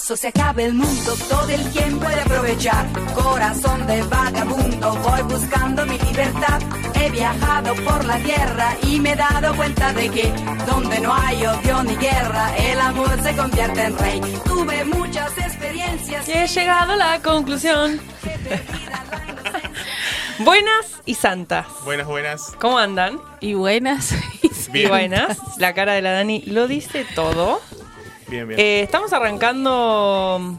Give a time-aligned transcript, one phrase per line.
[0.00, 2.86] acaso se acabe el mundo, todo el tiempo de aprovechar.
[3.14, 6.60] Corazón de vagabundo, voy buscando mi libertad.
[6.94, 10.32] He viajado por la tierra y me he dado cuenta de que
[10.66, 14.20] donde no hay odio ni guerra, el amor se convierte en rey.
[14.44, 16.26] Tuve muchas experiencias.
[16.28, 18.00] Y he llegado a la conclusión.
[20.38, 21.66] Buenas y santas.
[21.84, 22.54] Buenas, buenas.
[22.58, 23.20] ¿Cómo andan?
[23.40, 24.14] Y buenas.
[24.42, 24.88] Y Bien.
[24.88, 25.38] buenas.
[25.58, 27.60] La cara de la Dani lo dice todo.
[28.30, 28.60] Bien, bien.
[28.60, 30.56] Eh, estamos arrancando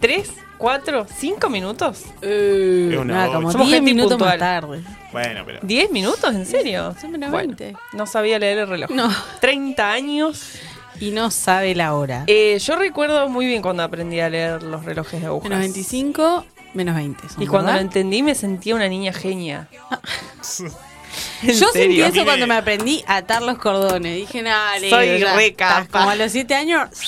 [0.00, 2.04] 3, 4, 5 minutos.
[2.22, 4.38] Uh, una nada, como Somos 10 gente minutos impuntual.
[4.38, 4.82] más tarde.
[5.12, 5.60] bueno, pero.
[5.60, 6.34] ¿10 minutos?
[6.34, 6.94] ¿En serio?
[7.00, 7.76] Son menos Bueno, 20.
[7.92, 8.90] no sabía leer el reloj.
[8.90, 9.08] No.
[9.40, 10.52] 30 años.
[11.00, 12.24] Y no sabe la hora.
[12.26, 15.48] Eh, yo recuerdo muy bien cuando aprendí a leer los relojes de agujas.
[15.48, 17.28] menos 25, menos 20.
[17.28, 17.82] son, Y cuando lo ¿verdad?
[17.82, 19.68] entendí me sentía una niña genia.
[21.42, 24.14] ¿En Yo sentí eso cuando me aprendí a atar los cordones.
[24.16, 25.86] Dije, nada, Soy re capa.
[26.00, 26.88] Como a los 7 años.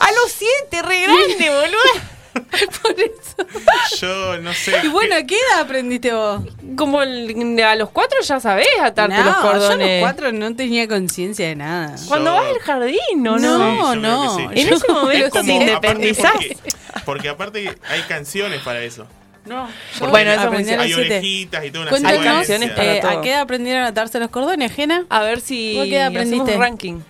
[0.00, 0.30] A los
[0.70, 2.08] 7, re grande, boludo.
[2.82, 3.96] Por eso.
[4.00, 4.80] Yo no sé.
[4.84, 6.42] Y bueno, ¿a qué edad aprendiste vos?
[6.76, 10.00] Como el- a los 4 ya sabés atarte no, los yo a cordones.
[10.02, 11.96] los 4 no tenía conciencia de nada.
[12.06, 13.58] Cuando Yo- vas al jardín, ¿o no?
[13.58, 14.36] No, creo no.
[14.36, 14.42] sí.
[14.52, 16.32] En Yo ese como momento los te independizás.
[16.32, 16.56] porque,
[17.04, 19.04] porque aparte hay canciones para eso.
[19.48, 19.68] No,
[19.98, 21.06] Porque Bueno, eso aprendí a los hay 7.
[21.16, 23.10] orejitas y toda una Cuéntanos, Hay canciones para eh, todo.
[23.18, 25.06] ¿a qué edad aprendieron a atarse los cordones, Jena?
[25.08, 26.54] A ver si ¿Vos qué aprendiste?
[26.54, 27.00] un ranking.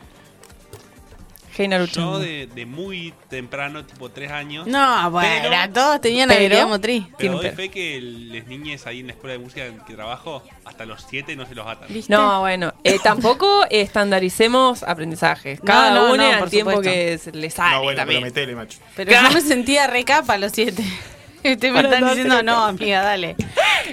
[1.67, 1.93] Naruto.
[1.99, 4.69] Yo de, de muy temprano, tipo 3 años.
[4.69, 7.05] No, bueno, Pero- todos tenían pero- habilidad motriz.
[7.19, 7.57] Pero doy pero.
[7.57, 11.05] fe que las niñas ahí en la escuela de música en que trabajo, hasta los
[11.11, 11.89] 7 no se los atan.
[11.93, 12.13] ¿Viste?
[12.13, 15.61] No, bueno, eh, tampoco estandaricemos aprendizajes.
[15.61, 16.93] Cada No, no, uno no, al por tiempo supuesto.
[16.93, 18.23] que se le sale No, bueno, pero también.
[18.23, 18.79] metele, macho.
[18.95, 19.29] Pero Claro.
[19.31, 20.85] yo me sentía recapa a los siete.
[21.53, 23.37] Ustedes me están diciendo, no, amiga, dale.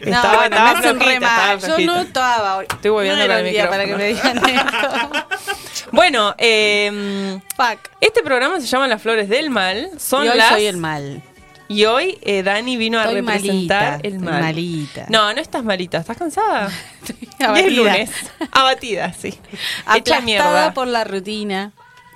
[0.06, 1.60] No, Estaba- bueno, estaba me hacen re flojita, estaba mal.
[1.80, 2.64] Yo no estaba.
[2.64, 5.26] Estoy volviendo no con el para que me digan esto.
[5.92, 7.80] Bueno, eh, Fuck.
[8.02, 9.90] este programa se llama Las Flores del Mal.
[9.98, 10.50] Son y hoy las...
[10.50, 11.22] soy el mal.
[11.68, 14.42] Y hoy eh, Dani vino a Estoy representar malita, el estoy mal.
[14.42, 15.06] malita.
[15.10, 16.70] No, no estás malita, estás cansada.
[17.22, 17.70] Y es Abatida.
[17.72, 18.10] lunes.
[18.52, 19.30] Abatida, sí.
[19.96, 20.74] Hecha Aplastada mierda.
[20.74, 21.72] por la rutina.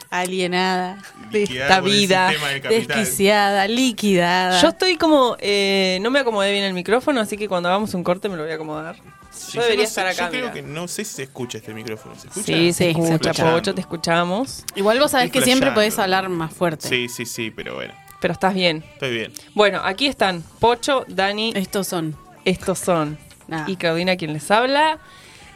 [0.10, 0.98] Alienada.
[1.32, 2.32] De esta vida.
[2.68, 3.68] Desquiciada.
[3.68, 4.62] Liquidada.
[4.62, 5.38] Yo estoy como.
[5.40, 8.44] eh, no me acomodé bien el micrófono, así que cuando hagamos un corte me lo
[8.44, 8.96] voy a acomodar.
[9.32, 10.26] Sí, yo debería no sé, estar acá.
[10.26, 10.54] Yo creo mira.
[10.54, 12.16] que no sé si se escucha este micrófono.
[12.16, 12.46] ¿Se escucha?
[12.46, 13.34] Sí, Sí, se escucha.
[13.52, 14.66] Pocho, te escuchamos.
[14.76, 16.88] Igual vos sabés Estoy que siempre podés hablar más fuerte.
[16.88, 17.94] Sí, sí, sí, pero bueno.
[18.20, 18.84] Pero estás bien.
[18.94, 19.32] Estoy bien.
[19.54, 22.18] Bueno, aquí están Pocho, Dani, Estos son.
[22.46, 23.18] estos son.
[23.68, 25.00] Y Claudina quien les habla.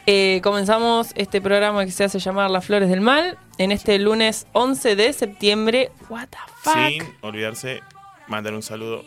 [0.06, 4.46] Eh, comenzamos este programa que se hace llamar Las Flores del Mal en este lunes
[4.52, 5.90] 11 de septiembre.
[6.10, 6.74] What the fuck?
[6.88, 7.80] Sin olvidarse
[8.28, 9.04] mandar un saludo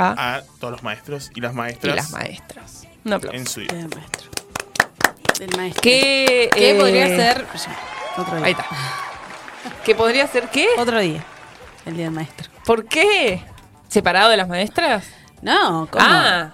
[0.00, 2.86] Ah, a todos los maestros y las y maestras las maestras.
[3.04, 3.36] Un aplauso.
[3.36, 3.72] en su día.
[3.72, 4.30] Del maestro.
[5.40, 5.82] Del maestro.
[5.82, 7.44] ¿Qué, ¿Qué eh, podría ser?
[8.16, 8.46] Otro día.
[8.46, 8.66] Ahí está.
[9.84, 10.68] ¿Qué podría ser qué?
[10.78, 11.24] Otro día.
[11.84, 12.48] El día del maestro.
[12.64, 13.42] ¿Por qué?
[13.88, 15.04] ¿Separado de las maestras?
[15.42, 16.04] No, ¿cómo?
[16.06, 16.52] Ah,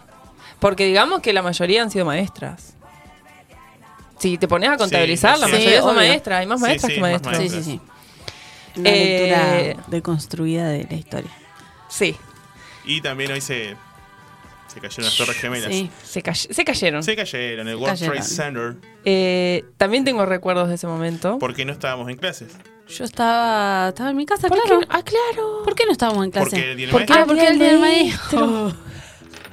[0.59, 2.77] porque digamos que la mayoría han sido maestras.
[4.25, 5.53] Si te pones a contabilizar, Sí, la sí.
[5.53, 6.41] mayoría son maestras.
[6.41, 7.37] Hay más maestras sí, que más maestros.
[7.37, 7.65] sí, maestras.
[7.65, 7.71] sí,
[8.75, 8.81] sí.
[8.81, 9.19] Una Eh,
[9.69, 11.31] lectura deconstruida de la historia.
[11.91, 12.17] Sí,
[12.87, 13.77] Y también hoy se,
[14.67, 15.71] se cayeron las Torres Gemelas.
[15.71, 15.91] Sí.
[16.03, 17.03] se, cay- se cayeron.
[17.03, 18.15] Se cayeron, el World Cayeron.
[18.17, 21.39] Trade Center, Eh, también tengo recuerdos de ese momento.
[21.39, 22.53] porque no estábamos en clases.
[22.89, 24.81] Yo estaba, estaba en mi casa, ¿Por claro.
[24.81, 24.87] qué?
[24.91, 25.63] Ah, claro.
[25.65, 26.51] ¿Por qué no estábamos en clase?
[26.51, 27.17] Porque el día del maestro.
[27.19, 28.77] Ah, porque el día del maestro.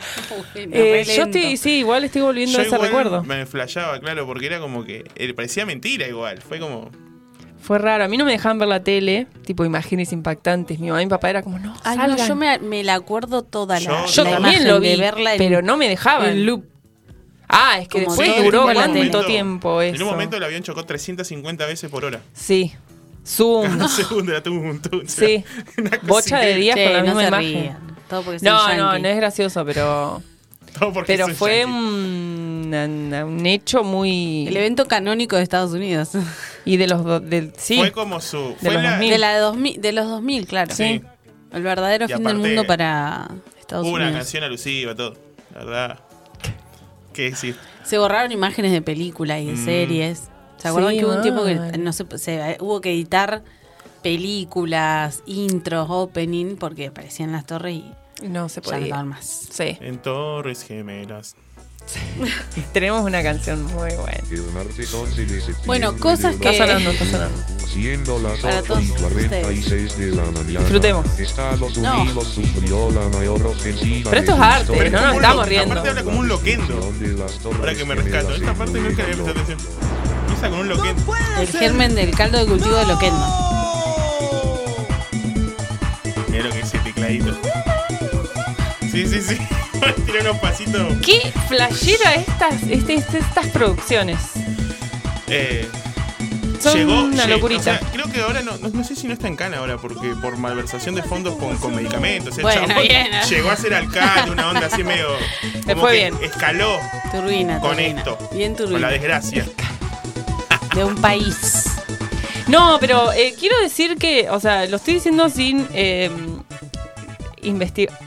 [0.55, 1.37] Eh, yo lento.
[1.37, 3.23] estoy, sí, igual estoy volviendo Yo a ese recuerdo.
[3.23, 6.41] me flasheaba, claro, porque era como que eh, parecía mentira igual.
[6.41, 6.89] Fue como.
[7.61, 8.03] Fue raro.
[8.03, 10.79] A mí no me dejaban ver la tele, tipo imágenes impactantes.
[10.79, 13.43] Mi mamá y mi papá era como, no, Ay, no, yo me, me la acuerdo
[13.43, 16.29] toda la Yo- Yo la también lo de vi, verla en- pero no me dejaban.
[16.29, 16.65] en loop.
[17.47, 19.95] Ah, es que Como después duró tiempo en la cuánto tiempo eso.
[19.95, 22.21] En un momento el avión chocó 350 veces por hora.
[22.33, 22.71] Sí.
[23.27, 23.63] Zoom.
[23.77, 25.43] Cada segundo era tum, tum, Sí.
[25.77, 27.51] una cosa Bocha de días Che, con la no misma imagen.
[27.61, 27.90] rían.
[28.11, 30.21] Todo porque No, no, no es gracioso, pero
[30.79, 35.71] Todo porque pero soy fue un, una- un hecho muy El evento canónico de Estados
[35.71, 36.11] Unidos.
[36.65, 37.77] y de los del sí.
[37.77, 38.37] Fue como su.
[38.37, 39.09] De Fue los la, 2000.
[39.11, 40.73] De, la de, 2000, de los 2000, claro.
[40.75, 41.01] Sí.
[41.51, 43.29] El verdadero Y fin del mundo para
[43.59, 44.19] Estados Hubo una Unidos.
[44.23, 45.15] canción alusiva, todo.
[45.53, 45.99] La verdad.
[47.13, 47.57] ¿Qué decir?
[47.83, 49.65] Se borraron imágenes de películas y de Mm.
[49.65, 50.29] series.
[50.57, 53.43] ¿Se acuerdan Sí, que hubo un tiempo que no se, se- hubo que editar
[54.01, 57.85] películas, intros, opening, porque aparecían las torres y
[58.21, 59.03] no se ya no podía.
[59.03, 59.47] más?
[59.51, 59.77] Sí.
[59.81, 61.35] En Torres Gemelas.
[62.73, 64.21] Tenemos una canción muy buena.
[64.29, 67.43] El martes 11 de septiembre Bueno, cosas de Está que- sonando, está sonando.
[67.67, 70.59] Siendo las Para 8 todos y 46 de la mañana.
[70.59, 71.19] Disfrutemos.
[71.19, 72.01] Estados No.
[72.01, 74.09] Unidos sufrió la mayor ofensiva.
[74.11, 75.71] Pero esto es arte, no nos estamos riendo.
[75.73, 76.93] Aparte habla como un loquendo.
[77.57, 78.35] Ahora que me rescato.
[78.35, 79.59] Esta parte nunca había prestado atención.
[80.21, 81.13] Empieza con un loquendo.
[81.39, 83.25] El germen del caldo de cultivo de Loquendo.
[86.29, 86.90] Mira lo que ese tecladito.
[89.07, 89.37] Sí, sí, sí.
[90.05, 90.81] Tiene unos pasitos.
[91.05, 94.17] ¿Qué flashera estas, este- este- estas producciones?
[95.27, 95.67] Eh,
[96.59, 97.59] Son una lle- locurita.
[97.61, 99.77] o sea, creo que ahora no, no, no sé si no está en Cana ahora,
[99.77, 102.37] porque por malversación de fondos con, con medicamentos.
[102.37, 103.21] El Bueno, chabón bien, ¿eh?
[103.29, 105.07] llegó a ser alcalde, una onda así medio.
[105.65, 106.13] Como fue que bien.
[106.21, 106.79] Escaló
[107.11, 107.99] Turbina, con turbina.
[108.01, 108.29] esto.
[108.33, 108.89] Bien Con la turbina.
[108.89, 109.45] desgracia.
[110.75, 111.65] De un país.
[112.47, 116.11] No, pero eh, quiero decir que, o sea, lo estoy diciendo sin eh,
[117.41, 117.97] investigar.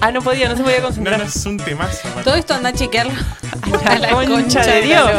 [0.00, 1.18] Ah, no podía, no se podía No, concentrar.
[1.18, 2.08] no, es un temazo.
[2.24, 3.12] Todo esto anda a chequearlo.
[3.84, 5.10] A la concha de Dios.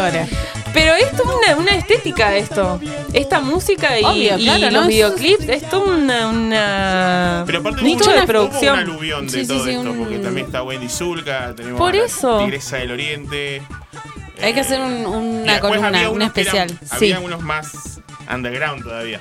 [0.73, 2.79] Pero esto es una, una estética esto.
[3.13, 4.87] Esta música y, Obvio, y claro, los ¿no?
[4.87, 8.79] videoclips, esto es una, una Pero aparte nicho de hubo un producción.
[8.79, 11.93] aluvión de Sí, sí, todo sí, esto, un- porque también está Wendy Zulka, tenemos Por
[11.95, 12.39] a eso.
[12.39, 13.61] Tigresa del Oriente.
[14.41, 16.69] Hay que hacer un- una columna, un eran- especial.
[16.69, 17.11] Sí.
[17.11, 17.99] Había unos más
[18.33, 19.19] underground todavía.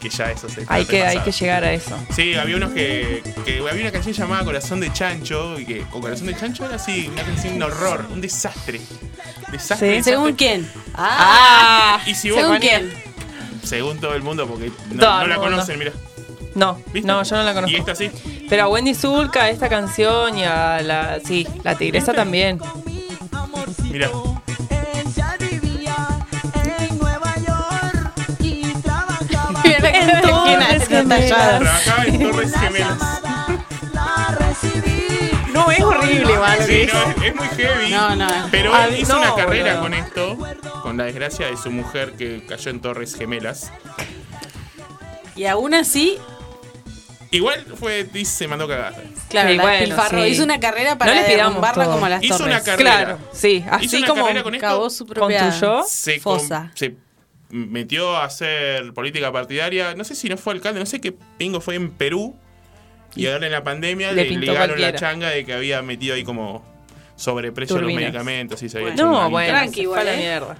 [0.00, 1.94] Que ya eso se Hay que, hay que llegar a eso.
[2.14, 6.00] Sí, había unos que, que había una canción llamada Corazón de Chancho y que con
[6.00, 8.80] Corazón de Chancho era así, una canción un horror, un desastre.
[8.80, 9.48] Desastre.
[9.50, 9.52] Sí.
[9.52, 10.02] desastre.
[10.02, 10.70] ¿Según quién?
[10.94, 12.92] Ah, Y si vos ¿Según quién?
[13.62, 15.40] Según todo el mundo porque no, la mundo.
[15.42, 15.92] conocen, mira.
[16.54, 17.06] No, ¿Viste?
[17.06, 17.76] no, yo no la Y conozco.
[17.78, 18.10] esta sí.
[18.48, 21.20] Pero a Wendy Zulka, esta canción y a la.
[21.24, 22.58] Sí, la tigresa también.
[23.90, 24.10] Mira.
[30.98, 31.30] Gemelas.
[31.30, 31.60] talladas.
[31.60, 32.88] Trabajaba en Torres Gemelas.
[32.88, 35.30] llamada, la recibí.
[35.52, 36.58] No, es horrible, igual.
[36.66, 37.90] Sí, no, es, muy heavy.
[37.90, 38.28] No, no.
[38.50, 39.82] Pero Ah, él hizo no, una carrera boludo.
[39.82, 43.70] con esto, con la desgracia de su mujer que cayó en Torres Gemelas.
[45.36, 46.18] Y aún así,
[47.32, 48.96] Igual fue, dice, se mandó cagada.
[49.28, 50.24] claro, Sí, la bueno, despilfarró.
[50.24, 50.28] sí.
[50.30, 51.94] Hizo una carrera para No le pidamos derrumbarla todo.
[51.94, 52.52] como las Hizo torres.
[52.56, 52.90] una carrera.
[53.04, 54.66] Claro, sí, Hizo así una como carrera con esto.
[54.66, 55.84] Cavó su propia construyó.
[55.86, 56.72] se, fosa.
[56.74, 56.96] se
[57.50, 59.94] metió a hacer política partidaria.
[59.94, 62.36] No sé si no fue alcalde, no sé qué pingo fue en Perú.
[63.16, 66.64] Y ahora en la pandemia Le le la changa de que había metido ahí como
[67.16, 69.10] sobreprecio de los medicamentos y se había Bueno.
[69.22, 70.16] No, bueno, Tranqui, igual, la ¿eh?
[70.16, 70.56] mierda.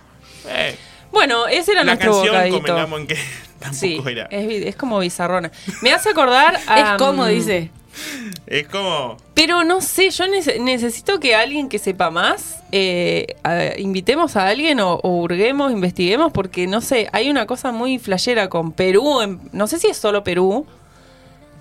[0.48, 0.76] Eh,
[1.12, 2.56] Bueno, ese era la nuestro canción bocadito.
[2.58, 3.14] convengamos en que
[3.60, 4.24] tampoco Sí, era.
[4.30, 5.50] es, es como bizarrona.
[5.82, 6.80] Me hace acordar a...
[6.94, 7.70] Es como mm, dice.
[8.46, 9.16] Es como.
[9.34, 14.46] Pero no sé, yo nece- necesito que alguien que sepa más, eh, a- invitemos a
[14.48, 19.20] alguien o, o hurguemos, investiguemos, porque no sé, hay una cosa muy flashera con Perú,
[19.22, 20.66] en- no sé si es solo Perú,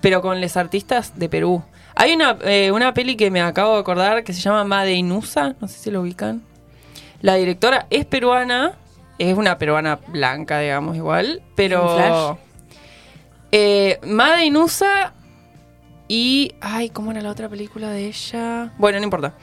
[0.00, 1.62] pero con los artistas de Perú.
[1.94, 5.54] Hay una, eh, una peli que me acabo de acordar que se llama Made Inusa,
[5.60, 6.42] no sé si lo ubican.
[7.20, 8.74] La directora es peruana,
[9.18, 11.96] es una peruana blanca, digamos, igual, ¿Un pero...
[11.96, 12.36] flash?
[13.52, 15.12] Eh, Made Inusa
[16.10, 16.52] y.
[16.60, 18.72] Ay, ¿cómo era la otra película de ella?
[18.78, 19.34] Bueno, no importa.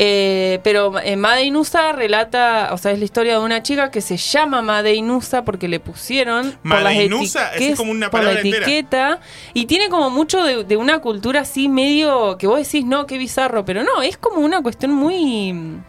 [0.00, 4.00] Eh, pero eh, Made Inusa relata, o sea, es la historia de una chica que
[4.00, 8.08] se llama Made Inusa porque le pusieron por Made las Inusa, es etiquetas- como una
[8.10, 8.64] por la palabra entera.
[8.66, 9.20] etiqueta
[9.54, 13.18] y tiene como mucho de, de una cultura así medio que vos decís no, qué
[13.18, 15.80] bizarro, pero no, es como una cuestión muy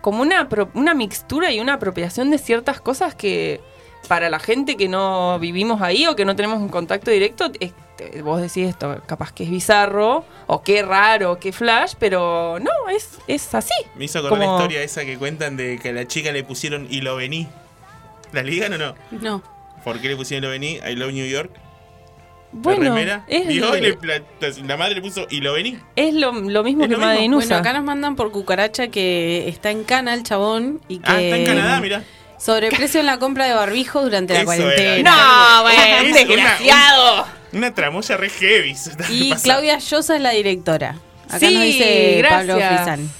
[0.00, 3.60] como una, una mixtura y una apropiación de ciertas cosas que
[4.08, 7.72] para la gente que no vivimos ahí o que no tenemos un contacto directo, es-
[7.96, 12.88] te- vos decís esto, capaz que es bizarro o qué raro, qué flash, pero no,
[12.90, 13.72] es, es así.
[13.96, 16.42] Me hizo acordar Como- la historia esa que cuentan de que a la chica le
[16.44, 17.46] pusieron y lo vení.
[18.32, 18.94] ¿La ligan o no?
[19.12, 19.42] No.
[19.84, 20.78] ¿Por qué le pusieron lo vení?
[20.88, 21.50] I love New York.
[21.54, 23.24] la Bueno, remera.
[23.28, 24.22] es, Vio y le- la,
[24.64, 25.76] la madre le puso y lo vení.
[25.96, 27.46] es lo, lo mismo Es que lo Inusa.
[27.48, 31.20] Bueno, acá nos mandan por cucaracha que está en Cana el chabón y que Ah,
[31.20, 32.04] está en Canadá, mira.
[32.38, 34.62] Sobreprecio en la compra de barbijo durante la Eso era.
[34.64, 35.10] cuarentena.
[35.56, 37.26] No, bueno, Es un una- desgraciado.
[37.52, 38.74] Una tramoya re heavy.
[39.10, 39.42] Y pasando.
[39.42, 40.96] Claudia Llosa es la directora.
[41.28, 42.82] Acá Sí, nos dice Pablo gracias.
[42.82, 43.10] Frizan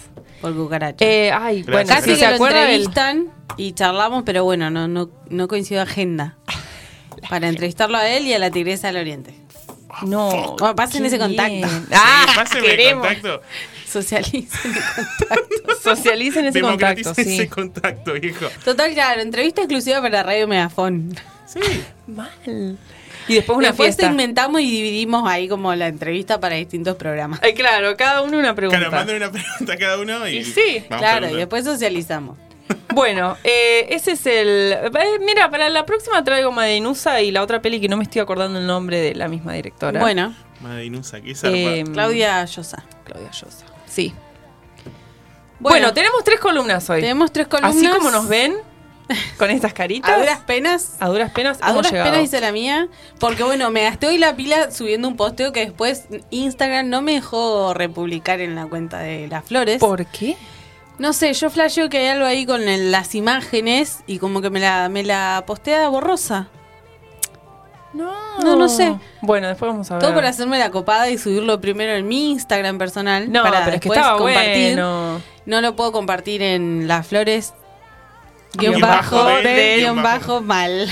[0.40, 1.04] por cucaracha.
[1.04, 4.88] Eh, ay, Gracias, bueno, Casi si que se lo entrevistan y charlamos, pero bueno, no,
[4.88, 6.36] no, no coincidió agenda.
[7.30, 9.34] Para entrevistarlo a él y a la Tigresa del Oriente.
[10.02, 10.56] No.
[10.58, 11.68] Bueno, pasen ese contacto.
[11.68, 13.06] Sí, Ah, pásenme el queremos.
[13.06, 13.42] contacto.
[13.86, 15.80] Socialicen el contacto.
[15.82, 17.20] Socialicen ese contacto, sí.
[17.22, 18.46] ese contacto, viejo.
[18.64, 21.14] Total, claro, entrevista exclusiva para Radio Megafón.
[21.46, 21.60] Sí.
[22.08, 22.76] Mal.
[23.26, 24.06] Y después una Después fiesta.
[24.08, 27.40] segmentamos y dividimos ahí como la entrevista para distintos programas.
[27.42, 28.78] Ay, claro, cada uno una pregunta.
[28.80, 30.38] Claro, manden una pregunta a cada uno y.
[30.38, 32.36] Y sí, vamos claro, y después socializamos.
[32.94, 34.72] Bueno, eh, ese es el.
[34.72, 38.20] eh, mira, para la próxima traigo Madinusa y la otra peli que no me estoy
[38.20, 40.00] acordando el nombre de la misma directora.
[40.00, 41.34] Bueno, Madre Inusa, qué.
[41.42, 42.84] Eh, Claudia Llosa.
[43.04, 43.66] Claudia Llosa.
[43.86, 44.14] Sí.
[45.60, 47.00] Bueno, tenemos tres columnas hoy.
[47.00, 47.76] tenemos tres columnas.
[47.76, 48.54] Así como nos ven,
[49.38, 50.10] con estas caritas.
[50.14, 50.96] A duras penas.
[51.00, 52.10] a duras penas A duras llegado.
[52.10, 52.88] penas hice la mía.
[53.18, 57.12] Porque bueno, me gasté hoy la pila subiendo un posteo que después Instagram no me
[57.12, 59.78] dejó republicar en la cuenta de las flores.
[59.78, 60.36] ¿Por qué?
[60.98, 64.50] No sé, yo flasheo que hay algo ahí con el- las imágenes y como que
[64.50, 66.48] me la, me la postea borrosa.
[67.92, 68.12] No.
[68.42, 68.94] No, no sé.
[69.20, 70.02] Bueno, después vamos a ver.
[70.02, 73.30] Todo por hacerme la copada y subirlo primero en mi Instagram personal.
[73.30, 74.72] No, para pero es que después estaba compartir.
[74.74, 75.20] bueno.
[75.46, 77.54] No lo puedo compartir en las flores.
[78.56, 80.86] Guión bajo, bajo, de, de, guion guion bajo, mal.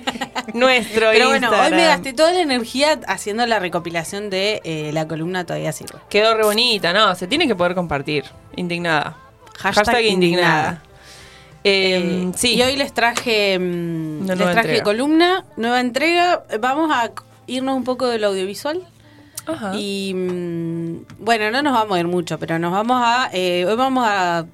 [0.54, 1.88] Nuestro Pero bueno, hoy me Instagram.
[1.88, 5.98] gasté toda la energía haciendo la recopilación de eh, la columna Todavía Sirve.
[6.08, 8.24] Quedó re bonita, no, se tiene que poder compartir.
[8.56, 9.16] Indignada.
[9.58, 10.82] Hashtag indignada.
[10.82, 10.88] Eh,
[11.64, 12.54] Eh, sí.
[12.54, 14.82] Y hoy les traje, mm, Una les traje entrega.
[14.82, 16.42] columna, nueva entrega.
[16.60, 17.10] Vamos a
[17.46, 18.82] irnos un poco del audiovisual.
[19.46, 19.72] Ajá.
[19.76, 23.30] Y mm, bueno, no nos vamos a ir mucho, pero nos vamos a.
[23.32, 24.46] eh, hoy vamos a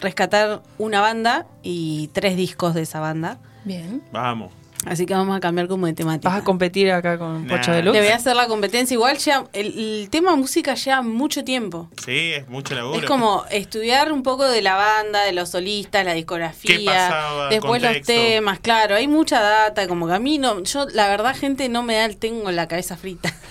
[0.00, 3.38] rescatar una banda y tres discos de esa banda.
[3.64, 4.02] Bien.
[4.12, 4.50] Vamos.
[4.86, 6.30] Así que vamos a cambiar como de temática.
[6.30, 7.56] ¿Vas a competir acá con Nah.
[7.58, 7.92] Pocho de Luz?
[7.92, 8.94] Le voy a hacer la competencia.
[8.94, 11.90] Igual ya el, el tema música lleva mucho tiempo.
[12.02, 12.98] Sí, es mucho laburo.
[12.98, 17.48] Es como estudiar un poco de la banda, de los solistas, la discografía, ¿Qué pasaba?
[17.50, 21.36] después los temas, claro, hay mucha data, como que a mí no, yo la verdad
[21.36, 23.34] gente no me da el tengo la cabeza frita.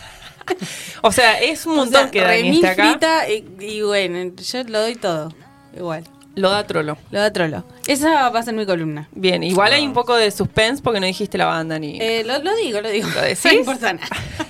[1.04, 2.90] O sea, es un O montón sea, que Dani acá.
[2.90, 5.32] frita y, y bueno, yo lo doy todo,
[5.78, 6.04] igual,
[6.40, 6.98] Lo da trolo.
[7.12, 7.64] lo da trolo.
[7.88, 9.08] Esa va a ser mi columna.
[9.12, 12.00] Bien, igual hay un poco de suspense porque no dijiste la banda ni.
[12.02, 13.08] Eh, lo, lo digo, lo digo.
[13.10, 13.46] ¿Lo decís?
[13.46, 14.08] No importa nada.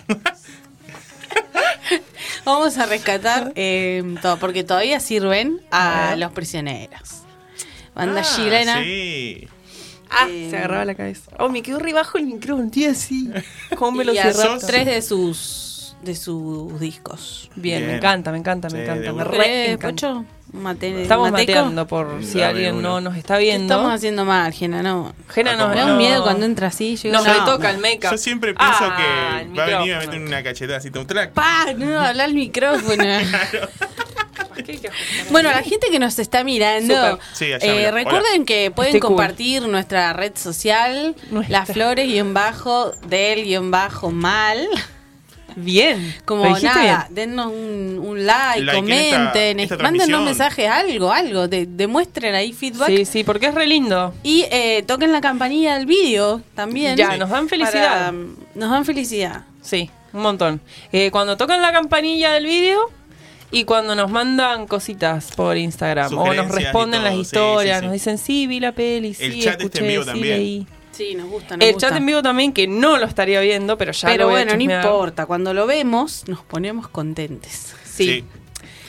[2.46, 7.24] Vamos a rescatar eh, todo, porque todavía sirven A los prisioneros.
[7.94, 8.82] Banda Ah, chilena.
[8.84, 9.48] Sí.
[10.10, 11.30] Ah, Eh, se agarraba la cabeza.
[11.38, 13.30] Oh, me quedó re bajo el micrófono, tío, así.
[13.78, 14.66] ¿Cómo me lo cerraste?
[14.68, 15.69] tres de sus
[16.04, 17.50] de sus discos.
[17.56, 19.14] Bien, me encanta, me encanta, me encanta.
[19.14, 19.78] Me re.
[20.52, 21.52] Mate- Estamos mateco?
[21.52, 22.90] mateando por si Dame alguien uno.
[22.94, 23.72] no nos está ¿Qué viendo.
[23.72, 24.82] estamos haciendo mal, Gena?
[24.82, 25.14] No.
[25.28, 25.92] Gena no, Me da no.
[25.92, 26.96] un miedo cuando entra así.
[26.96, 28.10] Yo No, me toca el make-up.
[28.10, 31.06] Yo siempre pienso Ah, que el va a venir a meter una cachetada así, un
[31.06, 31.34] track.
[31.34, 31.68] ¡Pa!
[31.78, 33.04] No, habla al micrófono.
[34.66, 35.32] ¿Qué hay que ajustar?
[35.32, 37.20] Bueno, la gente que nos está mirando.
[37.34, 39.10] Sí, eh, recuerden que pueden Estoy cool.
[39.18, 41.60] compartir nuestra red social, Nuestra.
[41.60, 44.68] las flores guion bajo del guion bajo mal.
[45.56, 46.16] Bien.
[46.26, 47.16] Como ¿Lo dijiste nada, bien?
[47.30, 50.26] dennos un, un like, Like en comenten, esta- esta mándennos transmisión.
[50.26, 52.88] mensajes, algo, algo, de- demuestren ahí feedback.
[52.88, 54.14] Sí, sí, porque es re lindo.
[54.24, 56.96] Y eh, toquen la campanilla del vídeo también.
[56.98, 58.06] Ya, nos dan felicidad.
[58.08, 58.12] Para-
[58.56, 59.42] nos dan felicidad.
[59.62, 60.62] Sí, un montón.
[60.92, 62.80] Eh, cuando tocan la campanilla del vídeo
[63.52, 67.80] y cuando nos mandan cositas por Instagram o nos responden las todo, sí, historias, sí,
[67.82, 67.86] sí.
[67.86, 70.38] nos dicen, sí, vi la peli, sí, El chat este escuché, en vivo sí, también.
[70.38, 70.68] leí".
[71.00, 71.56] Sí, nos gusta.
[71.58, 71.88] Nos El gusta.
[71.90, 74.44] chat en vivo también, que no lo estaría viendo, pero ya Pero lo voy a
[74.46, 75.26] bueno, no importa.
[75.26, 77.74] Cuando lo vemos, nos ponemos contentes.
[77.90, 78.26] Sí.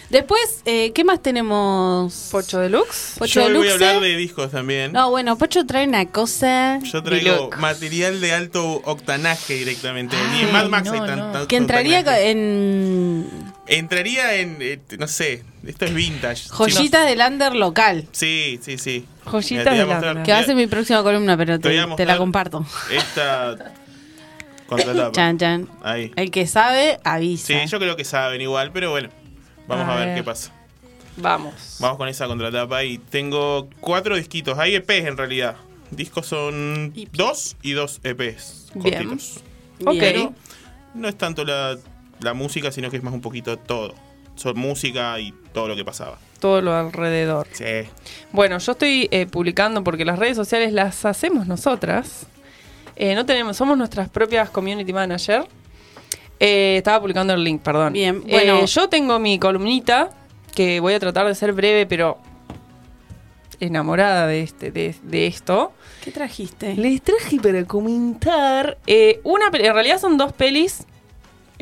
[0.08, 2.28] Después, eh, ¿qué más tenemos?
[2.32, 3.14] Pocho Deluxe.
[3.16, 4.90] Pocho Yo voy a hablar de discos también.
[4.90, 7.60] No, bueno, Pocho trae una cosa Yo traigo Deluxe.
[7.60, 10.16] material de alto octanaje directamente.
[10.32, 11.30] Ni Ay, en Mad Max no, hay tan- no.
[11.30, 12.30] tanto que entraría octanaje.
[12.32, 16.48] en Entraría en, eh, no sé, esto es vintage.
[16.50, 18.06] joyitas del under local.
[18.12, 19.06] Sí, sí, sí.
[19.24, 20.22] Joyitas Mira, te voy a del mostrar- under.
[20.24, 22.18] Que va a ser mi próxima columna, pero Te voy te, a te mostrar la
[22.18, 22.66] comparto.
[22.90, 23.72] Esta
[24.66, 25.12] contratapa.
[25.12, 25.68] Chan, chan.
[25.82, 26.10] Ahí.
[26.16, 27.46] El que sabe, avisa.
[27.46, 29.08] Sí, yo creo que saben igual, pero bueno.
[29.68, 30.06] Vamos A a, ver.
[30.08, 30.16] ver.
[30.16, 30.52] qué pasa.
[31.16, 31.76] Vamos.
[31.80, 34.58] Vamos con esa contratapa y tengo cuatro disquitos.
[34.58, 35.56] Hay EPs en realidad.
[35.92, 37.08] Discos son EP.
[37.12, 38.94] dos y dos EPs Bien.
[39.08, 39.40] cortitos.
[39.84, 39.92] Ok.
[39.92, 40.34] Bien.
[40.94, 41.76] No es tanto la,
[42.22, 43.94] la música, sino que es más un poquito todo.
[44.36, 46.18] Son música y todo lo que pasaba.
[46.38, 47.46] Todo lo alrededor.
[47.52, 47.64] Sí.
[48.32, 52.26] Bueno, yo estoy eh, publicando porque las redes sociales las hacemos nosotras.
[52.96, 55.46] Eh, no tenemos, somos nuestras propias community manager.
[56.38, 57.92] Eh, estaba publicando el link, perdón.
[57.92, 58.64] Bien, Eh, bueno.
[58.64, 60.10] yo tengo mi columnita
[60.54, 62.18] que voy a tratar de ser breve, pero
[63.60, 65.72] enamorada de este, de, de esto.
[66.02, 66.74] ¿Qué trajiste?
[66.76, 70.86] Les traje para comentar eh, una, en realidad son dos pelis,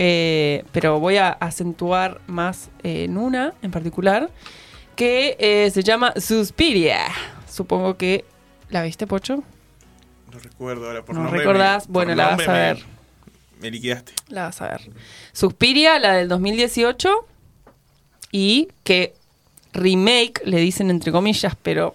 [0.00, 4.30] eh, pero voy a acentuar más eh, en una en particular
[4.96, 7.00] que eh, se llama Suspiria.
[7.50, 8.24] Supongo que
[8.70, 9.42] la viste, Pocho.
[10.32, 11.40] No recuerdo ahora por No nombre.
[11.40, 12.78] recordás, me- bueno, la vas a ver.
[13.60, 14.12] Me liquidaste.
[14.28, 14.88] La vas a ver.
[15.32, 17.26] Suspiria, la del 2018
[18.30, 19.14] y que
[19.72, 21.94] remake le dicen entre comillas, pero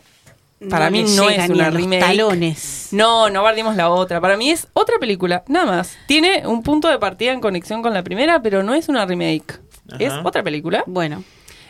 [0.69, 1.99] para mí le no es una remake.
[2.01, 2.89] talones.
[2.91, 4.19] No, no guardemos la otra.
[4.21, 5.97] Para mí es otra película, nada más.
[6.07, 9.59] Tiene un punto de partida en conexión con la primera, pero no es una remake.
[9.89, 9.97] Ajá.
[10.03, 10.83] Es otra película.
[10.87, 11.23] Bueno,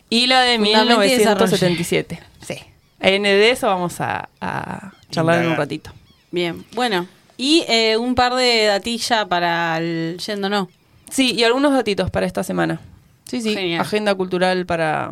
[0.10, 2.20] Y la de Fundamento y 1977.
[2.46, 2.56] Sí.
[3.00, 5.92] En de eso vamos a, a charlar en un ratito.
[6.32, 6.64] bien.
[6.74, 7.08] Bueno,
[7.38, 10.70] y eh, un par de datilla para el yendo no.
[11.10, 12.80] Sí, y algunos datitos para esta semana.
[13.26, 13.54] Sí, sí.
[13.54, 13.82] Genial.
[13.82, 15.12] Agenda cultural para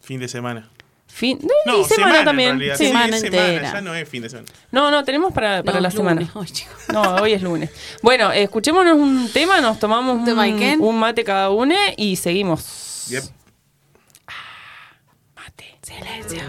[0.00, 0.68] Fin de semana.
[1.18, 1.38] Fin.
[1.42, 2.58] No, No, y semana, en también.
[2.58, 2.76] Sí.
[2.76, 3.72] Sí, Semana semana, entera.
[3.72, 4.48] ya no es fin de semana.
[4.70, 5.96] No, no, tenemos para, para No, la lunes.
[5.96, 6.30] semana.
[6.34, 6.74] Ay, chicos.
[6.92, 7.70] No, hoy es lunes.
[8.02, 13.06] Bueno, escuchémonos un tema, nos tomamos ¿Un un, mate cada uno y seguimos.
[13.08, 13.24] Yep.
[15.36, 15.78] Mate.
[15.82, 16.42] Silencio.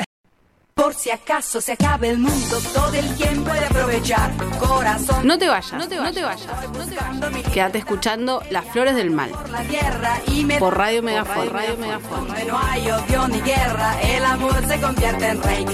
[0.78, 4.30] Por Si acaso se acaba el mundo, todo el tiempo de aprovechar.
[4.58, 5.26] Corazón.
[5.26, 6.68] No te vayas, no te vayas, no te vayas.
[6.70, 11.02] buscando mi Quédate escuchando Las Flores del Mal por la tierra y me por Radio
[11.02, 11.48] Megafon.
[11.48, 12.28] Radio Megafon.
[12.46, 15.66] No hay odio ni guerra, el amor se convierte en rey.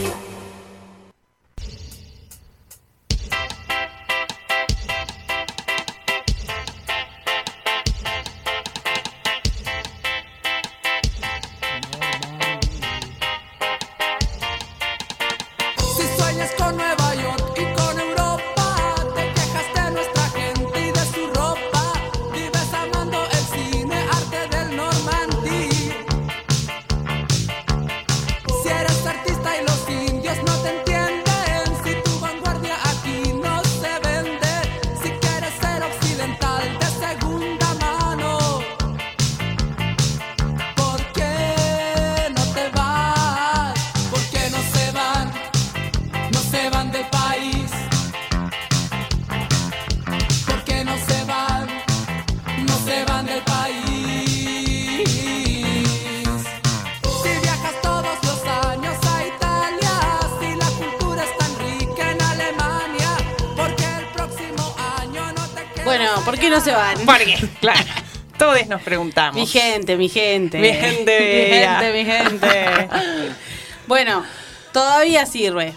[66.25, 66.99] ¿Por qué no se van?
[67.05, 67.81] Porque, claro,
[68.39, 69.35] todos nos preguntamos.
[69.37, 70.59] Mi gente, mi gente.
[70.59, 71.19] Mi gente
[71.51, 72.89] mi gente, mi gente.
[73.87, 74.25] bueno,
[74.73, 75.75] todavía sirve.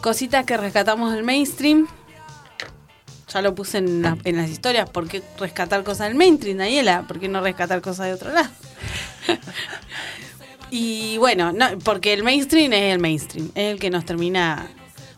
[0.00, 1.86] Cositas que rescatamos del mainstream.
[3.32, 4.88] Ya lo puse en, la- en las historias.
[4.88, 7.02] ¿Por qué rescatar cosas del mainstream, Daniela?
[7.08, 8.48] ¿Por qué no rescatar cosas de otro lado?
[10.70, 13.50] y bueno, no, porque el mainstream es el mainstream.
[13.54, 14.68] Es el que nos termina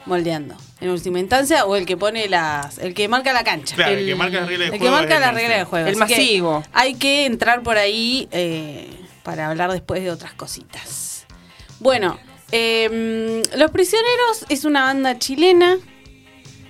[0.07, 0.57] moldeando.
[0.81, 2.79] En última instancia, o el que pone las.
[2.79, 3.75] el que marca la cancha.
[3.75, 5.65] Claro, el que marca las reglas de el juego que marca el las reglas de
[5.65, 5.87] juego.
[5.89, 6.63] El Así que masivo.
[6.73, 8.89] hay que entrar por ahí eh,
[9.25, 11.27] para hablar después de otras cositas.
[11.81, 12.19] Bueno,
[12.53, 15.79] eh, Los Prisioneros es una banda chilena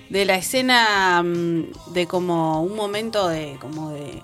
[0.09, 4.23] de la escena mm, de como un momento de como de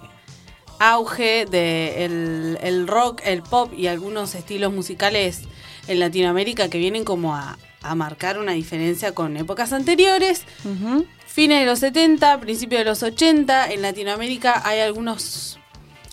[0.80, 5.44] auge de el, el rock, el pop y algunos estilos musicales
[5.88, 7.58] en Latinoamérica que vienen como a,
[7.90, 10.44] a marcar una diferencia con épocas anteriores.
[10.64, 11.06] Ujú.
[11.26, 15.60] Fines de los 70, principios de los 80, en Latinoamérica hay algunos,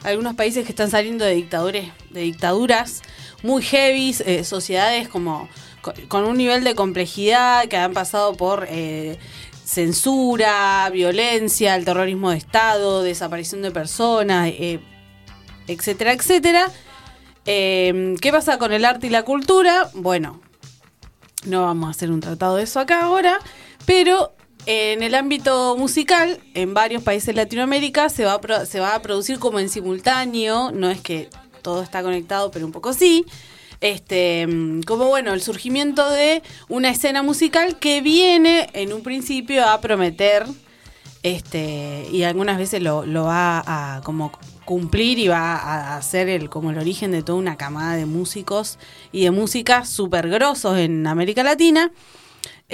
[0.02, 3.02] algunos países que están saliendo de dictadures, de dictaduras
[3.42, 5.48] muy heavy, eh, sociedades como
[5.80, 9.18] con, con un nivel de complejidad que han pasado por eh,
[9.64, 14.80] censura, violencia, el terrorismo de Estado, desaparición de personas, eh,
[15.66, 16.70] etcétera, etcétera.
[17.46, 19.90] Eh, ¿Qué pasa con el arte y la cultura?
[19.94, 20.40] Bueno,
[21.44, 23.38] no vamos a hacer un tratado de eso acá ahora,
[23.86, 24.34] pero
[24.66, 29.68] en el ámbito musical, en varios países de Latinoamérica, se va, a producir como en
[29.68, 31.28] simultáneo, no es que
[31.62, 33.24] todo está conectado, pero un poco sí.
[33.80, 34.46] Este,
[34.86, 40.46] como bueno, el surgimiento de una escena musical que viene en un principio a prometer
[41.24, 44.30] este y algunas veces lo, lo va a como
[44.64, 48.78] cumplir y va a hacer el como el origen de toda una camada de músicos
[49.10, 51.90] y de música súper grosos en América Latina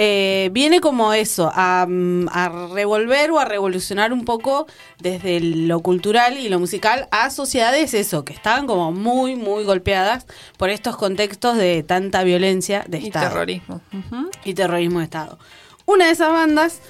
[0.00, 4.68] eh, viene como eso, a, a revolver o a revolucionar un poco
[5.00, 10.28] desde lo cultural y lo musical a sociedades, eso, que estaban como muy, muy golpeadas
[10.56, 13.80] por estos contextos de tanta violencia de Y Estado terrorismo.
[14.44, 15.36] Y terrorismo de Estado.
[15.84, 16.80] Una de esas bandas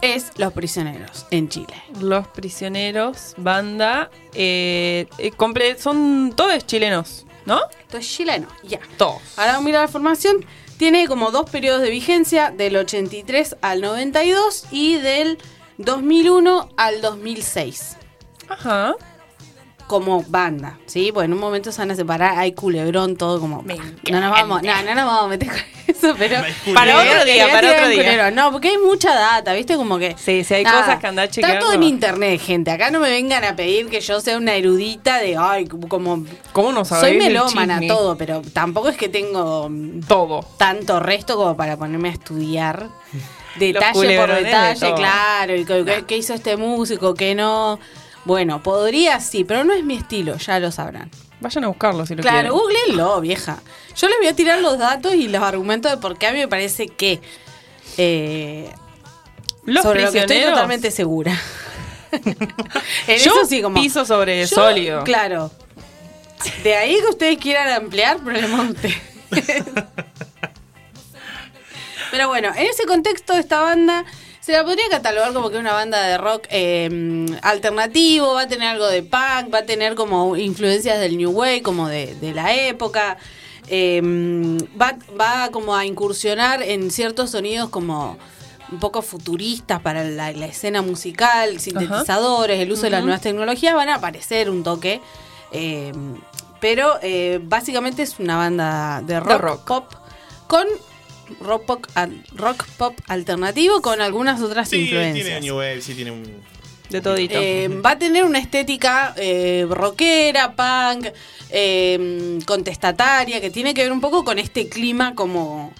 [0.00, 1.74] es Los Prisioneros en Chile.
[2.00, 7.60] Los prisioneros, banda, eh, eh, son todos chilenos, ¿no?
[7.80, 8.80] Esto es chileno, ya.
[8.96, 9.22] Todos.
[9.36, 10.44] Ahora vamos a mirar la formación.
[10.76, 15.38] Tiene como dos periodos de vigencia, del 83 al 92 y del
[15.78, 17.96] 2001 al 2006.
[18.48, 18.94] Ajá.
[19.86, 21.10] Como banda, ¿sí?
[21.12, 23.62] Pues en un momento se van a separar, hay culebrón, todo como...
[23.62, 23.76] Me
[24.10, 26.40] no nos vamos, no, no nos vamos a meter con eso, pero...
[26.74, 28.02] Para otro día, para otro día.
[28.02, 28.34] culebrón.
[28.34, 29.76] No, porque hay mucha data, ¿viste?
[29.76, 30.16] Como que...
[30.18, 31.66] Sí, sí, hay Nada, cosas que andar Está chequeando.
[31.66, 32.70] todo en internet, gente.
[32.70, 36.24] Acá no me vengan a pedir que yo sea una erudita de, ay, como...
[36.52, 40.44] ¿Cómo no sabés Soy el melómana, todo, pero tampoco es que tengo mm, Todo.
[40.56, 42.88] tanto resto como para ponerme a estudiar
[43.58, 45.64] detalle por de detalle, claro, y
[46.04, 47.78] qué hizo este músico, qué no.
[48.26, 51.10] Bueno, podría sí, pero no es mi estilo, ya lo sabrán.
[51.40, 52.52] Vayan a buscarlo si lo Claro, quieren.
[52.52, 53.58] googleenlo, vieja.
[53.96, 56.38] Yo les voy a tirar los datos y los argumentos de por qué a mí
[56.40, 57.20] me parece que.
[57.96, 58.70] eh,
[59.64, 61.40] Los sobre lo que estoy totalmente segura.
[62.12, 63.80] en Yo eso sí, como.
[63.80, 65.04] piso sobre Yo, sólido.
[65.04, 65.50] Claro.
[66.64, 68.70] De ahí que ustedes quieran ampliar, problema.
[72.10, 74.04] Pero bueno, en ese contexto, esta banda
[74.46, 78.68] se la podría catalogar como que una banda de rock eh, alternativo, va a tener
[78.68, 82.54] algo de punk, va a tener como influencias del New Wave, como de, de la
[82.54, 83.16] época.
[83.66, 84.00] eh,
[84.80, 88.16] va, va como a incursionar en ciertos sonidos como
[88.70, 93.74] un poco futuristas para la, la escena musical, sintetizadores, el uso de las nuevas tecnologías,
[93.74, 95.00] van a aparecer un toque.
[95.50, 95.92] eh,
[96.60, 99.64] pero eh, básicamente es una banda de rock, rock.
[99.66, 99.92] pop
[100.46, 100.66] con
[101.40, 105.24] rock pop, al- rock pop alternativo con algunas otras Sí, influencias.
[105.26, 106.22] tiene New Wave, sí tiene un...
[106.90, 107.34] De todito.
[107.40, 111.08] Eh, va a tener una estética eh, rockera, punk,
[111.50, 115.72] eh, contestataria, que tiene que ver un poco con este clima como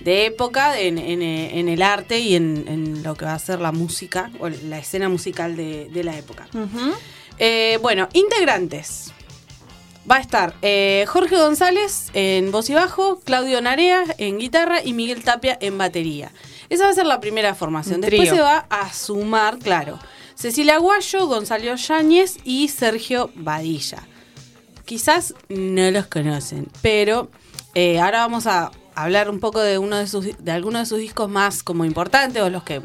[0.00, 3.60] de época en, en, en el arte y en, en lo que va a ser
[3.60, 6.46] la música o la escena musical de, de la época.
[7.38, 9.12] Eh, bueno, integrantes.
[10.10, 14.94] Va a estar eh, Jorge González en voz y bajo, Claudio Narea en guitarra y
[14.94, 16.32] Miguel Tapia en batería.
[16.70, 18.00] Esa va a ser la primera formación.
[18.00, 19.98] Después se va a sumar, claro,
[20.34, 24.06] Cecilia Aguayo, Gonzalo Yáñez y Sergio Badilla.
[24.86, 27.28] Quizás no los conocen, pero
[27.74, 30.98] eh, ahora vamos a hablar un poco de uno de sus de algunos de sus
[30.98, 32.80] discos más como importantes o los que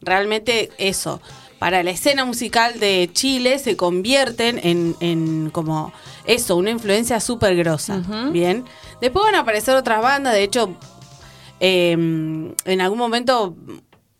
[0.00, 1.20] realmente eso
[1.60, 5.92] para la escena musical de Chile se convierten en, en como
[6.24, 8.02] eso, una influencia súper grosa.
[8.32, 8.64] Bien.
[9.00, 10.74] Después van a aparecer otras bandas, de hecho,
[11.60, 13.54] eh, en algún momento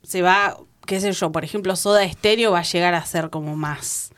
[0.02, 3.56] se va, qué sé yo, por ejemplo, Soda Stereo va a llegar a ser como
[3.56, 4.10] más.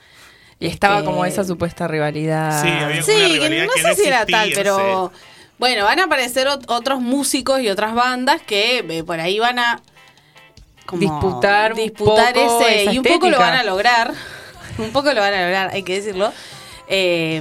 [0.59, 2.63] Y estaba este, como esa supuesta rivalidad.
[2.63, 5.13] Sí, había- Sí, una que rivalidad no que sé si era tal, pero
[5.59, 9.59] bueno, van a aparecer ot- otros músicos y otras bandas que eh, por ahí van
[9.59, 9.81] a
[10.87, 14.13] como Disputar un disputar poco ese esa y un poco lo van a lograr,
[14.79, 16.33] un poco lo van a lograr, hay que decirlo.
[16.89, 17.41] eh,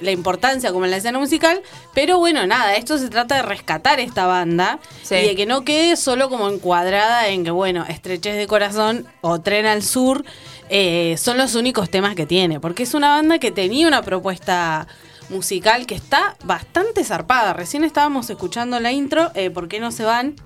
[0.00, 1.60] la importancia como en la escena musical,
[1.92, 5.16] pero bueno, nada, esto se trata de rescatar esta banda Sí.
[5.16, 9.40] y de que no quede solo como encuadrada en que, bueno, Estrechez de Corazón o
[9.40, 10.24] Tren al Sur
[10.70, 14.86] eh, son los únicos temas que tiene, porque es una banda que tenía una propuesta
[15.28, 17.52] musical que está bastante zarpada.
[17.52, 20.36] Recién estábamos escuchando la intro, eh, ¿Por qué no se van?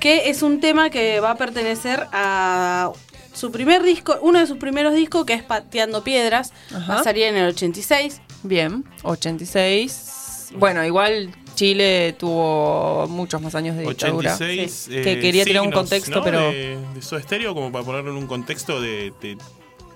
[0.00, 2.92] Que es un tema que va a pertenecer a
[3.32, 6.52] su primer disco, uno de sus primeros discos, que es Pateando Piedras.
[6.74, 6.94] Ajá.
[6.94, 8.20] Va a salir en el 86.
[8.42, 10.52] Bien, 86.
[10.56, 14.34] Bueno, igual Chile tuvo muchos más años de dictadura.
[14.34, 14.72] 86.
[14.72, 14.90] Sí.
[14.90, 16.22] que eh, quería tirar un signos, contexto, ¿no?
[16.24, 16.40] pero...
[16.52, 19.36] De, de Soda Stereo, como para ponerlo en un contexto de, de,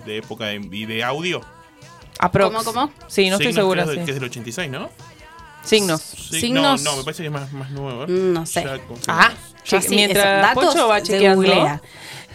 [0.07, 1.41] de época de- y de audio.
[2.19, 2.55] Aprox.
[2.55, 2.93] ¿Cómo, cómo?
[3.09, 3.87] Sí, no estoy Signos, segura.
[3.87, 3.95] sí.
[4.05, 4.91] Que es del 86, ¿no?
[5.65, 6.20] Signos.
[6.31, 6.83] Sí, Signos.
[6.83, 8.07] No, no, me parece que es más, más nuevo.
[8.07, 8.65] No sé.
[9.09, 9.33] Ah,
[9.65, 11.43] Yo che- sí, mientras datos Pocho va chequeando.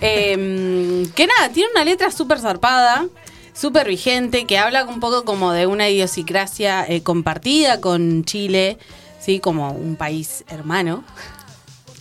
[0.02, 3.06] Eh, que nada, tiene una letra súper zarpada,
[3.54, 8.78] súper vigente, que habla un poco como de una idiosincrasia eh, compartida con Chile,
[9.20, 9.40] ¿sí?
[9.40, 11.04] Como un país hermano.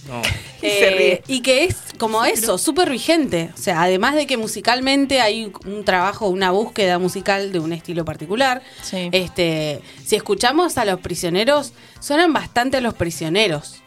[0.08, 0.22] No.
[0.62, 1.22] Y se Eh, ríe.
[1.28, 3.50] y que es como eso, súper vigente.
[3.54, 8.04] O sea, además de que musicalmente hay un trabajo, una búsqueda musical de un estilo
[8.06, 8.62] particular.
[8.82, 9.10] Sí.
[9.12, 13.82] Este, si escuchamos a los prisioneros, suenan bastante a los prisioneros.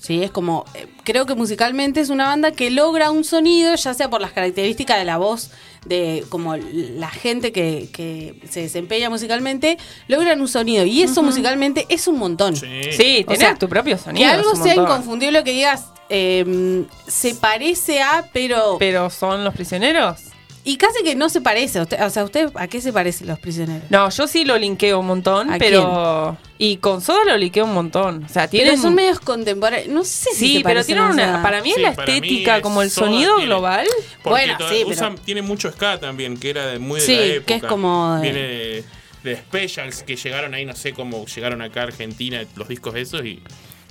[0.00, 3.94] Sí, es como, eh, creo que musicalmente es una banda que logra un sonido, ya
[3.94, 5.50] sea por las características de la voz,
[5.86, 10.84] de como la gente que, que se desempeña musicalmente, logran un sonido.
[10.84, 12.54] Y eso musicalmente es un montón.
[12.56, 12.92] Sí.
[12.92, 14.28] Sí, O tener sea, tu propio sonido.
[14.28, 14.94] Que algo es un sea montón.
[14.94, 20.20] inconfundible que digas, eh, se parece a, pero, Pero son los prisioneros.
[20.68, 21.80] Y casi que no se parece.
[21.80, 23.90] Usted- o sea, ¿usted a qué se parecen los prisioneros?
[23.90, 26.36] No, yo sí lo linkeo un montón, ¿A pero.
[26.58, 28.24] Y con Soda lo linkeo un montón.
[28.24, 28.82] O sea, Pero tienen.
[28.82, 29.88] son medios contemporáneos.
[29.88, 31.40] No sé si Sí, se pero tienen una.
[31.42, 33.86] Para mí es la estética, es como el Soda sonido tiene- global.
[34.22, 37.16] Porque Bueno, sí, pero- usan- tiene mucho ska también, que era de- muy de Sí,
[37.16, 37.46] la época.
[37.46, 38.84] que es como de- Viene de,
[39.24, 43.22] de Specials, que llegaron ahí, no sé cómo llegaron acá a Argentina, los discos esos
[43.24, 43.40] y...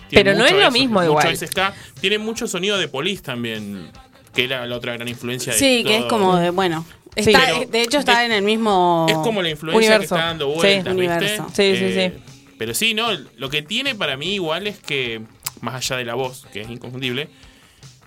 [0.10, 1.74] tiene Pero no mucho es lo eso, mismo mucho igual.
[2.00, 3.90] Tiene mucho sonido de Police también,
[4.38, 6.86] que era la otra gran influencia de Sí, que es como de, bueno.
[7.18, 7.32] Sí.
[7.32, 9.08] Está, de hecho, está es- en el mismo.
[9.10, 10.00] Es como la influencia Universo.
[10.00, 10.92] que está dando Sí, vueltas, ¿viste?
[10.92, 11.48] universo.
[11.54, 12.12] Sí, sí, sí.
[12.60, 13.08] Pero sí, ¿no?
[13.38, 15.22] Lo que tiene para mí igual es que,
[15.62, 17.30] más allá de la voz, que es inconfundible,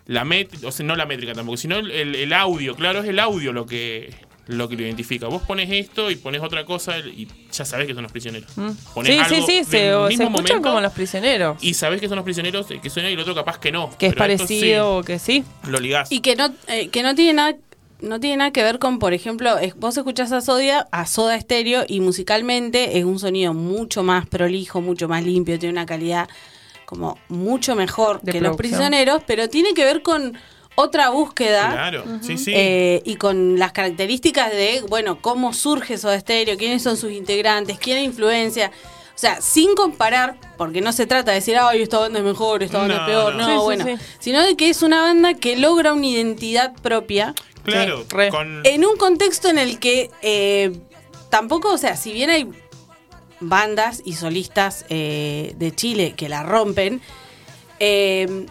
[0.07, 3.19] la métrica, o sea, no la métrica tampoco, sino el, el audio, claro, es el
[3.19, 4.11] audio lo que
[4.51, 5.27] lo que lo identifica.
[5.29, 8.51] Vos pones esto y pones otra cosa y ya sabés que son los prisioneros.
[8.95, 9.25] Pones Mm.
[9.25, 11.57] Sí, sí, algo sí, se, o- se mismo escuchan momento como los prisioneros.
[11.63, 13.91] Y sabés que son los prisioneros eh, que suena y el otro capaz que no.
[13.99, 15.45] que es parecido o que sí.
[15.65, 16.11] sí, lo ligás.
[16.13, 17.57] Y que no, eh, que no tiene nada.
[18.03, 21.39] No tiene nada que ver con, por ejemplo, es- vos escuchás a Soda, a Soda
[21.39, 26.27] Stereo y musicalmente es un sonido mucho más prolijo, mucho más limpio, tiene una calidad
[26.87, 30.33] como mucho mejor De que los prisioneros, pero tiene que ver con
[30.81, 32.53] otra búsqueda Claro, sí, sí.
[32.55, 37.79] Eh, y con las características de, bueno, cómo surge Soda Stereo, quiénes son sus integrantes,
[37.79, 38.71] quién influencia.
[39.15, 42.63] O sea, sin comparar, porque no se trata de decir, ay, esta banda es mejor,
[42.63, 43.41] esta banda No, es peor, no.
[43.41, 44.07] no, Sí, sí, bueno, sí.
[44.19, 48.63] sino de que es una banda que logra una identidad propia claro, con...
[48.65, 50.73] en un contexto en el que eh,
[51.29, 52.49] tampoco, o sea, si bien hay
[53.41, 57.01] bandas y solistas eh, de Chile que la rompen.
[57.79, 58.47] Eh,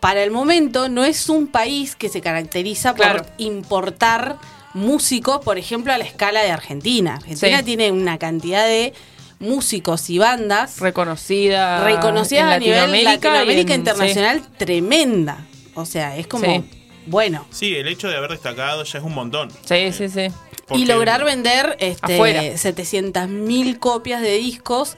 [0.00, 3.22] para el momento no es un país que se caracteriza Claro.
[3.24, 4.36] por importar
[4.74, 7.14] músicos, por ejemplo, a la escala de Argentina.
[7.16, 7.64] Argentina Sí.
[7.64, 8.92] tiene una cantidad de
[9.40, 11.84] músicos y bandas Reconocida.
[11.84, 15.46] reconocidas en a nivel Latinoamérica en- internacional tremenda.
[15.74, 16.64] O sea, es como, Sí.
[17.06, 17.46] bueno.
[17.50, 19.50] Sí, el hecho de haber destacado ya es un montón.
[19.64, 20.28] Sí, sí, sí.
[20.66, 22.42] Porque- Y lograr vender este, Afuera.
[22.56, 24.96] 700.000 copias de discos,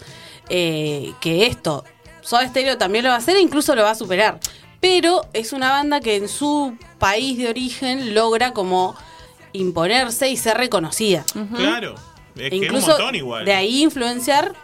[0.48, 1.84] eh, que esto,
[2.20, 4.38] Soda Stereo también lo va a hacer e incluso lo va a superar.
[4.82, 8.96] Pero es una banda que en su país de origen logra como
[9.52, 11.24] imponerse y ser reconocida.
[11.54, 11.94] Claro.
[12.34, 13.44] Es que incluso es un montón igual.
[13.44, 14.54] de ahí influenciar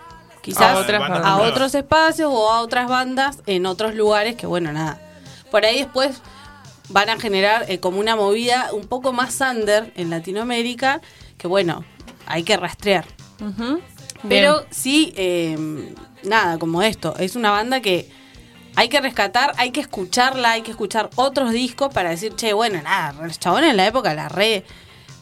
[0.43, 5.01] quizás A otras otros espacios o a otras bandas en otros lugares que bueno, nada.
[5.53, 6.21] Por ahí después
[6.89, 11.01] van a generar eh, como una movida un poco más under en Latinoamérica
[11.37, 11.85] que bueno,
[12.27, 13.05] hay que rastrear.
[14.29, 14.67] Pero Bien.
[14.71, 15.57] sí, eh,
[16.25, 18.11] nada, como esto, es una banda que
[18.79, 22.81] hay que rescatar, hay que escucharla, hay que escuchar otros discos para decir, che, bueno,
[22.81, 24.65] nada, los chabones en la época la re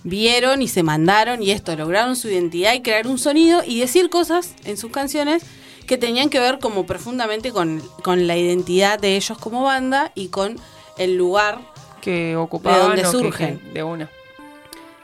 [0.04, 4.10] vieron y se mandaron y esto, lograron su identidad y crear un sonido y decir
[4.10, 5.42] cosas en sus canciones
[5.86, 10.28] que tenían que ver como profundamente con, con la identidad de ellos como banda y
[10.28, 10.56] con
[10.98, 11.58] el lugar
[12.02, 13.58] que ocupaban de que- surgen.
[13.58, 14.10] que- de una.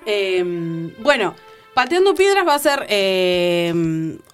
[0.05, 1.35] Eh, bueno,
[1.75, 3.73] Pateando Piedras va a ser eh,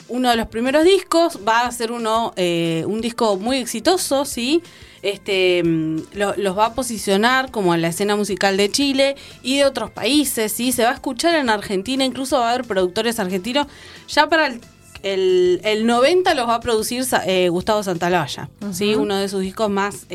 [0.08, 4.60] uno de los primeros discos, va a ser uno eh, un disco muy exitoso, ¿sí?
[5.02, 9.58] Este, mm, lo- los va a posicionar como en la escena musical de Chile y
[9.58, 10.72] de otros países, ¿sí?
[10.72, 13.68] Se va a escuchar en Argentina, incluso va a haber productores argentinos.
[14.08, 14.60] Ya para el,
[15.04, 18.96] el- el 90 los va a producir eh, Gustavo Santaolalla, ¿sí?
[18.96, 20.06] Uno de sus discos más...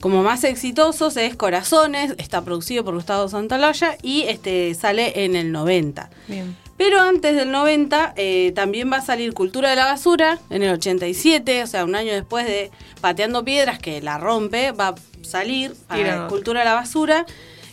[0.00, 5.50] como más exitosos es Corazones, está producido por Gustavo Santaolalla y este sale en el
[5.50, 6.10] 90.
[6.28, 6.56] Bien.
[6.76, 10.70] Pero antes del 90 eh, también va a salir Cultura de la Basura en el
[10.70, 15.74] 87, o sea, un año después de Pateando Piedras, que la rompe, va a salir
[15.90, 16.28] otro.
[16.28, 17.26] Cultura de la Basura,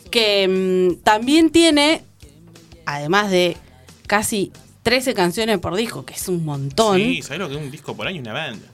[0.10, 2.02] que mm, también tiene,
[2.88, 3.58] además de
[4.08, 7.70] casi 13 canciones por disco, que es un montón Sí, ¿sabes lo que es un
[7.70, 8.22] disco por año?
[8.22, 8.66] Una banda.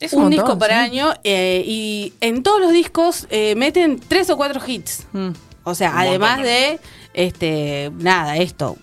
[0.00, 0.74] Es un, montón, disco por sí.
[0.74, 5.06] año eh, y en todos los discos eh, meten tres o cuatro hits.
[5.12, 5.30] Mm.
[5.64, 6.80] O sea, Un además montón de
[7.14, 8.76] este nada, esto,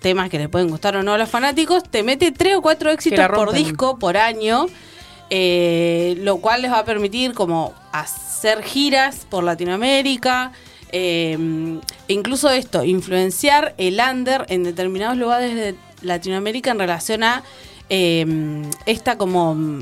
[0.00, 2.90] temas que le pueden gustar o no a los fanáticos, te mete tres o cuatro
[2.90, 4.66] éxitos por disco por año,
[5.30, 10.52] eh, lo cual les va a permitir como hacer giras por Latinoamérica.
[10.92, 11.36] eh,
[12.08, 17.42] e incluso esto, influenciar el under en determinados lugares de Latinoamérica en relación a
[17.88, 19.80] eh, esta como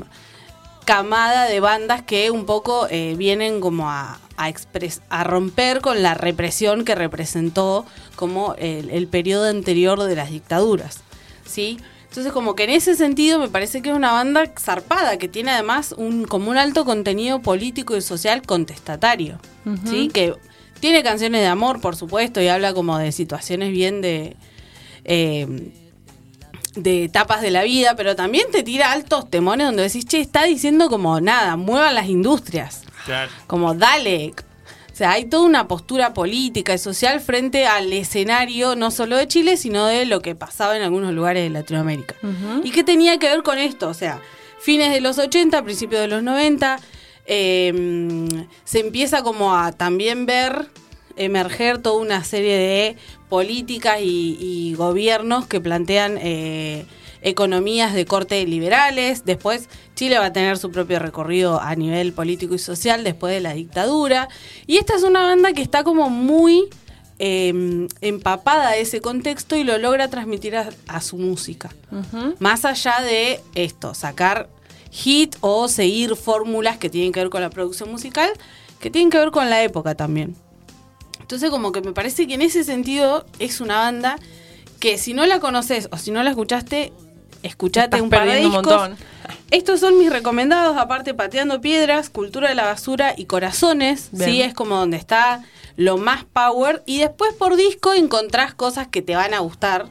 [0.85, 6.01] camada de bandas que un poco eh, vienen como a, a, expres- a romper con
[6.03, 10.99] la represión que representó como el, el periodo anterior de las dictaduras.
[11.45, 11.79] ¿sí?
[12.07, 15.51] Entonces como que en ese sentido me parece que es una banda zarpada, que tiene
[15.51, 19.39] además un, como un alto contenido político y social contestatario.
[19.89, 20.09] ¿sí?
[20.13, 20.33] Que
[20.79, 24.35] tiene canciones de amor, por supuesto, y habla como de situaciones bien de...
[25.03, 25.71] eh,
[26.75, 30.43] de etapas de la vida, pero también te tira altos temones donde decís, che, está
[30.43, 33.31] diciendo como nada, muevan las industrias, Claro.
[33.47, 34.33] como dale.
[34.91, 39.27] O sea, hay toda una postura política y social frente al escenario, no solo de
[39.27, 42.15] Chile, sino de lo que pasaba en algunos lugares de Latinoamérica.
[42.63, 43.89] ¿Y qué tenía que ver con esto?
[43.89, 44.21] O sea,
[44.59, 46.79] fines de los 80, principios de los 90,
[47.25, 48.25] eh,
[48.63, 50.69] se empieza como a también ver
[51.17, 52.97] emerger toda una serie de
[53.29, 56.85] políticas y, y gobiernos que plantean eh,
[57.21, 59.25] economías de corte liberales.
[59.25, 63.41] Después Chile va a tener su propio recorrido a nivel político y social después de
[63.41, 64.29] la dictadura.
[64.67, 66.69] Y esta es una banda que está como muy
[67.17, 71.69] eh, empapada de ese contexto y lo logra transmitir a, a su música.
[72.39, 74.49] Más allá de esto, sacar
[74.91, 78.29] hit o seguir fórmulas que tienen que ver con la producción musical,
[78.79, 80.35] que tienen que ver con la época también.
[81.25, 84.17] Entonces como que me parece que en ese sentido es una banda
[84.79, 86.93] que si no la conoces o si no la escuchaste,
[87.41, 88.91] escuchate un par de un discos.
[89.49, 94.29] Estos son mis recomendados, aparte Pateando Piedras, Cultura de la Basura y Corazones, Bien.
[94.29, 95.43] sí, es como donde está
[95.77, 99.87] lo más power y después por disco encontrás cosas que te van a gustar.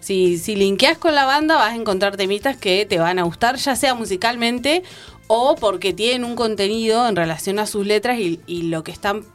[0.00, 3.56] Si, si linkeás con la banda vas a encontrar temitas que te van a gustar,
[3.56, 4.82] ya sea musicalmente
[5.26, 9.26] o porque tienen un contenido en relación a sus letras y, y lo que están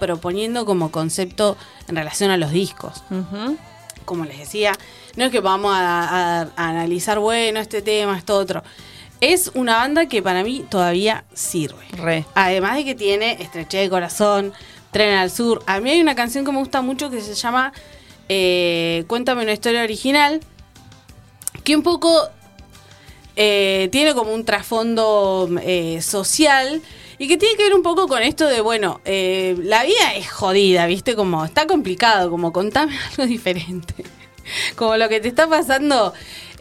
[0.00, 3.04] proponiendo como concepto en relación a los discos.
[4.04, 4.72] Como les decía,
[5.16, 8.64] no es que vamos a, a- a analizar, bueno, este tema, esto otro.
[9.20, 11.84] Es una banda que para mí todavía sirve.
[11.92, 12.24] Re.
[12.34, 14.52] Además de que tiene Estreche de Corazón,
[14.90, 15.62] Tren al Sur.
[15.66, 17.72] A mí hay una canción que me gusta mucho que se llama
[18.28, 20.40] eh, Cuéntame una historia original,
[21.62, 22.28] que un poco
[23.36, 26.82] eh, tiene como un trasfondo eh, social
[27.20, 30.30] y que tiene que ver un poco con esto de, bueno, eh, la vida es
[30.30, 31.14] jodida, ¿viste?
[31.14, 33.94] Como está complicado, como contame algo diferente.
[34.74, 36.14] como lo que te está pasando,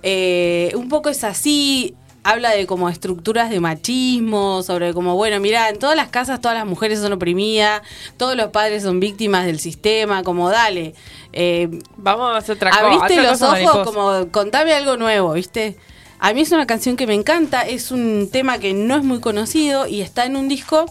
[0.03, 1.95] eh, un poco es así.
[2.21, 6.57] Habla de como estructuras de machismo, sobre como, bueno, mira, en todas las casas todas
[6.57, 7.81] las mujeres son oprimidas,
[8.17, 10.93] todos los padres son víctimas del sistema, como dale.
[11.31, 12.85] eh, Vamos a hacer otra cosa.
[12.85, 13.83] abriste los ojos mariposa.
[13.85, 15.77] como contame algo nuevo, ¿viste?
[16.19, 19.21] A mí es una canción que me encanta, es un tema que no es muy
[19.21, 20.86] conocido y está en un disco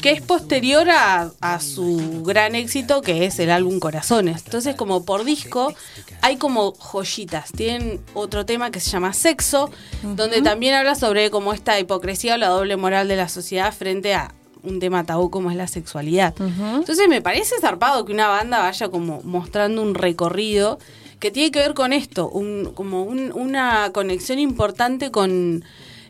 [0.00, 4.42] que es posterior a, a su gran éxito que es el álbum Corazones.
[4.44, 5.74] Entonces como por disco
[6.22, 7.50] hay como joyitas.
[7.50, 9.70] Tienen otro tema que se llama Sexo,
[10.02, 14.14] donde también habla sobre como esta hipocresía o la doble moral de la sociedad frente
[14.14, 16.34] a un tema tabú como es la sexualidad.
[16.38, 20.78] Entonces me parece zarpado que una banda vaya como mostrando un recorrido
[21.18, 25.64] que tiene que ver con esto, un, como un- una conexión importante con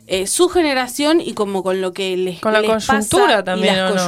[0.07, 3.77] eh, su generación y como con lo que les, Con la les pasa también, y
[3.77, 4.05] las ¿o no?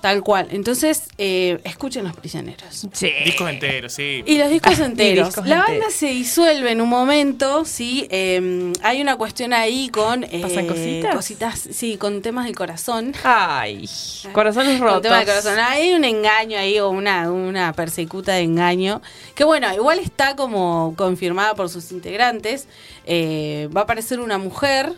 [0.00, 0.46] Tal cual.
[0.52, 2.86] Entonces, eh, escuchen Los Prisioneros.
[2.92, 3.10] Sí.
[3.24, 4.22] Discos enteros, sí.
[4.26, 5.26] Y los discos Ah, enteros.
[5.28, 5.80] discos la enteros.
[5.80, 8.06] banda se disuelve en un momento, sí.
[8.10, 10.22] eh, hay una cuestión ahí con.
[10.24, 11.14] eh, ¿Pasan cositas?
[11.16, 13.12] cositas, sí, con temas del corazón.
[13.24, 13.88] Ay,
[14.32, 15.02] corazones Con rotos.
[15.02, 15.58] temas del corazón.
[15.58, 19.02] Hay un engaño ahí o una, una persecuta de engaño.
[19.34, 22.68] Que bueno, igual está como confirmada por sus integrantes.
[23.04, 24.92] Eh, va a aparecer una mujer.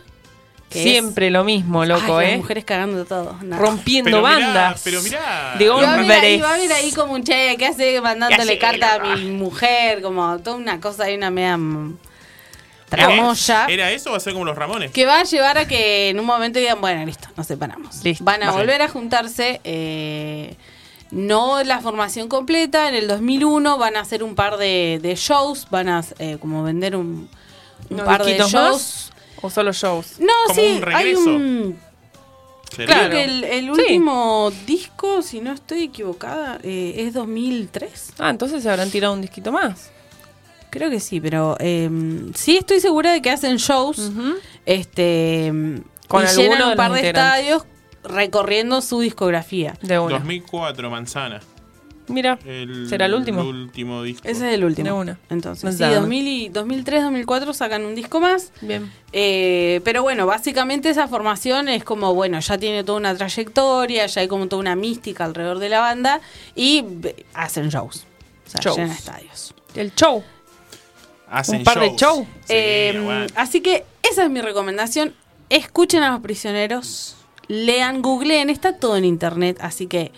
[0.71, 2.37] Que es- Siempre lo mismo, loco, Ay, las ¿eh?
[2.37, 3.37] mujeres cagando todo.
[3.43, 3.57] no.
[3.57, 4.81] Rompiendo Pero mirá, bandas.
[4.83, 5.55] pero mirá.
[5.59, 6.95] De Y va, a haber ahí, hombres.
[6.95, 10.01] como un che, ¿qué hace mandándole ¿Qué hace, carta a mi mujer?
[10.01, 11.57] Como toda una cosa ahí, una media
[12.89, 13.65] tramoya.
[13.69, 14.91] ¿Era eso o va a ser como los Ramones?
[14.91, 18.03] Que va a llevar a que en un momento digan, bueno, listo, nos separamos.
[18.03, 18.23] Listo.
[18.23, 18.57] Van a Vale.
[18.57, 19.61] volver a juntarse.
[19.63, 20.55] eh,
[21.11, 25.67] no la formación completa, en el 2001 van a hacer un par de, de shows,
[25.69, 27.27] van a eh, como vender un,
[27.89, 28.51] un ¿Unos par de shows.
[28.53, 29.10] más?
[29.41, 30.19] ¿O solo shows?
[30.19, 31.29] No, Como sí, un hay regreso.
[31.29, 31.79] un...
[32.75, 33.09] Creo Claro.
[33.09, 33.69] que el, el Sí.
[33.81, 38.13] último disco, si no estoy equivocada, eh, es 2003.
[38.19, 39.91] Ah, entonces se habrán tirado un disquito más.
[40.69, 41.89] Creo que sí, pero eh,
[42.33, 44.11] sí estoy segura de que hacen shows
[44.65, 45.51] este
[46.07, 47.63] Con y alguno llenan de un par de estadios
[48.03, 49.77] recorriendo su discografía.
[49.81, 50.13] De una.
[50.19, 51.41] 2004, Manzana.
[52.11, 53.41] Mira, El, será el último.
[53.41, 54.27] último disco.
[54.27, 54.85] Ese es el último.
[54.87, 55.17] De una.
[55.29, 55.99] Entonces, sí, damos.
[56.01, 58.51] 2000 y 2003, 2004 sacan un disco más.
[58.61, 58.91] Bien.
[59.13, 64.21] Eh, pero bueno, básicamente esa formación es como, bueno, ya tiene toda una trayectoria, ya
[64.21, 66.21] hay como toda una mística alrededor de la banda
[66.55, 66.83] y
[67.33, 68.05] hacen shows.
[68.47, 68.77] O sea, Shows.
[68.77, 69.53] llenan estadios.
[69.75, 70.23] El show.
[71.29, 71.99] Hacen un par de shows.
[72.01, 72.27] show.
[72.41, 73.33] Sí, Eh, aguante.
[73.37, 75.13] así que esa es mi recomendación.
[75.49, 77.15] Escuchen a los prisioneros,
[77.47, 80.11] lean, googleen, está todo en internet, así que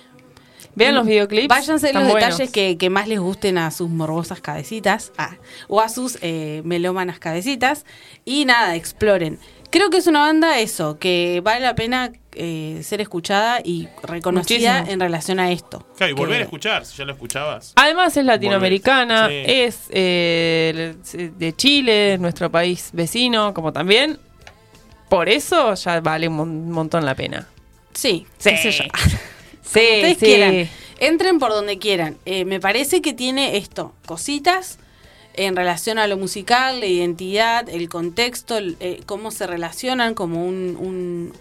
[0.76, 1.48] Vean los videoclips.
[1.48, 2.30] váyanse los buenos.
[2.38, 5.36] detalles que, que más les gusten a sus morbosas cabecitas ah,
[5.68, 7.86] o a sus eh, melómanas cabecitas
[8.26, 9.40] y nada, exploren.
[9.70, 14.74] Creo que es una banda eso, que vale la pena eh, ser escuchada y reconocida
[14.80, 14.94] Muchísimo.
[14.94, 15.84] en relación a esto.
[15.98, 17.74] Claro, y volver Que- a escuchar, si ya lo escuchabas.
[17.76, 19.34] Además es latinoamericana, sí.
[19.48, 20.96] es eh,
[21.38, 24.20] de Chile, nuestro país vecino, como también.
[25.10, 27.48] Por eso ya vale un mon- montón la pena.
[27.94, 28.50] Sí, Sí.
[28.52, 28.84] qué sé yo.
[29.74, 30.26] Sí, ustedes sí.
[30.26, 30.70] quieran.
[31.00, 32.18] Entren por donde quieran.
[32.26, 34.80] Eh, me parece que tiene esto, cositas
[35.36, 40.46] en relación a lo musical, la identidad, el contexto, el, eh, cómo se relacionan como
[40.46, 40.78] un...
[40.80, 41.34] un,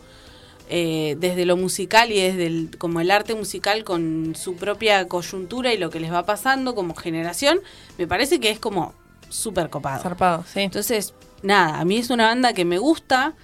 [0.75, 5.75] eh, desde lo musical y desde el, como el arte musical con su propia coyuntura
[5.75, 7.61] y lo que les va pasando como generación,
[7.99, 8.95] me parece que es como
[9.29, 10.03] súper copado.
[10.03, 10.61] Zarpado, sí.
[10.61, 13.35] Entonces, nada, a mí es una banda que me gusta.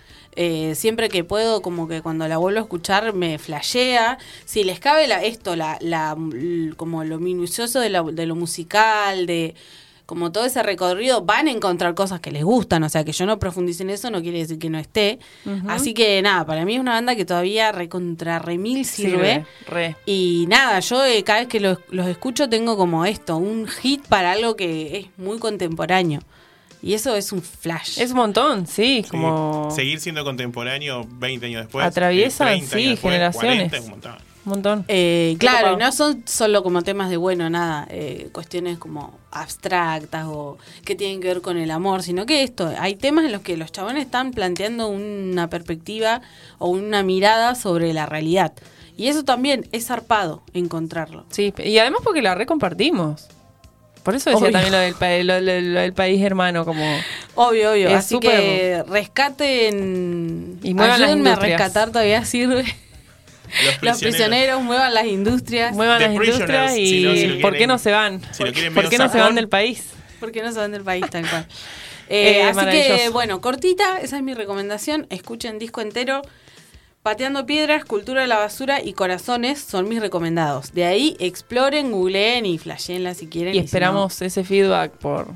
[0.41, 4.19] Eh, siempre que puedo, como que cuando la vuelvo a escuchar me flashea.
[4.45, 6.17] Si les cabe la, esto, la, la,
[6.77, 9.55] como lo minucioso de, la- de lo musical, de
[10.07, 12.83] como todo ese recorrido, van a encontrar cosas que les gustan.
[12.83, 15.19] O sea, que yo no profundice en eso no quiere decir que no esté.
[15.69, 19.45] Así que nada, para mí es una banda que todavía recontra remil sirve.
[19.67, 19.97] Re.
[20.07, 24.07] Y nada, yo eh, cada vez que los, los escucho tengo como esto, un hit
[24.07, 26.21] para algo que es muy contemporáneo.
[26.83, 27.99] Y eso es un flash.
[28.01, 29.11] Es un montón, sí, Sí.
[29.11, 31.85] como Seguir siendo contemporáneo 20 años después.
[31.85, 33.57] Atraviesan, eh, 30 sí, años después, generaciones.
[33.71, 34.13] 40 es un montón.
[34.45, 34.85] un montón.
[34.89, 40.25] Eh, claro, y no son solo como temas de bueno, nada, eh, cuestiones como abstractas
[40.29, 43.43] o que tienen que ver con el amor, sino que esto, hay temas en los
[43.43, 46.23] que los chabones están planteando una perspectiva
[46.59, 48.53] o una mirada sobre la realidad.
[48.97, 51.25] Y eso también es zarpado encontrarlo.
[51.31, 53.29] Sí, y además porque la recompartimos.
[54.03, 54.53] Por eso decía Obvio.
[54.53, 56.85] también lo del, pa- lo- lo- lo del país hermano, como
[57.35, 57.95] Obvio, obvio.
[57.97, 60.59] Así súper- que rescaten.
[60.63, 62.65] Y muevan las ayúdenme a rescatar, todavía sirve.
[63.81, 65.75] Los prisioneros muevan las industrias.
[65.75, 68.21] muevan The las industrias y si no, si lo ¿por qué quieren- no se van?
[68.33, 69.85] si quieren ¿Por medio qué no se van del país?
[70.21, 71.47] Porque no se van del país tal cual.
[72.11, 75.07] Eh, Eh, así que, bueno, cortita, esa es mi recomendación.
[75.11, 76.23] Escuchen disco entero.
[77.09, 80.75] Pateando piedras, cultura de la basura y corazones son mis recomendados.
[80.75, 83.55] De ahí exploren, googleen y flasheenla si quieren.
[83.55, 85.29] Y si no, esperamos ese feedback por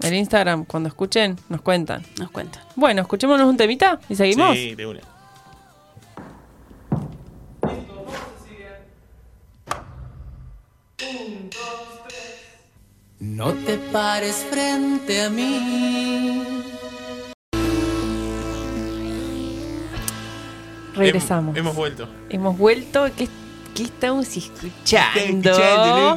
[0.00, 0.64] el Instagram.
[0.64, 2.02] Cuando escuchen, nos cuentan.
[2.18, 2.62] nos cuentan.
[2.76, 4.56] Bueno, escuchémonos un temita y seguimos.
[4.56, 5.00] Sí, de una.
[13.20, 16.77] No te pares frente a mí.
[20.98, 21.54] Regresamos.
[21.54, 22.08] Hem- hemos vuelto.
[22.30, 23.08] Hemos vuelto.
[23.16, 23.28] ¿Qué,
[23.74, 25.50] qué estamos escuchando?
[25.50, 26.16] escuchando.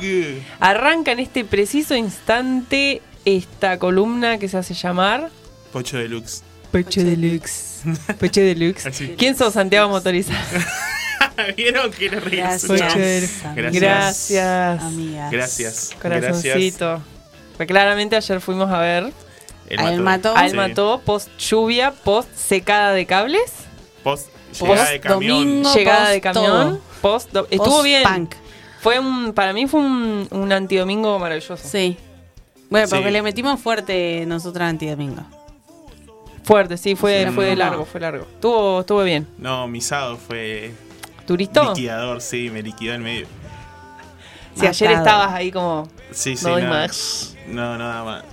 [0.60, 5.30] Arranca en este preciso instante esta columna que se hace llamar
[5.72, 6.44] Pocho Deluxe.
[6.72, 7.82] Pecho Deluxe.
[8.20, 8.86] Pecho Deluxe.
[8.88, 9.16] Así.
[9.18, 10.40] ¿Quién sos, Santiago Motorizado?
[11.58, 12.68] ¿Vieron que era Gracias.
[12.68, 13.46] Gracias.
[13.46, 14.82] amigas, Gracias.
[14.84, 15.32] Amigas.
[15.32, 15.90] Gracias.
[16.02, 17.02] Corazoncito.
[17.58, 19.12] Pues claramente ayer fuimos a ver
[19.70, 20.36] él mató.
[20.36, 20.56] Al Sí.
[20.56, 23.52] Mató, post lluvia, post secada de cables,
[24.04, 24.28] Post
[24.60, 25.38] Post llegada de camión.
[25.46, 25.74] domingo.
[25.74, 26.82] llegada de post camión, todo.
[27.02, 28.04] post, do- estuvo bien.
[28.04, 28.36] Post-punk.
[28.82, 31.58] Fue un, para mí fue un, un antidomingo maravilloso.
[31.68, 31.98] Sí.
[32.70, 32.96] Bueno, Sí.
[32.96, 35.24] porque le metimos fuerte nosotras antidomingo.
[36.44, 37.56] Fuerte, sí, fue, Sí, fue no.
[37.58, 38.24] largo, fue largo.
[38.24, 39.28] Estuvo, estuvo bien.
[39.38, 40.72] No, mi sábado fue
[41.28, 41.70] ¿Turito?
[41.70, 43.28] liquidador, sí, me liquidó en medio.
[44.56, 45.06] Si ayer Matado.
[45.06, 45.88] estabas ahí como.
[46.12, 46.44] Sí, sí.
[46.46, 47.36] No doy no, más.
[47.48, 48.24] No, nada más.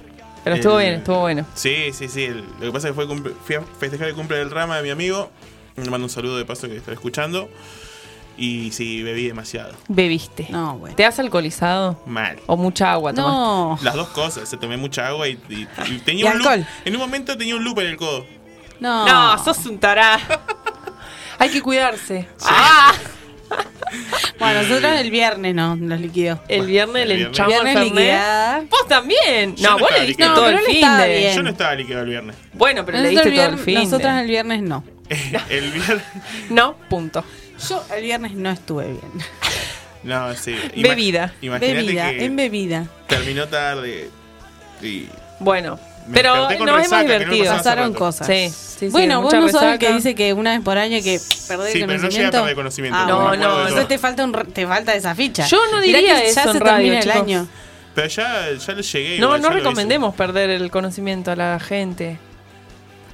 [0.43, 1.45] Pero estuvo El- bien, estuvo bueno.
[1.55, 2.25] Sí, sí, sí.
[2.25, 4.83] el- lo que pasa es que fue fui a festejar el cumple del Rama de
[4.83, 5.31] mi amigo.
[5.85, 7.49] Le mando un saludo de paso que está escuchando.
[8.37, 9.75] Y sí, bebí demasiado.
[9.89, 10.47] Bebiste.
[10.51, 10.95] No, bueno.
[10.95, 12.01] ¿Te has alcoholizado?
[12.07, 12.39] Mal.
[12.47, 13.37] ¿O mucha agua tomaste?
[13.37, 13.79] No.
[13.83, 14.49] Las dos cosas.
[14.49, 16.49] Se tomé mucha agua y, y- y tenía Y un loop.
[16.49, 16.67] alcohol.
[16.85, 18.25] En un momento tenía un loop en el codo.
[18.79, 19.07] No.
[19.07, 20.21] No, sos un tará.
[21.41, 22.29] Hay que cuidarse.
[22.45, 22.93] Ah,
[24.39, 26.41] Bueno, nosotros el viernes no, nos liquidó.
[26.49, 27.37] el viernes El le viernes.
[27.39, 28.71] echamos el Viernes.
[28.71, 29.57] Vos también.
[29.57, 31.19] Yo No, no vos le diste todo No, el fin de.
[31.19, 31.35] bien.
[31.37, 32.37] Yo no estaba liquidado el viernes.
[32.53, 33.75] Bueno, pero le diste el todo el viernes- fin.
[33.83, 34.85] nosotras el viernes no.
[35.51, 36.03] el viernes.
[36.51, 37.25] No, punto.
[37.69, 39.13] Yo el viernes no estuve bien.
[40.05, 40.55] No, sí.
[40.75, 41.33] Ima- Bebida.
[41.41, 42.87] Imagínate Bebida, que en bebida.
[43.09, 44.09] terminó tarde.
[44.81, 45.07] Y
[45.41, 47.53] Bueno, Me pero no me divertido.
[47.53, 48.27] Pasaron cosas.
[48.29, 51.21] Sí, sí, sí, bueno, vos no el que dice que una vez por año que
[51.49, 52.39] perder Sí, el pero no llega a conocimiento.
[52.39, 55.47] perder conocimiento, Ah, no, bueno, de entonces te falta, un, te falta esa ficha.
[55.47, 57.49] Yo no Mirá diría que eso ya se radio, termina el año.
[57.97, 59.19] Pero ya, ya le llegué.
[59.19, 62.19] No, igual, no recomendemos perder el conocimiento a la gente.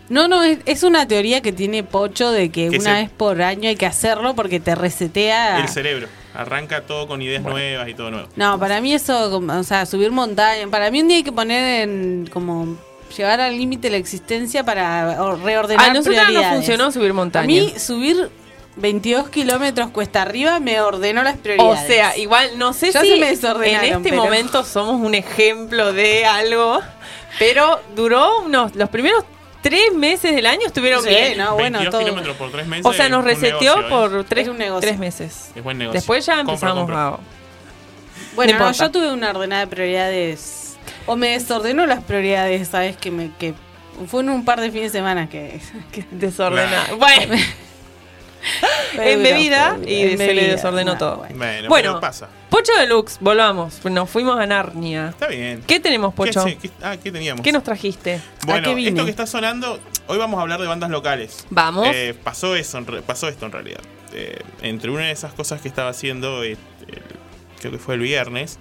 [0.09, 3.11] No, no, es, es una teoría que tiene Pocho de que Que una se- vez
[3.11, 5.61] por año hay que hacerlo porque te resetea.
[5.61, 6.09] El cerebro.
[6.35, 8.29] Arranca todo con ideas nuevas y todo nuevo.
[8.37, 11.83] No, para mí eso, o sea, subir montaña, para mí un día hay que poner
[11.89, 12.77] en como
[13.17, 17.47] llevar al límite la existencia para o- reordenar A nosotros no funcionó subir A montaña.
[17.47, 18.29] mí subir
[18.77, 21.87] 22 kilómetros cuesta arriba me ordenó las o prioridades.
[21.87, 25.93] sea, igual no sé Ya si se me en este pero- momento somos un ejemplo
[25.93, 26.81] de algo,
[27.39, 29.25] pero duró unos los primeros
[29.65, 31.39] tres meses del año estuvieron Sí, bien.
[31.39, 32.01] no, bueno, 22 todo.
[32.05, 32.85] kilómetros por tres meses.
[32.87, 33.89] O sea, nos reseteó negocio, ¿eh?
[33.91, 34.81] por tres, Es un negocio.
[34.89, 35.51] tres meses.
[35.57, 35.99] Es buen negocio.
[35.99, 37.09] Después ya empezamos compra.
[37.09, 37.19] a...
[38.37, 40.77] Bueno, No yo tuve una ordenada de prioridades.
[41.07, 42.97] O me desordenó las prioridades, ¿sabes?
[42.97, 43.55] Que me que
[44.07, 45.61] fue en un par de fines de semana que.
[45.93, 46.97] que Desordenado.
[46.99, 47.35] Bueno,
[49.01, 50.03] en bebida y.
[50.03, 51.16] En se le desordenó no, todo.
[51.18, 51.36] bueno.
[51.36, 51.88] Bueno, Bueno.
[51.92, 52.28] pero pasa.
[52.51, 53.84] Pocho Deluxe, volvamos.
[53.84, 55.09] Nos fuimos a Narnia.
[55.09, 55.62] Está bien.
[55.66, 56.45] ¿Qué tenemos, ¿Qué, Pocho?
[56.45, 57.42] qué- ah, ¿qué teníamos?
[57.42, 58.20] ¿Qué nos trajiste?
[58.47, 58.90] Bueno, qué vine?
[58.90, 61.47] esto que está sonando, hoy vamos a hablar de bandas locales.
[61.51, 61.88] Vamos.
[61.92, 63.80] Eh, pasó eso, en re- pasó esto en realidad.
[64.12, 66.53] Eh, entre una de esas cosas que estaba haciendo, eh,
[66.86, 67.03] el-
[67.59, 68.59] creo que fue el viernes,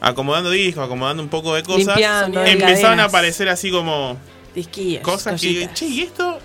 [0.00, 2.40] acomodando discos, acomodando un poco de cosas, Limpiando.
[2.40, 4.16] De empezaron a aparecer así como
[4.54, 6.38] Disquillas, cosas que, che, ¿y esto?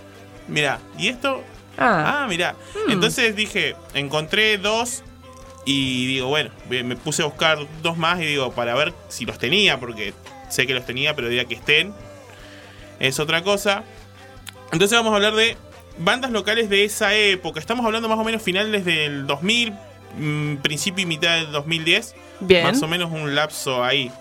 [0.47, 1.43] Mira, ¿y esto?
[1.79, 2.55] Ah, Ah, mira.
[2.85, 2.91] Hmm.
[2.91, 5.03] Entonces dije, encontré dos
[5.65, 9.37] y digo, bueno, me puse a buscar dos más y digo, para ver si los
[9.37, 10.13] tenía, porque
[10.49, 11.93] sé que los tenía, pero diría que estén.
[12.99, 13.83] Es otra cosa.
[14.71, 15.57] Entonces vamos a hablar de
[15.97, 17.59] bandas locales de esa época.
[17.59, 19.73] Estamos hablando más o menos finales del 2000,
[20.17, 22.15] mm, principio y mitad del 2010.
[22.41, 22.63] bien.
[22.65, 24.11] Más o menos un lapso ahí.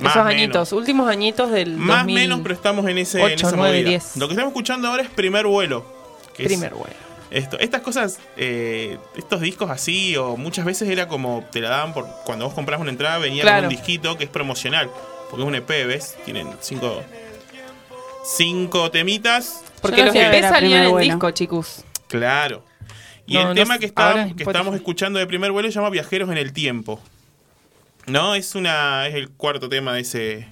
[0.00, 0.40] Más Esos menos.
[0.42, 2.14] añitos, últimos añitos del Más 2000.
[2.14, 4.00] menos, pero estamos en, ese, en ocho, esa movida.
[4.16, 5.99] Lo que estamos escuchando ahora es Primer Vuelo.
[6.46, 6.94] Primer vuelo.
[7.30, 11.92] esto, estas cosas, eh, estos discos así, o muchas veces era como te la daban
[11.94, 13.58] por cuando vos compras una entrada, venía Claro.
[13.58, 14.90] con un disquito que es promocional,
[15.30, 16.16] porque es un EP, ¿ves?
[16.24, 17.02] Tienen cinco,
[18.24, 21.12] cinco temitas, Porque los EP salían Primer en Vuelo.
[21.14, 21.84] disco, chicos.
[22.08, 22.64] claro.
[23.26, 25.90] Y No, el no tema que, está- que estamos escuchando de primer vuelo se llama
[25.90, 26.98] Viajeros en el Tiempo.
[28.06, 30.48] No, es una es el cuarto tema de ese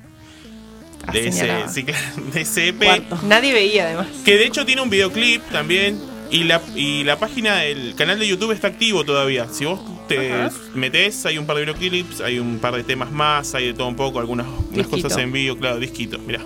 [1.12, 1.68] de ese, señalaba.
[1.72, 2.84] sí, claro, de ese EP.
[2.84, 3.18] Cuarto.
[3.26, 4.06] Nadie veía, además.
[4.24, 5.98] Que de hecho tiene un videoclip también.
[6.30, 9.46] Y la, y la página, el canal de YouTube está activo todavía.
[9.50, 10.54] Si vos te Ajá.
[10.74, 13.88] metes, hay un par de videoclips, hay un par de temas más, hay de todo
[13.88, 16.40] un poco, algunas unas cosas en vivo, claro, disquito, mirá.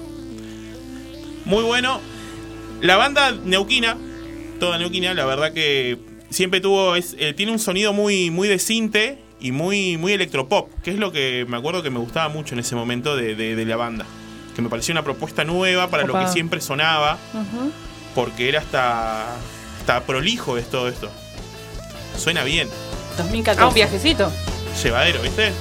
[1.45, 2.01] Muy bueno.
[2.81, 3.97] La banda neuquina,
[4.61, 5.99] toda neuquina, la verdad que
[6.31, 10.71] siempre tuvo, es, eh, tiene un sonido muy, muy de cinte y muy, muy electropop,
[10.83, 13.57] que es lo que me acuerdo que me gustaba mucho en ese momento de, de-
[13.57, 14.07] de la banda.
[14.55, 17.19] Que me parecía una propuesta nueva para lo que siempre sonaba,
[18.15, 19.25] porque era hasta,
[19.81, 21.11] hasta prolijo es todo esto.
[22.19, 22.69] Suena bien,
[23.17, 23.63] 2014.
[23.63, 24.31] Ah, un viajecito.
[24.83, 25.53] llevadero, ¿viste?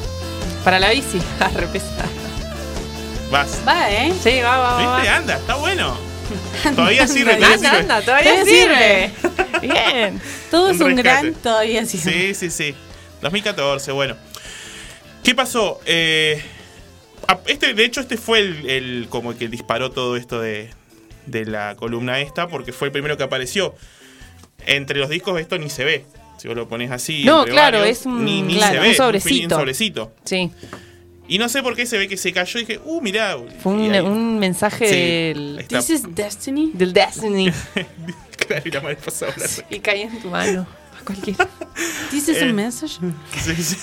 [0.63, 1.19] Para la bici.
[1.39, 2.09] Ah, re pesado.
[3.31, 3.59] Vas.
[3.65, 4.13] Va, ¿eh?
[4.21, 4.95] Sí, va, va, va.
[4.97, 5.09] ¿Viste?
[5.09, 5.95] Anda, está bueno.
[6.75, 7.79] Todavía sirve, todavía Anda, sirve.
[7.81, 9.13] anda, todavía Todavía sirve.
[9.61, 10.21] Bien.
[10.49, 11.01] Todo Un es un rescate.
[11.03, 11.97] gran todavía sí.
[11.97, 12.75] Sí, sí, sí.
[13.21, 14.15] 2014, bueno.
[15.23, 15.79] ¿Qué pasó?
[15.85, 16.60] Eh, a-
[17.45, 20.69] este, de hecho, este fue el, el- como que disparó todo esto de,
[21.25, 23.75] de la columna esta, porque fue el primero que apareció.
[24.65, 26.05] Entre los discos esto ni se ve.
[26.37, 27.23] Si vos lo pones así.
[27.23, 28.91] No, claro, varios, es un- ni, ni claro, se un ve.
[28.91, 29.55] es sobrecito.
[29.55, 30.11] Un sobrecito.
[30.25, 30.51] Sí.
[31.27, 33.37] Y no sé por qué se ve que se cayó y dije, uh, mirá.
[33.63, 34.95] Fue un, un mensaje Sí,
[35.39, 35.79] del, está.
[35.79, 36.71] This is Destiny.
[36.73, 37.51] del Destiny.
[38.47, 39.53] Claro, y la mariposa volando.
[39.69, 40.67] y cae en tu mano.
[40.99, 41.47] A cualquiera.
[42.09, 42.49] This is Eh.
[42.49, 42.97] a message.
[43.39, 43.77] Sí, sí.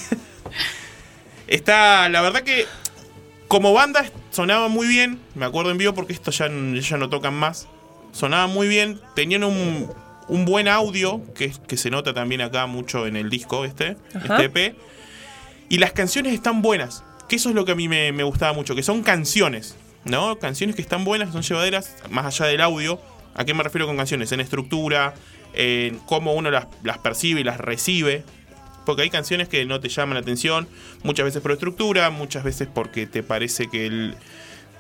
[1.47, 2.67] Está, la verdad que
[3.49, 5.19] como banda sonaba muy bien.
[5.35, 7.67] Me acuerdo en vivo porque esto ya, ya no tocan más.
[8.13, 9.01] Sonaba muy bien.
[9.15, 9.91] Tenían un,
[10.29, 14.43] un buen audio que, que se nota también acá mucho en el disco este, Ajá.
[14.43, 14.77] este EP.
[15.69, 17.05] Y las canciones están buenas.
[17.29, 18.75] Que eso es lo que a mí me, me gustaba mucho.
[18.75, 19.77] Que son canciones.
[20.05, 20.39] ¿No?
[20.39, 23.01] Canciones que están buenas, que son llevaderas, más allá del audio.
[23.35, 24.33] ¿A qué me refiero con canciones?
[24.33, 25.15] En estructura,
[25.55, 28.25] en cómo uno las, las percibe y las recibe.
[28.89, 30.67] Porque hay canciones que no te llaman la atención,
[31.03, 34.15] muchas veces por estructura, muchas veces porque te parece que, el,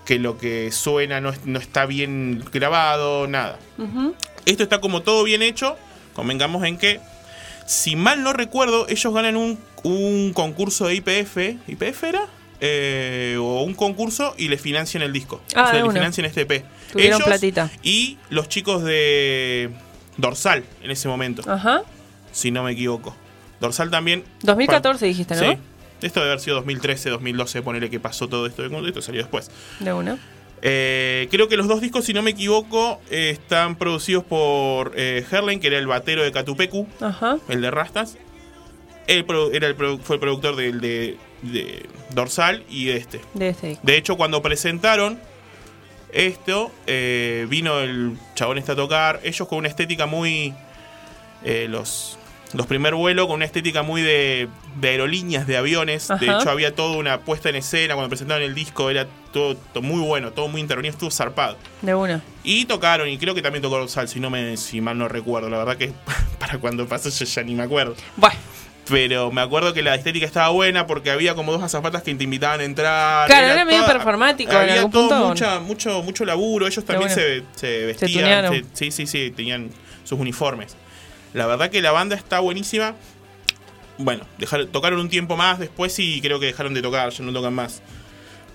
[0.06, 3.58] que lo que suena no, no está bien grabado, nada.
[4.46, 5.76] Esto está como todo bien hecho,
[6.14, 7.00] convengamos en que,
[7.66, 12.26] si mal no recuerdo, ellos ganan un, un concurso de IPF, ¿IPF era?
[12.62, 15.42] Eh, o un concurso y le financian el disco.
[15.54, 16.64] Ah, o sea, le financian este EP.
[16.92, 17.70] Tuvieron platita.
[17.82, 19.68] Y los chicos de
[20.16, 21.82] Dorsal en ese momento, Ajá.
[22.32, 23.14] si no me equivoco.
[23.60, 25.40] Dorsal también 2014 dijiste, ¿no?
[25.52, 25.58] Sí.
[26.02, 28.64] Esto debe haber sido 2013, 2012, ponerle que pasó todo esto.
[28.64, 29.50] Esto salió después.
[29.80, 30.18] De una.
[30.62, 35.24] Eh, creo que los dos discos, si no me equivoco, eh, están producidos por eh,
[35.30, 37.38] Herlen, que era el batero de Catupecu, Ajá.
[37.48, 38.16] el de Rastas.
[39.06, 43.20] Él era el fue el productor del de, de Dorsal y de este.
[43.34, 43.78] De este.
[43.82, 45.18] De hecho, cuando presentaron
[46.12, 49.20] esto, eh, vino el chabón este a tocar.
[49.24, 50.54] Ellos con una estética muy.
[51.44, 52.17] eh, los,
[52.54, 56.08] los primer vuelo con una estética muy de, de aerolíneas, de aviones.
[56.08, 58.88] De hecho, había toda una puesta en escena cuando presentaron el disco.
[58.90, 61.56] Era todo, todo muy bueno, todo muy intervenido, estuvo zarpado.
[61.82, 62.22] De una.
[62.44, 65.50] Y tocaron, y creo que también tocó Dorsal, si, no me, si mal no recuerdo.
[65.50, 65.92] La verdad que
[66.38, 67.94] para cuando pasó yo ya ni me acuerdo.
[68.16, 68.36] Bueno.
[68.88, 72.24] Pero me acuerdo que la estética estaba buena porque había como dos azafatas que te
[72.24, 73.26] invitaban a entrar.
[73.26, 75.28] Claro, era medio performático en Había algún todo punto.
[75.28, 76.66] mucha- mucho, mucho laburo.
[76.66, 77.44] Ellos también bueno.
[77.54, 78.50] se, se vestían.
[78.50, 79.68] se- sí, sí, sí, tenían
[80.04, 80.74] sus uniformes.
[81.34, 82.94] La verdad que la banda está buenísima.
[83.98, 87.32] Bueno, dejaron, tocaron un tiempo más después y creo que dejaron de tocar, ya no
[87.32, 87.82] tocan más.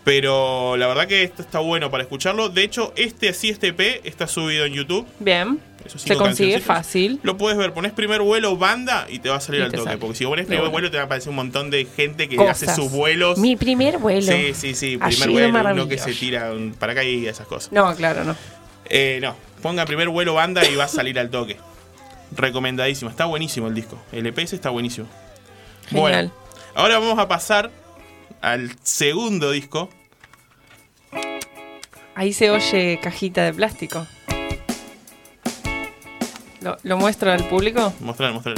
[0.04, 2.50] Pero la verdad que esto está bueno para escucharlo.
[2.50, 5.08] De hecho, este así, este EP está subido en YouTube.
[5.20, 5.60] Bien.
[5.96, 7.20] Se consigue fácil.
[7.24, 9.84] Lo puedes ver, pones primer vuelo banda y te va a salir Y al toque.
[9.84, 9.98] sale.
[9.98, 12.64] Porque si pones primer vuelo te va a aparecer un montón de gente que Cosas.
[12.64, 13.38] hace sus vuelos.
[13.38, 14.22] Mi primer vuelo.
[14.32, 15.90] Sí, sí, sí, primer vuelo, maravilloso.
[15.90, 17.72] que se tira un paracaídas, esas cosas.
[17.72, 18.36] No, claro, no.
[18.90, 21.58] Eh, no, ponga primer vuelo banda y va a salir al toque.
[22.36, 23.98] Recomendadísimo, está buenísimo el disco.
[24.12, 25.08] El EPS está buenísimo.
[25.88, 26.02] Genial.
[26.02, 26.32] Bueno,
[26.76, 27.72] ahora vamos a pasar
[28.42, 29.90] al segundo disco.
[32.16, 34.06] Ahí se oye cajita de plástico.
[36.62, 37.94] ¿Lo, lo muestro al público?
[38.00, 38.56] Mostrar, mostrar.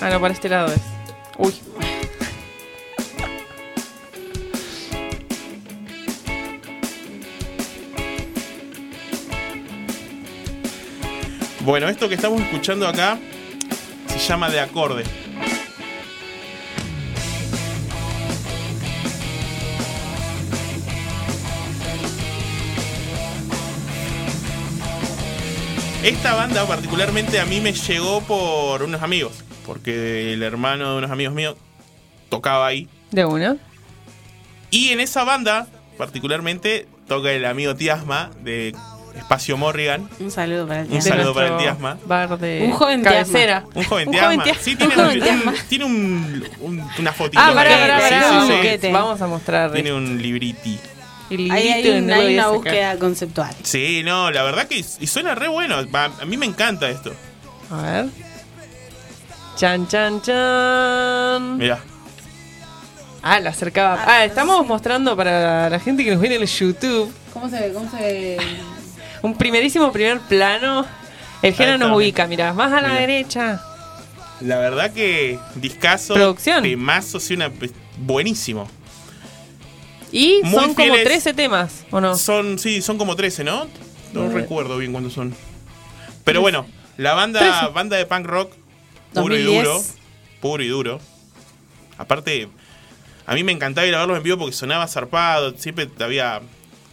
[0.00, 0.80] Ah, no, para este lado es.
[1.36, 1.54] Uy.
[11.70, 13.16] Bueno, esto que estamos escuchando acá
[14.08, 15.04] se llama de acorde.
[26.02, 31.10] Esta banda particularmente a mí me llegó por unos amigos, porque el hermano de unos
[31.12, 31.54] amigos míos
[32.30, 32.88] tocaba ahí.
[33.12, 33.58] De una.
[34.72, 38.74] Y en esa banda, particularmente, toca el amigo Tiasma de
[39.16, 40.08] Espacio Morrigan.
[40.18, 41.02] Un saludo para el Un tío.
[41.02, 41.98] saludo para el Tiasma.
[42.06, 43.64] Bar de Un joven cabecera.
[43.74, 44.28] Un joven Un Tiasma.
[44.32, 44.62] joven Tiasma.
[44.62, 45.50] Sí, tiene, Un un, joven Tiasma.
[45.52, 47.42] un- tiene un- un- una fotito.
[47.42, 48.30] Ah, pará, pará, pará.
[48.44, 48.92] un.
[48.92, 49.72] Vamos a mostrar.
[49.72, 50.78] Tiene un libriti.
[51.30, 53.54] el Ahí hay, un- una búsqueda conceptual.
[53.62, 55.76] Sí, no, la verdad que y suena re bueno.
[55.92, 57.12] A mí me encanta esto.
[57.70, 58.06] A ver.
[59.56, 61.56] Chan, chan, chan.
[61.58, 61.78] Mirá.
[63.22, 64.02] Ah, la acercaba.
[64.06, 67.88] Ah, estamos mostrando para la gente que nos viene en el YouTube ¿Cómo se cómo
[67.90, 68.38] se
[69.22, 70.86] un primerísimo primer plano.
[71.42, 73.62] El género nos ubica, mirá, más a la derecha.
[74.40, 76.14] La verdad que discaso.
[76.14, 76.62] Producción.
[76.62, 77.50] Temazo, sí, una,
[77.98, 78.68] buenísimo.
[80.12, 81.04] Y Muy son como fieles.
[81.04, 82.16] 13 temas, ¿o no?
[82.16, 83.64] Son, sí, son como 13, ¿no?
[84.12, 84.40] No Nueve.
[84.40, 85.34] recuerdo bien cuántos son.
[86.24, 86.66] Pero bueno,
[86.96, 88.52] la banda, banda de punk rock,
[89.14, 89.64] puro y 2010.
[89.64, 89.82] duro.
[90.40, 91.00] Puro y duro.
[91.96, 92.48] Aparte,
[93.26, 95.56] a mí me encantaba ir a verlos en vivo porque sonaba zarpado.
[95.56, 96.40] Siempre había.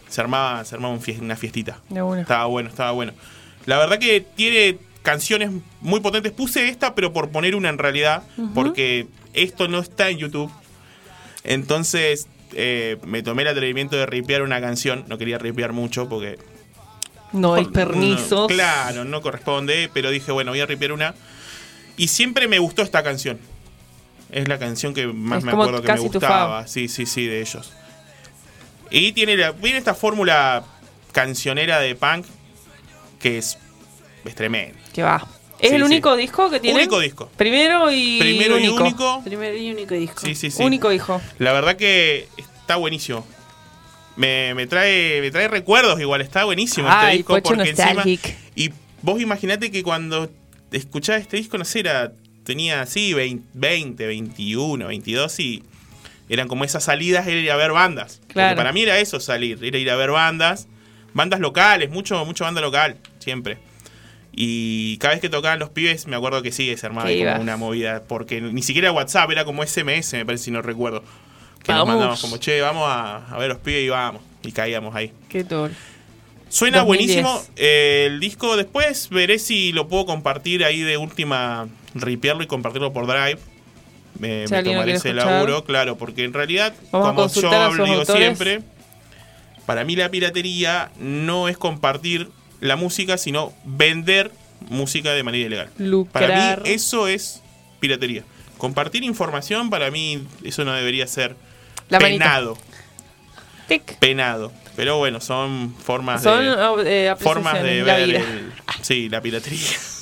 [0.08, 1.80] Se armaba, se armaba un una fiestita.
[1.90, 2.22] De una.
[2.22, 3.14] Estaba bueno, estaba bueno.
[3.66, 5.52] La verdad que tiene canciones
[5.82, 6.32] muy potentes.
[6.32, 10.52] Puse esta, pero por poner una en realidad, porque esto no está en YouTube.
[11.44, 15.06] Entonces eh, me tomé el atrevimiento de ripear una canción.
[15.08, 16.38] No quería ripear mucho porque...
[17.34, 18.48] No hay no, permisos.
[18.48, 21.14] claro, no corresponde, pero dije, bueno, voy a ripear una.
[21.98, 23.38] Y siempre me gustó esta canción.
[24.30, 26.68] Es la canción que más Es me acuerdo que me gustaba.
[26.68, 27.74] Sí, sí, sí, de ellos.
[28.90, 30.64] Y tiene, la, tiene esta fórmula
[31.12, 32.26] cancionera de punk
[33.20, 33.58] que es,
[34.26, 34.78] es tremenda.
[34.94, 35.26] Que va.
[35.60, 35.86] ¿Es Sí, el sí.
[35.86, 36.80] único disco que tiene?
[36.80, 37.30] Único disco.
[37.36, 38.76] Primero y Primero único.
[38.76, 39.24] y único.
[39.24, 40.22] primer y único disco?
[40.24, 40.62] Sí, sí, sí.
[40.64, 41.20] Único hijo.
[41.40, 43.26] La verdad que está buenísimo.
[44.16, 48.04] Me, me trae me trae recuerdos igual, está buenísimo este disco Pocho porque encima
[48.56, 48.72] y
[49.04, 50.30] vos imaginate que cuando
[50.72, 52.12] escuchaba este disco no sé, era
[52.44, 55.64] tenía así 20, 20, 21, 22 y
[56.30, 58.20] eran como esas salidas era ir a ver bandas.
[58.28, 60.68] Porque para mí era eso salir, era ir a ver bandas,
[61.14, 63.58] bandas locales, mucho mucho banda local, siempre.
[64.40, 67.40] Y cada vez que tocaban los pibes, me acuerdo que sí, se armaba como ibas.
[67.40, 68.04] una movida.
[68.08, 71.02] Porque ni siquiera WhatsApp, era como SMS, me parece, si no recuerdo.
[71.64, 71.88] Que nos Vamos.
[71.88, 74.22] mandábamos como, che, vamos a, a ver los pibes y vamos.
[74.44, 75.12] Y caíamos ahí.
[75.28, 75.72] Qué tour.
[76.50, 77.24] Suena 2010.
[77.26, 77.44] buenísimo.
[77.58, 82.94] eh, el disco después veré si lo puedo compartir ahí de última, ripearlo y compartirlo
[82.94, 83.40] por Drive.
[84.20, 85.32] Me, Si me tomaré ese escuchar.
[85.32, 88.06] laburo, claro, porque en realidad, Vamos como yo digo autores.
[88.22, 88.62] siempre,
[89.66, 94.32] para mí la piratería no es compartir la música, sino vender
[94.70, 95.70] música de manera ilegal.
[95.78, 96.28] Lucrar.
[96.30, 97.42] Para mí eso es
[97.80, 98.24] piratería.
[98.58, 101.36] Compartir información, para mí eso no debería ser
[101.90, 102.58] La penado.
[103.68, 103.98] Tic.
[104.00, 104.52] Penado.
[104.76, 106.44] Pero bueno, son formas Son
[106.84, 109.60] de eh, formas de la ver el- sí, la piratería.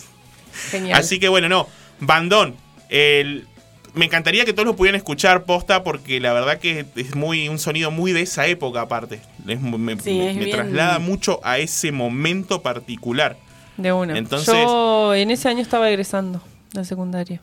[0.71, 0.99] Genial.
[0.99, 1.67] Así que bueno, no,
[1.99, 2.55] Bandón.
[2.89, 3.47] El,
[3.95, 7.59] me encantaría que todos lo pudieran escuchar posta porque la verdad que es muy un
[7.59, 9.21] sonido muy de esa época aparte.
[9.47, 13.37] Es me Sí, me- es me bien- traslada mucho a ese momento particular.
[13.77, 14.17] De una.
[14.17, 16.41] Entonces- Yo en ese año estaba egresando
[16.73, 17.41] de secundaria.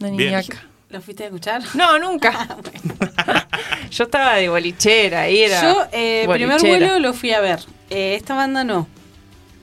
[0.00, 0.16] Una Bien.
[0.30, 0.64] niñaca.
[0.90, 1.62] ¿Lo fuiste a escuchar?
[1.74, 2.56] No, nunca.
[3.90, 5.62] Yo estaba de bolichera, ahí era.
[5.62, 7.60] Yo, eh, primer vuelo lo fui a ver.
[7.90, 8.86] Eh, esta banda no.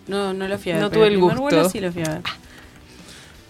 [0.07, 0.83] No, no lo fui a ver.
[0.83, 1.41] No tuve el primer gusto.
[1.41, 2.21] vuelo sí lo fui a ver.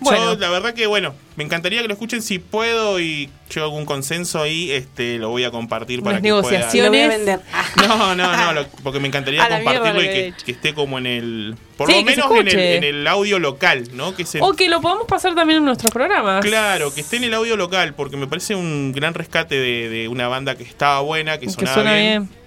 [0.02, 0.34] Bueno.
[0.34, 3.70] Yo la verdad que bueno, me encantaría que lo escuchen si puedo y llego a
[3.70, 6.60] algún consenso ahí, este lo voy a compartir para Unas que puedan- Lo voy a
[6.60, 7.10] negociaciones.
[7.10, 7.40] vender.
[7.52, 10.08] Ah, No, no, no, lo- porque me encantaría A compartirlo y
[10.46, 11.56] que esté como en el.
[11.78, 12.78] Por Sí, lo menos en el, escuche.
[12.78, 14.16] en el audio local, ¿no?
[14.16, 16.44] Que se, O que lo podamos pasar también en nuestros programas.
[16.46, 20.08] Claro, que esté en el audio local, porque me parece un gran rescate de, de
[20.08, 22.39] una banda que estaba buena, que Que sonaba suena bien, bien.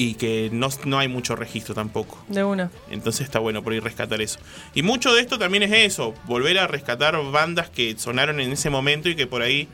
[0.00, 2.24] Y que no, no hay mucho registro tampoco.
[2.28, 2.70] De una.
[2.90, 4.38] Entonces está bueno por ir rescatar eso.
[4.74, 8.70] Y mucho de esto también es eso, volver a rescatar bandas que sonaron en ese
[8.70, 9.66] momento y que por ahí,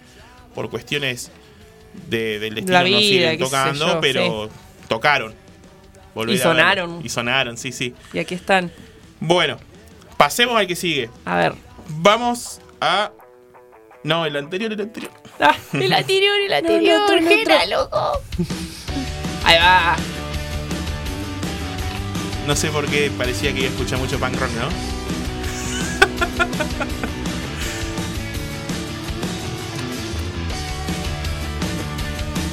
[0.55, 1.31] por cuestiones
[2.09, 4.49] de- del destino, no siguen tocando, yo, pero
[4.89, 5.35] tocaron.
[6.15, 7.01] Volver Y a sonaron.
[7.05, 7.95] Y sonaron, sí, sí.
[8.13, 8.71] Y aquí están.
[9.21, 9.59] Bueno,
[10.17, 11.11] pasemos al que sigue.
[11.25, 11.55] A ver.
[11.89, 13.11] Vamos a...
[14.05, 15.11] No, el anterior, el anterior.
[15.41, 17.21] Ah, el anterior, el anterior.
[17.23, 18.21] Jera, loco.
[19.45, 19.97] Ahí va.
[22.47, 24.69] No sé por qué parecía que iba a escuchar mucho punk rock, ¿no?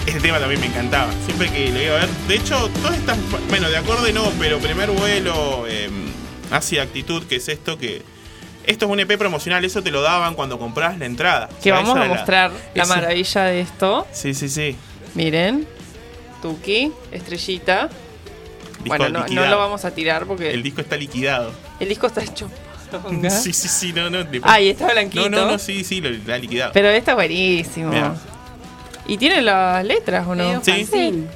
[0.07, 1.11] Este tema también me encantaba.
[1.25, 2.09] Siempre que lo iba a ver.
[2.27, 3.17] De hecho, todas estas.
[3.49, 5.65] Bueno, de acorde no, pero primer vuelo.
[5.67, 5.89] Eh,
[6.51, 8.01] hacia actitud, que es esto que.
[8.65, 11.47] Esto es un EP promocional, eso te lo daban cuando comprabas la entrada.
[11.63, 14.07] Que O sea, vamos a la- mostrar la ese- maravilla de esto.
[14.11, 14.75] Sí, sí, sí.
[15.15, 15.67] Miren.
[16.41, 17.89] Tuki, estrellita.
[18.83, 21.53] Disco bueno, no, lo vamos a tirar porque El el, disco está liquidado.
[21.79, 22.49] disco está hecho.
[23.29, 24.25] Sí, sí, sí, no, no.
[24.43, 25.29] Ah, y está blanquito.
[25.29, 26.71] No, no, no, sí, sí, lo, lo ha liquidado.
[26.73, 27.89] Pero está buenísimo.
[27.89, 28.15] Mirá.
[29.07, 30.43] ¿Y tiene las letras o no?
[30.43, 30.71] medio Sí.
[30.71, 31.27] fanzine.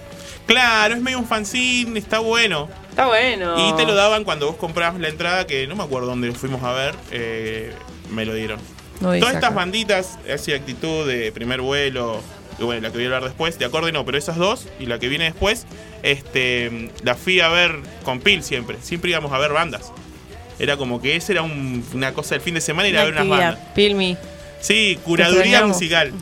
[0.45, 2.69] Claro, es medio un fanzine, está bueno.
[2.89, 3.55] Está bueno.
[3.69, 6.35] Y te lo daban cuando vos comprabas la entrada, que no me acuerdo dónde lo
[6.35, 7.73] fuimos a ver, eh,
[8.11, 8.59] me lo dieron.
[9.01, 12.21] No Todas estas banditas, así actitud de primer vuelo,
[12.59, 14.85] y bueno, la que voy a hablar después, de acorde no, pero esas dos y
[14.85, 15.65] la que viene después,
[16.03, 18.77] este, la fui a ver con Pil siempre.
[18.81, 19.91] Siempre íbamos a ver bandas.
[20.59, 23.13] Era como que esa era un- una cosa del fin de semana ir a ver
[23.13, 23.59] unas bandas.
[23.75, 24.17] Pilmi.
[24.61, 26.13] Sí, curaduría musical.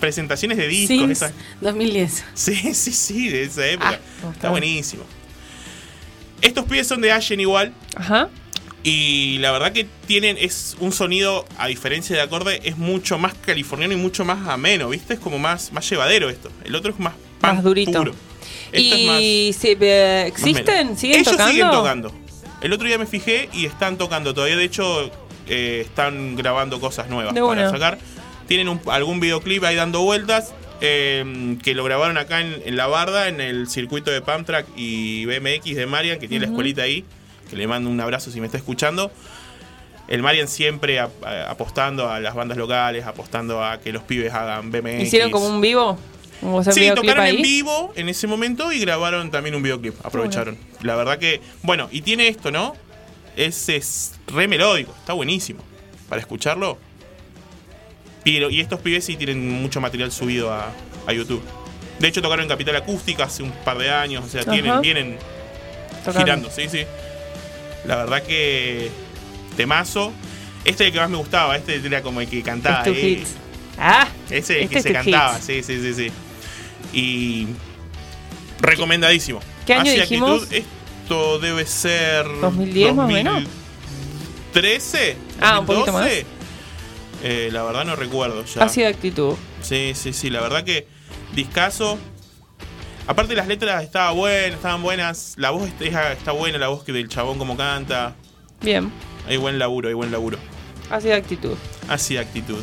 [0.00, 0.88] Presentaciones de discos.
[0.98, 2.24] Sims esas- 2010.
[2.34, 4.00] Sí, sí, sí, de esa época.
[4.24, 5.04] Ah, Está buenísimo.
[6.40, 7.72] Estos pibes son de Ashen igual.
[7.94, 8.28] Ajá.
[8.84, 13.32] Y la verdad que tienen es un sonido, a diferencia de acorde, es mucho más
[13.34, 15.14] californiano y mucho más ameno, ¿viste?
[15.14, 16.50] Es como más, más llevadero esto.
[16.64, 17.92] El otro es más Más durito.
[17.98, 18.12] puro.
[18.72, 20.96] Esto es más- ¿Y eh, existen?
[20.96, 21.52] ¿Siguen Ellos tocando?
[21.52, 22.12] siguen tocando.
[22.60, 24.56] El otro día me fijé y están tocando todavía.
[24.56, 25.10] De hecho,
[25.48, 27.70] eh, están grabando cosas nuevas De para una.
[27.70, 27.98] sacar.
[28.48, 30.52] Tienen un- algún videoclip ahí dando vueltas.
[30.84, 35.24] eh, que lo grabaron acá en, en La Barda, en el circuito de Pamtrack y
[35.26, 37.04] BMX de Marian, que tiene la escuelita ahí.
[37.52, 39.12] Que le mando un abrazo si me está escuchando.
[40.08, 41.10] El Marian siempre a-
[41.50, 45.02] apostando a las bandas locales, apostando a que los pibes hagan BMX.
[45.02, 45.98] ¿Hicieron como un vivo?
[46.42, 47.36] ¿O sea, un Sí, tocaron ahí?
[47.36, 49.94] en vivo en ese momento y grabaron también un videoclip.
[50.04, 50.56] Aprovecharon.
[50.80, 52.74] La verdad que, bueno, y tiene esto, ¿no?
[53.36, 55.62] Es, es re melódico, está buenísimo.
[56.08, 56.78] Para escucharlo.
[58.24, 60.70] Pero, y estos pibes sí tienen mucho material subido a,
[61.06, 61.42] a YouTube.
[61.98, 64.24] De hecho, tocaron en Capital Acústica hace un par de años.
[64.24, 64.80] O sea, tienen, Ajá.
[64.80, 65.18] vienen
[66.04, 66.18] Tocando.
[66.20, 66.84] girando, sí, sí.
[67.86, 68.90] La verdad que.
[69.56, 70.12] Temazo.
[70.64, 72.78] Este es el que más me gustaba, este era como el que cantaba.
[72.78, 72.94] Es tu eh.
[72.94, 73.26] hit.
[73.78, 75.42] Ah, Ese es el Este que es se cantaba, hit.
[75.42, 76.12] sí, sí, sí, sí.
[76.96, 77.46] Y
[78.60, 79.40] recomendadísimo.
[79.66, 80.42] ¿Qué año Hacia dijimos?
[80.44, 80.64] Actitud,
[81.02, 83.44] esto debe ser 2010 más o menos.
[84.52, 86.26] 13, Ah, un poquito 2012.
[87.24, 88.64] Eh, la verdad no recuerdo ya.
[88.64, 89.34] Así de actitud.
[89.62, 90.86] Sí, sí, sí, la verdad que
[91.34, 91.98] discaso.
[93.06, 95.34] Aparte las letras estaban buenas, estaban buenas.
[95.36, 98.14] La voz está, está buena, la voz que del chabón como canta.
[98.60, 98.92] Bien.
[99.26, 100.38] Hay buen laburo, hay buen laburo.
[100.90, 101.56] Así de actitud.
[101.88, 102.62] Así de actitud.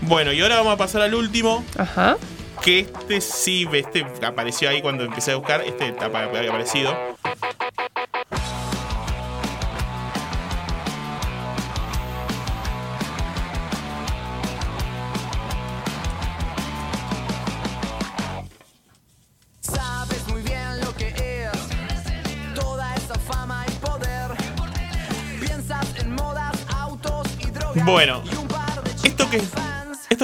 [0.00, 1.64] Bueno, y ahora vamos a pasar al último.
[1.78, 2.16] Ajá.
[2.62, 5.62] Que este sí, este apareció ahí cuando empecé a buscar.
[5.62, 6.96] Este había aparecido.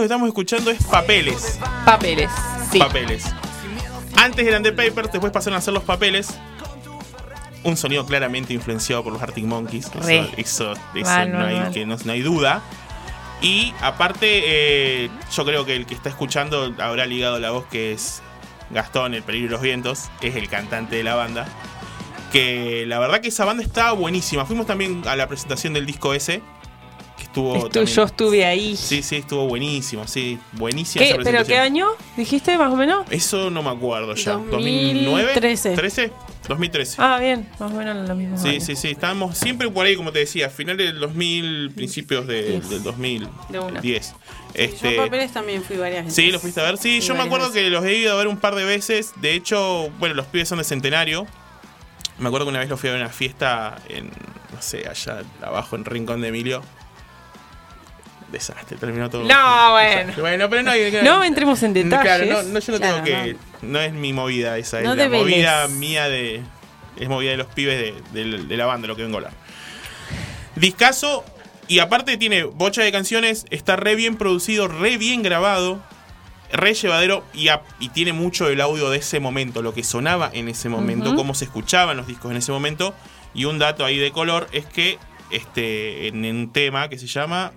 [0.01, 1.59] Esto que estamos escuchando es papeles.
[1.84, 2.30] Papeles.
[2.70, 2.78] Sí.
[2.78, 3.24] Papeles.
[4.16, 6.28] Antes eran de Papers, después pasaron a ser los papeles.
[7.62, 9.86] Un sonido claramente influenciado por los Arctic Monkeys.
[9.86, 10.30] Eso, Re.
[10.38, 11.72] eso, eso Mal, no, mal, hay, mal.
[11.72, 12.62] que no, no hay duda.
[13.42, 17.92] Y aparte, eh, yo creo que el que está escuchando habrá ligado la voz que
[17.92, 18.22] es
[18.70, 21.46] Gastón, el peligro de los vientos, es el cantante de la banda.
[22.32, 24.46] Que la verdad que esa banda está buenísima.
[24.46, 26.42] Fuimos también a la presentación del disco ese.
[27.31, 27.55] Estuvo.
[27.55, 28.76] Estu- también- yo estuve ahí.
[28.76, 30.05] Sí, sí, estuvo buenísimo.
[30.09, 33.07] Sí, buenísima ¿Qué- ¿Pero qué año dijiste más o menos?
[33.11, 34.33] Eso no me acuerdo ya.
[34.33, 35.76] 2013.
[35.76, 35.76] ¿2009?
[35.76, 36.12] ¿13?
[36.49, 36.97] 2013.
[36.99, 37.49] Ah, bien.
[37.61, 38.37] Más o menos lo mismo.
[38.37, 38.89] Sí, sí, sí.
[38.91, 42.83] Estábamos siempre por ahí, como te decía, finales del 2000, principios de- del De una.
[42.83, 44.09] 2010.
[44.11, 44.16] Yo
[44.55, 46.16] Este, a papeles también fui varias veces.
[46.16, 46.78] sí, lo fuiste a ver.
[46.78, 47.62] Sí, yo me acuerdo veces.
[47.62, 49.12] que los he ido a ver un par de veces.
[49.20, 51.28] De hecho, bueno, los pibes son de Centenario.
[52.18, 54.89] Me acuerdo que una vez los fui a ver a una fiesta en, no sé,
[54.89, 56.62] allá abajo en Rincón de Emilio.
[58.31, 59.24] Desastre, terminó todo.
[59.24, 60.12] No, bueno.
[60.18, 62.01] Bueno, pero no hay No entremos en detalles.
[62.03, 63.37] Claro, no, no, yo no Claro, tengo que.
[63.62, 63.81] No.
[63.81, 66.43] es mi movida esa, No es la movida mía de.
[66.99, 67.78] Es movida de los pibes
[68.12, 69.33] de, de- de la banda, lo que vengo a hablar.
[70.57, 71.24] Discaso,
[71.68, 75.81] y aparte tiene bocha de canciones, está re bien producido, re bien grabado,
[76.53, 80.31] re llevadero, y, a- y tiene mucho el audio de ese momento, lo que sonaba
[80.33, 82.95] en ese momento, cómo se escuchaban los discos en ese momento.
[83.35, 84.99] Y un dato ahí de color es que
[85.31, 87.53] este, en un tema que se llama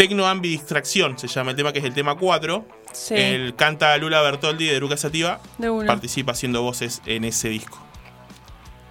[0.00, 2.66] Tecno Ambidistracción, se llama el tema, que es el tema 4.
[2.94, 3.14] Sí.
[3.16, 5.42] El canta Lula Bertoldi de Luca Sativa.
[5.58, 5.86] De una.
[5.86, 7.78] Participa haciendo voces en ese disco.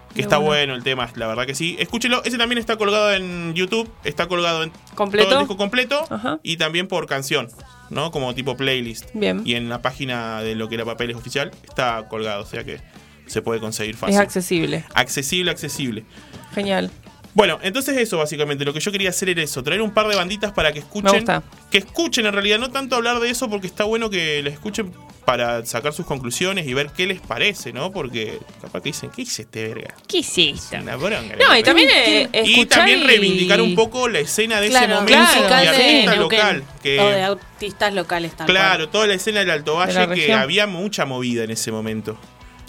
[0.09, 1.75] Que De está bueno el tema, la verdad que sí.
[1.79, 5.29] Escúchelo, ese también está colgado en YouTube, está colgado en ¿Completo?
[5.29, 6.39] todo el disco completo Ajá.
[6.43, 7.47] y también por canción,
[7.89, 8.11] ¿no?
[8.11, 9.09] Como tipo playlist.
[9.15, 9.41] Bien.
[9.45, 12.81] Y en la página de lo que era Papeles Oficial está colgado, o sea que
[13.25, 14.13] se puede conseguir fácil.
[14.13, 14.85] Es accesible.
[14.93, 16.05] accesible, accesible.
[16.53, 16.91] Genial.
[17.39, 20.15] Bueno, entonces eso básicamente, lo que yo quería hacer era eso, traer un par de
[20.17, 21.09] banditas para que escuchen.
[21.11, 21.41] Me gusta.
[21.71, 24.91] Que escuchen en realidad, no tanto hablar de eso porque está bueno que les escuchen
[25.23, 27.93] para sacar sus conclusiones y ver qué les parece, ¿no?
[27.93, 29.93] Porque capaz que dicen, ¿qué hice este verga?
[30.05, 30.79] ¿Qué hiciste?
[30.79, 31.37] Una bronca.
[31.37, 34.77] No, y la también eh, y también y- reivindicar un poco la escena de ese
[34.77, 36.63] Claro, momento y de artista local.
[36.83, 38.57] Que, O de artistas locales también.
[38.57, 40.39] claro, toda la escena del Alto De Valle que región.
[40.39, 42.17] había mucha movida en ese momento.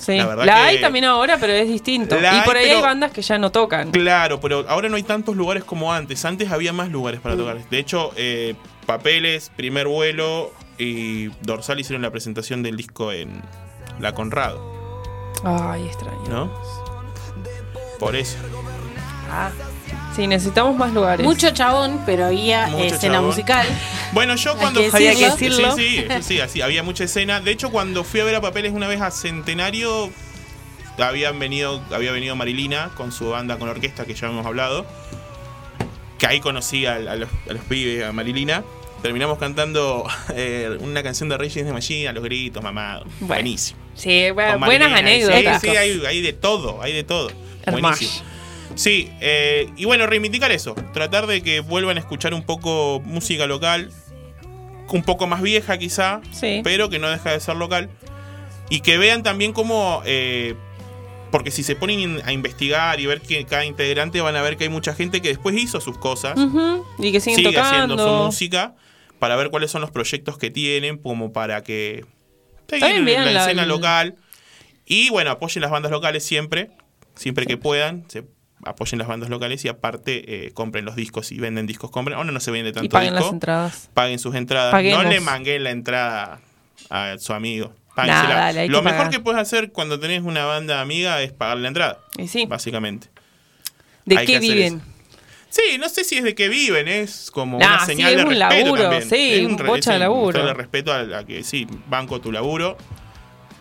[0.01, 0.17] Sí.
[0.17, 2.19] La La, verdad que- hay también ahora, pero es distinto.
[2.19, 3.91] La y por hay, ahí pero- hay bandas que ya no tocan.
[3.91, 6.25] Claro, pero ahora no hay tantos lugares como antes.
[6.25, 7.59] Antes había más lugares para tocar.
[7.69, 8.55] De hecho, eh,
[8.87, 13.43] Papeles, Primer Vuelo y Dorsal hicieron la presentación del disco en
[14.01, 14.61] La Conrado,
[15.45, 16.23] Ay, extraño.
[16.29, 16.51] ¿no?
[17.99, 18.39] Por eso.
[19.31, 19.51] Ah,
[20.17, 21.25] sí, necesitamos más lugares.
[21.27, 23.29] Mucho chabón, pero había Mucho escena chabón.
[23.31, 23.67] musical.
[24.13, 25.77] Bueno, yo cuando fui- Había que decirlo.
[25.77, 27.41] Sí, sí, sí, así, había mucha escena.
[27.41, 30.11] De hecho, cuando fui a ver a Papeles una vez a Centenario,
[30.99, 34.85] habían venido, había venido Marilina con su banda con orquesta que ya hemos hablado.
[36.19, 38.63] Que ahí conocí a, a los, a los pibes, a Marilina.
[39.03, 43.05] Terminamos cantando eh, una canción de Reyes de Machine a los gritos, mamado.
[43.21, 43.27] Bueno.
[43.35, 43.81] Buenísimo.
[43.95, 45.61] Sí, bueno, buenas anécdotas.
[45.63, 47.31] Sí, sí, hay, hay de todo, hay de todo.
[47.65, 47.81] Hermoso.
[47.83, 48.25] Buenísimo.
[48.75, 50.75] Sí, eh, y bueno, reivindicar eso.
[50.93, 53.91] Tratar de que vuelvan a escuchar un poco música local.
[54.93, 56.61] Un poco más vieja quizá, Sí.
[56.65, 57.91] pero que no deja de ser local.
[58.71, 60.03] Y que vean también cómo...
[60.05, 60.55] eh,
[61.31, 64.65] porque si se ponen a investigar y ver que cada integrante van a ver que
[64.65, 66.37] hay mucha gente que después hizo sus cosas
[66.99, 68.19] Y que siguen sigue haciendo tocando.
[68.19, 68.75] su música
[69.21, 72.05] para ver cuáles son los proyectos que tienen, como para que
[72.69, 74.17] vean la, la- escena local.
[74.87, 76.71] Y bueno, apoyen las bandas locales siempre,
[77.15, 78.07] siempre que puedan.
[78.09, 78.25] Se
[78.65, 82.17] apoyen las bandas locales y aparte eh, compren los discos si venden discos, compren.
[82.19, 83.25] Ahora no se vende tanto Y paguen disco.
[83.27, 83.91] las entradas.
[83.95, 84.73] Paguen sus entradas.
[84.73, 86.41] No le manguen la entrada
[86.91, 87.73] a su amigo.
[87.97, 89.13] Nah, dale, Lo que mejor pagar.
[89.13, 92.47] que puedes hacer cuando tenés una banda amiga es pagar la entrada, Y sí.
[92.47, 93.09] básicamente.
[94.07, 94.77] ¿De hay qué viven?
[94.77, 94.85] eso.
[95.51, 98.17] Sí, no sé si es de que viven, es como Nah, una sí, señal es
[98.19, 99.11] de un respeto laburo, también.
[99.11, 100.47] sí, Es un bocha de laburo.
[100.47, 102.79] de respeto a, a que sí, banco tu laburo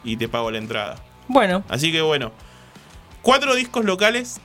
[0.04, 1.04] y te pago la entrada.
[1.28, 2.32] Bueno, Así que bueno,
[3.24, 4.40] cuatro discos locales,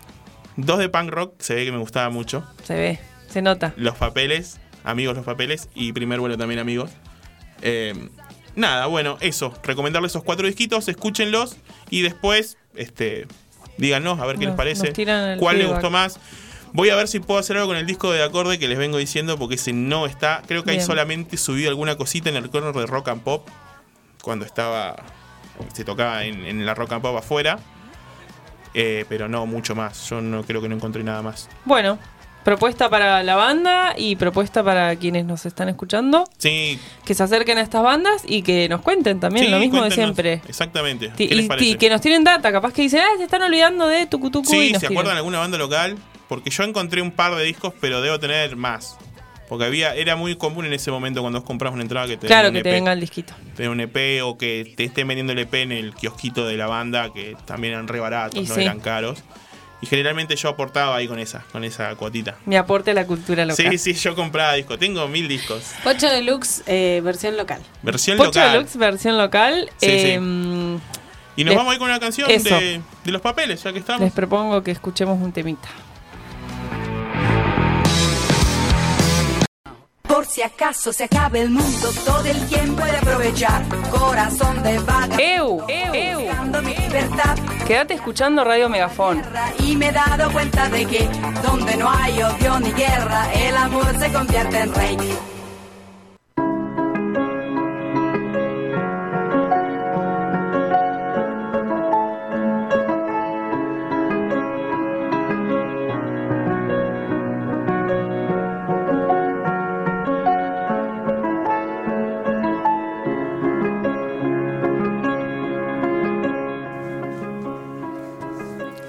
[0.56, 2.44] dos de punk rock, se ve que me gustaba mucho.
[2.64, 2.98] se ve,
[3.28, 3.72] se nota.
[3.76, 6.90] Los papeles, amigos los papeles y primer vuelo también amigos.
[7.62, 8.08] Eh,
[8.56, 11.56] nada, bueno, eso, recomendarles esos cuatro disquitos, escúchenlos
[11.90, 13.26] y después, este,
[13.78, 16.18] díganos a ver qué Nos- les parece, cuál les gustó más.
[16.72, 18.98] Voy a ver si puedo hacer algo con el disco de acorde que les vengo
[18.98, 20.42] diciendo porque ese no está.
[20.48, 20.86] Creo que hay Bien.
[20.86, 23.48] solamente subido alguna cosita en el corner de Rock and Pop
[24.22, 24.96] cuando estaba
[25.72, 27.60] se tocaba en, en la Rock and Pop afuera.
[28.74, 30.08] Eh, pero no mucho más.
[30.10, 31.48] Yo no creo que no encontré nada más.
[31.64, 31.98] Bueno,
[32.44, 36.24] propuesta para la banda y propuesta para quienes nos están escuchando.
[36.38, 39.82] Sí, Que se acerquen a estas bandas y que nos cuenten también sí, lo mismo
[39.82, 40.42] de siempre.
[40.48, 41.08] Exactamente.
[41.10, 41.66] Ti- ¿Qué les y, parece?
[41.68, 44.66] y que nos tienen data, capaz que dicen, ah, se están olvidando de Tucutucu y
[44.66, 45.96] Sí, nos ¿se acuerdan de alguna banda local?
[46.28, 48.96] Porque yo encontré un par de discos, pero debo tener más.
[49.48, 52.26] Porque había, era muy común en ese momento cuando vos compras una entrada que te
[52.26, 52.74] Claro, que un te EP.
[52.76, 53.34] venga el disquito.
[53.56, 56.66] Te un EP o que te estén vendiendo el EP en el kiosquito de la
[56.66, 58.62] banda, que también eran re baratos, Y no sí.
[58.62, 59.22] eran caros.
[59.82, 62.36] Y generalmente yo aportaba ahí con esa, con esa cuotita.
[62.46, 63.66] Mi aporte a la cultura local.
[63.72, 64.78] Sí, sí, yo compraba discos.
[64.78, 65.62] Tengo mil discos.
[65.84, 67.60] Pocho Deluxe, eh, versión local.
[67.82, 68.52] Versión Pocho local.
[68.52, 69.68] Deluxe versión local.
[69.76, 70.10] Sí, sí.
[70.12, 70.76] em,
[71.36, 73.80] Y nos Les- vamos a ir con una canción de, de los papeles, ya que
[73.80, 74.00] estamos.
[74.00, 75.68] Les propongo que escuchemos un temita.
[80.06, 83.64] Por si acaso se acabe el mundo, todo el tiempo puede aprovechar.
[83.90, 85.64] Corazón de vaga, ¡Eu!
[85.68, 86.20] ¡Eu!
[86.20, 87.38] buscando mi libertad.
[87.66, 89.22] Quédate escuchando Radio Megafón.
[89.60, 91.08] Y me he dado cuenta de que
[91.42, 94.96] donde no hay odio ni guerra, el amor se convierte en rey.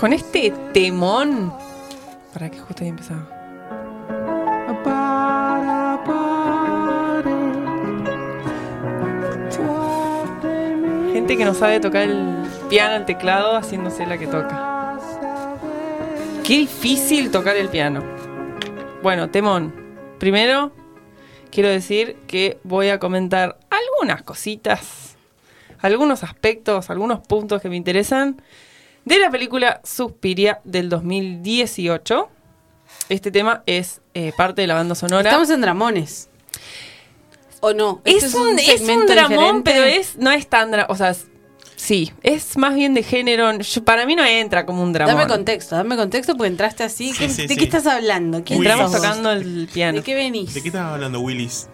[0.05, 1.51] Con este temón.
[2.31, 3.27] Para que justo ahí empezaba.
[11.11, 12.35] Gente que no sabe tocar el
[12.69, 14.99] piano, el teclado, haciéndose la que toca.
[16.43, 18.03] Qué difícil tocar el piano.
[19.01, 19.73] Bueno, temón.
[20.19, 20.71] Primero,
[21.49, 25.17] quiero decir que voy a comentar algunas cositas,
[25.79, 28.39] algunos aspectos, algunos puntos que me interesan
[29.05, 32.29] de la película Suspiria del 2018.
[33.09, 35.29] Este tema es eh, parte de la banda sonora.
[35.29, 36.29] Estamos en Dramones.
[37.61, 38.01] ¿O no?
[38.05, 39.71] es, Este un, es un segmento dramón, diferente.
[39.71, 41.15] pero es no es tan dra- o sea,
[41.75, 43.51] sí, es más bien de género.
[43.59, 45.15] Yo- para mí no entra como un dramón.
[45.15, 47.11] Dame contexto, dame contexto porque entraste así.
[47.13, 47.55] Sí, ¿Qué- sí, ¿De sí.
[47.57, 48.43] qué estás hablando?
[48.43, 49.97] ¿Quién Entramos tocando el piano.
[49.99, 50.53] ¿De qué venís?
[50.53, 51.69] ¿De qué estabas hablando, Willis?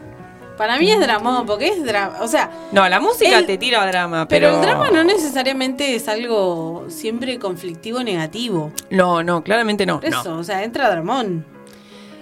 [0.62, 2.18] Para mí es dramón, porque es drama.
[2.22, 5.96] O sea, No, la música El- te tira drama, pero, pero, el drama no necesariamente
[5.96, 8.72] es algo siempre conflictivo negativo.
[8.92, 10.00] No, no, claramente no.
[10.00, 11.44] Por eso, o sea, entra dramón.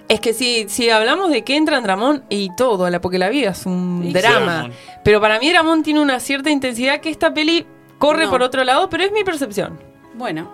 [0.08, 3.28] Es que si, si hablamos de que entra en Dramón y todo, la, porque la
[3.28, 4.70] vida es un Sí, drama.
[5.04, 7.68] Pero para mí Dramón tiene una cierta intensidad que esta peli
[7.98, 8.32] corre No.
[8.32, 9.78] por otro lado, pero es mi percepción.
[10.16, 10.50] Bueno,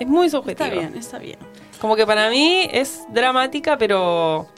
[0.00, 0.66] Es muy subjetiva.
[0.66, 1.38] está bien, está bien.
[1.80, 4.48] Como que para mí es dramática, pero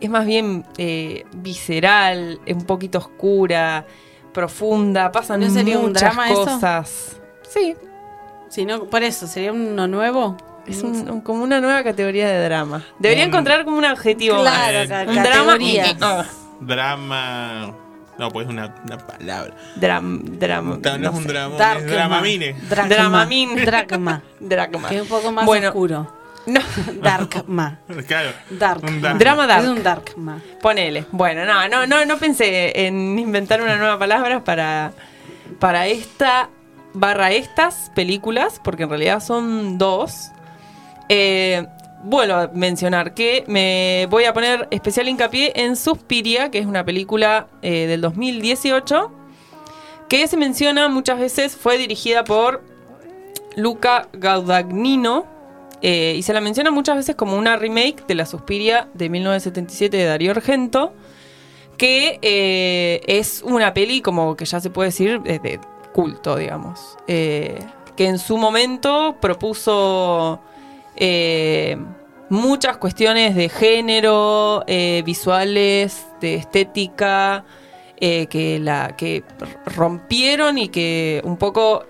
[0.00, 3.84] es más bien eh, visceral, un poquito oscura,
[4.32, 6.34] profunda, pasan ¿No sería un muchas eso?
[6.44, 7.16] cosas.
[7.48, 7.74] Sí,
[8.48, 10.36] Si no, por eso, ¿sería uno nuevo?
[10.66, 12.84] Es un- un- como una nueva categoría de drama.
[12.98, 14.40] Debería Un- encontrar como un adjetivo.
[14.40, 16.26] Claro, Eh, ca- un drama.
[16.60, 17.72] Drama.
[18.18, 19.54] No, pues una, una palabra.
[19.76, 20.78] dram, drama.
[20.82, 22.56] No, no es un drama, es dramamine.
[22.68, 23.28] Dracma.
[23.60, 24.22] Dracma.
[24.40, 24.88] Drama.
[24.88, 26.15] Que es un poco más Bueno, oscuro.
[26.46, 26.60] No,
[27.02, 27.80] Darkma.
[28.06, 28.30] Claro.
[28.50, 28.82] Dark.
[28.84, 29.18] Un dark.
[29.18, 29.64] Drama dark.
[29.64, 30.42] Es un Darkma.
[30.62, 31.06] Ponele.
[31.10, 34.92] Bueno, no, no, no, no pensé en inventar una nueva palabra para,
[35.58, 36.50] para esta
[36.94, 40.30] barra estas películas, porque en realidad son dos.
[41.08, 41.66] Eh,
[42.02, 46.84] vuelvo a mencionar que me voy a poner especial hincapié en Suspiria, que es una
[46.84, 49.12] película eh, del 2018,
[50.08, 52.62] que se menciona muchas veces, fue dirigida por
[53.56, 55.26] Luca Guadagnino,
[55.82, 59.96] eh, y se la menciona muchas veces como una remake de la Suspiria de 1977
[59.96, 60.94] de Darío Argento,
[61.76, 65.60] que eh, es una peli como que ya se puede decir eh, de
[65.92, 66.96] culto, digamos.
[67.06, 70.40] Que en su momento propuso
[72.28, 74.64] muchas cuestiones de género,
[75.04, 77.44] visuales, de estética,
[77.98, 79.24] que, la, que
[79.66, 81.84] rompieron y que un poco...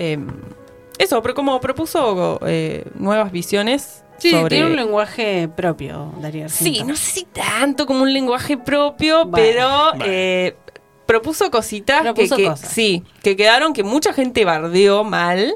[0.99, 4.03] eso, pero como propuso eh, nuevas visiones.
[4.19, 4.49] Sí, sobre...
[4.57, 9.33] tiene un lenguaje propio, Darío Sí, no sé si tanto como un lenguaje propio, Bueno,
[9.37, 10.05] pero bueno.
[10.09, 10.57] eh,
[11.05, 12.71] propuso cositas Propuso que, que- cosas.
[12.71, 15.55] sí, que quedaron que mucha gente bardeó mal,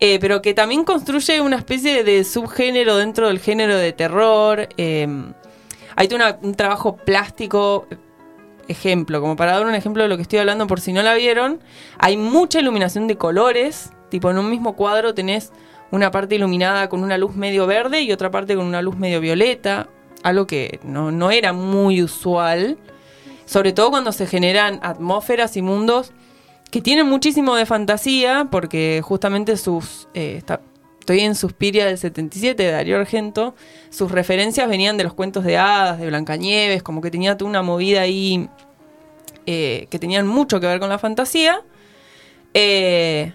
[0.00, 4.68] eh, pero que también construye una especie de subgénero dentro del género de terror.
[4.76, 7.86] hay una- un trabajo plástico.
[8.68, 11.14] Ejemplo, como para dar un ejemplo de lo que estoy hablando por si no la
[11.14, 11.60] vieron,
[11.98, 15.52] hay mucha iluminación de colores, tipo en un mismo cuadro tenés
[15.90, 19.20] una parte iluminada con una luz medio verde y otra parte con una luz medio
[19.20, 19.88] violeta,
[20.22, 22.76] algo que no, no era muy usual,
[23.46, 26.12] sobre todo cuando se generan atmósferas y mundos
[26.70, 30.08] que tienen muchísimo de fantasía, porque justamente sus...
[30.12, 30.42] eh,
[31.00, 33.54] estoy en Suspiria del 77 de Darío Argento,
[33.88, 37.62] sus referencias venían de los cuentos de hadas, de Blancanieves, como que tenía toda una
[37.62, 38.48] movida ahí
[39.46, 41.62] eh, que tenían mucho que ver con la fantasía.
[42.54, 43.32] Eh,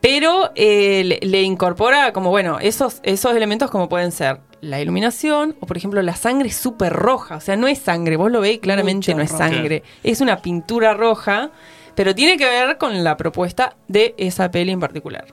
[0.00, 5.56] pero eh, le, le incorpora como, bueno, esos, esos elementos como pueden ser la iluminación
[5.60, 7.36] o, por ejemplo, la sangre súper roja.
[7.36, 9.48] O sea, no es sangre, vos lo veis claramente, Mucho no es roja.
[9.48, 9.82] sangre.
[10.02, 11.50] Es una pintura roja,
[11.94, 15.26] pero tiene que ver con la propuesta de esa peli en particular.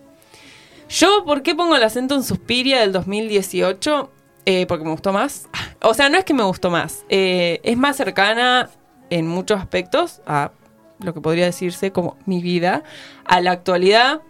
[0.89, 4.11] Yo, ¿por qué pongo el acento en Suspiria del 2018?
[4.45, 5.49] Eh, porque me gustó más.
[5.82, 7.03] O sea, no es que me gustó más.
[7.09, 8.70] eh, es más cercana
[9.09, 10.51] en muchos aspectos a
[10.99, 12.84] lo que podría decirse como mi vida,
[13.26, 14.22] a la actualidad.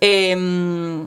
[0.00, 1.06] Em,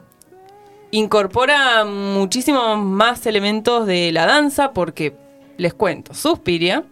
[0.91, 5.15] incorpora muchísimos más elementos de la danza porque,
[5.57, 6.83] les cuento, Suspiria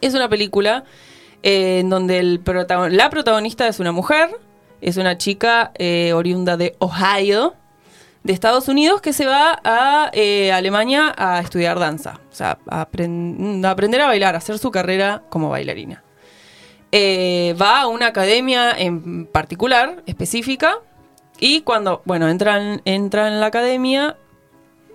[0.00, 0.84] es una película
[1.42, 4.30] eh, en donde el protagon- la protagonista es una mujer,
[4.80, 7.54] es una chica eh, oriunda de Ohio,
[8.24, 12.86] de Estados Unidos, que se va a eh, Alemania a estudiar danza, o sea, a,
[12.90, 16.02] apren- a aprender a bailar, a hacer su carrera como bailarina.
[16.92, 20.78] Eh, va a una academia en particular, específica,
[21.38, 24.16] y cuando, bueno, entra en, entra en la academia,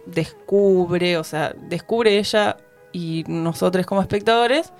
[0.05, 2.57] descubre, o sea, descubre ella
[2.91, 4.73] y nosotros como espectadores,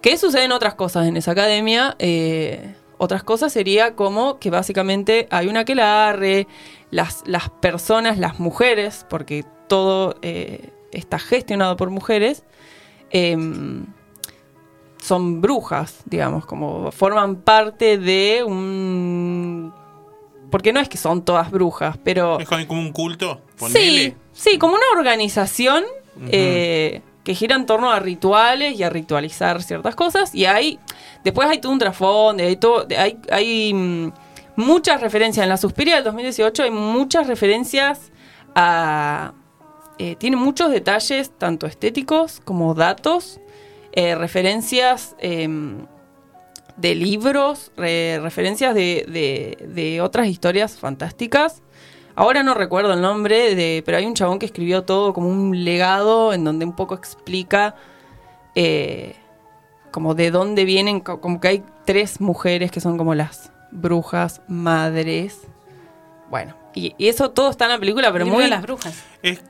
[0.00, 1.96] que suceden otras cosas en esa academia.
[1.98, 6.46] eh, otras cosas sería como que básicamente hay una que la arre,
[6.90, 12.44] las, las personas, las mujeres, porque todo eh, está gestionado por mujeres,
[13.10, 13.86] em,
[15.04, 19.70] son brujas, digamos, como forman parte de un...
[20.50, 22.40] Porque no es que son todas brujas, pero...
[22.40, 23.42] Es como un culto.
[23.56, 24.16] Sí, Ponele.
[24.32, 25.84] sí, como una organización
[26.30, 30.34] eh, que gira en torno a rituales y a ritualizar ciertas cosas.
[30.34, 30.78] Y hay,
[31.22, 34.12] después hay todo un trasfondo, hay, todo, hay, hay mm,
[34.56, 35.44] muchas referencias.
[35.44, 38.10] En la Suspiria del 2018 hay muchas referencias
[38.54, 39.34] a...
[39.98, 43.38] eh, tiene muchos detalles, tanto estéticos como datos,
[43.96, 45.86] eh, referencias em,
[46.76, 51.62] de libros, re- referencias de, de- de otras historias fantásticas.
[52.16, 55.64] Ahora no recuerdo el nombre, de, pero hay un chabón que escribió todo como un
[55.64, 57.74] legado en donde un poco explica
[58.54, 59.14] eh,
[59.90, 64.42] como de dónde vienen, co- como que hay tres mujeres que son como las brujas
[64.48, 65.40] madres.
[66.30, 68.42] Bueno, y, y eso todo está en la película, pero muy...
[68.44, 68.94] de las brujas.
[69.22, 69.40] Es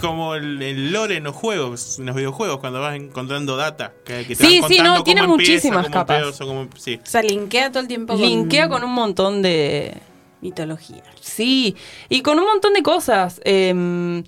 [0.00, 3.92] como el, el lore en los juegos, en los videojuegos, cuando vas encontrando data.
[4.04, 6.18] Que, que te Sí, van sí, no, tiene empieza, muchísimas cómo capas.
[6.18, 7.00] empieza, cómo- sí.
[7.02, 9.94] O sea, linkea todo el tiempo con Linkea con un montón de,
[10.40, 11.02] mitología.
[11.20, 11.74] Sí,
[12.08, 13.40] y con un montón de cosas.
[13.44, 14.22] Em,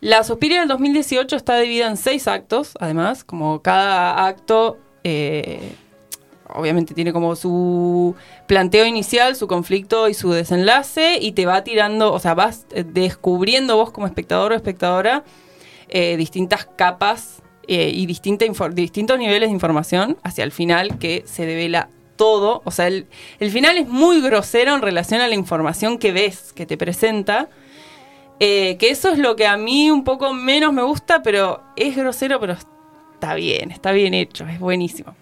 [0.00, 5.74] la Suspiria del 2018 está dividida en seis actos, además, como cada acto, eh,
[6.54, 8.14] obviamente tiene como su
[8.46, 12.84] planteo inicial, su conflicto y su desenlace, y te va tirando, o sea, vas eh,
[12.86, 15.24] descubriendo vos como espectador o espectadora
[15.88, 21.88] eh, distintas capas eh, y distintos niveles de información hacia el final que se devela
[22.16, 22.62] todo.
[22.64, 23.06] O sea, el,
[23.40, 27.48] el final es muy grosero en relación a la información que ves, que te presenta.
[28.38, 32.40] Que eso es lo que a mí un poco menos me gusta, pero es grosero,
[32.40, 35.14] pero está bien, está bien hecho, es buenísimo.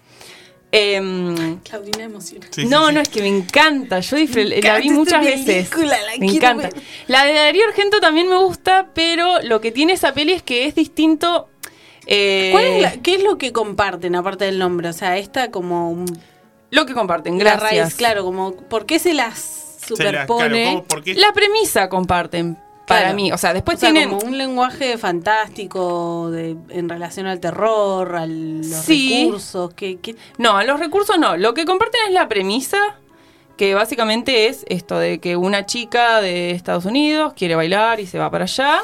[0.71, 2.47] Em, Claudina emociona.
[2.49, 2.93] Sí, sí, no, sí.
[2.93, 3.99] no, es que me encanta.
[3.99, 5.67] Yo disfr- la vi muchas veces.
[5.67, 6.69] película, la me encanta.
[6.69, 6.73] ver.
[7.07, 10.65] La de Darío Argento también me gusta, pero lo que tiene esa peli es que
[10.65, 11.49] es distinto.
[12.07, 14.89] eh, ¿Cuál es la- ¿Qué es lo que comparten aparte del nombre?
[14.89, 16.19] O sea, esta como un-
[16.71, 17.83] Lo que comparten, la gracias.
[17.83, 20.65] raíz, claro, como ¿por qué se las Se la- claro, superpone?
[20.65, 21.13] ¿cómo- por qué?
[21.15, 22.57] La premisa comparten,
[22.91, 23.15] para Claro.
[23.15, 23.31] mí.
[23.31, 24.09] O sea, después o sea, tienen.
[24.09, 29.23] como un lenguaje fantástico de, en relación al terror, a los Sí.
[29.25, 31.37] recursos, que, que- No, a los recursos no.
[31.37, 32.77] Lo que comparten es la premisa,
[33.57, 38.17] que básicamente es esto de que una chica de Estados Unidos quiere bailar y se
[38.19, 38.79] va para allá.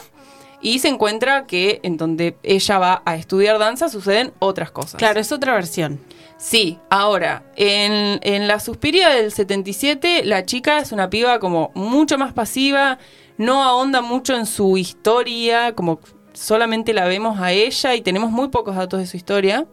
[0.60, 4.96] Y se encuentra que en donde ella va a estudiar danza suceden otras cosas.
[4.96, 6.00] claro, es otra versión.
[6.38, 12.18] Sí, ahora, en, en la Suspiria del 77, la chica es una piba como mucho
[12.18, 12.98] más pasiva,
[13.38, 16.00] no ahonda mucho en su historia, como
[16.34, 19.66] solamente la vemos a ella y tenemos muy pocos datos de su historia.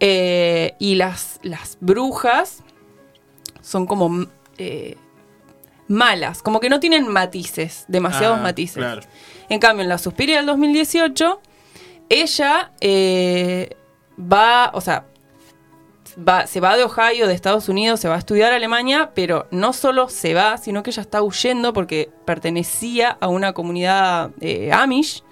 [0.00, 2.62] Eh, y las, las brujas
[3.60, 4.26] son como
[4.58, 4.96] eh,
[5.88, 8.76] malas, como que no tienen matices, demasiados Ah, matices.
[8.76, 9.02] claro.
[9.48, 11.40] En cambio, en la Suspiria del 2018,
[12.08, 13.76] ella eh,
[14.18, 15.06] va, o sea,
[16.16, 19.46] va, se va de Ohio, de Estados Unidos, se va a estudiar a Alemania, pero
[19.50, 24.72] no solo se va, sino que ella está huyendo porque pertenecía a una comunidad eh,
[24.72, 25.22] Amish,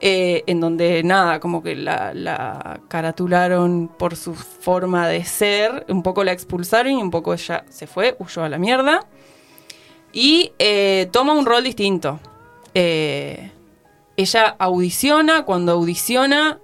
[0.00, 6.02] eh, en donde nada, como que la, la caratularon por su forma de ser, un
[6.02, 9.06] poco la expulsaron y un poco ella se fue, huyó a la mierda.
[10.12, 12.20] Y eh, toma un rol distinto.
[12.74, 16.58] Ella audiciona, cuando audiciona,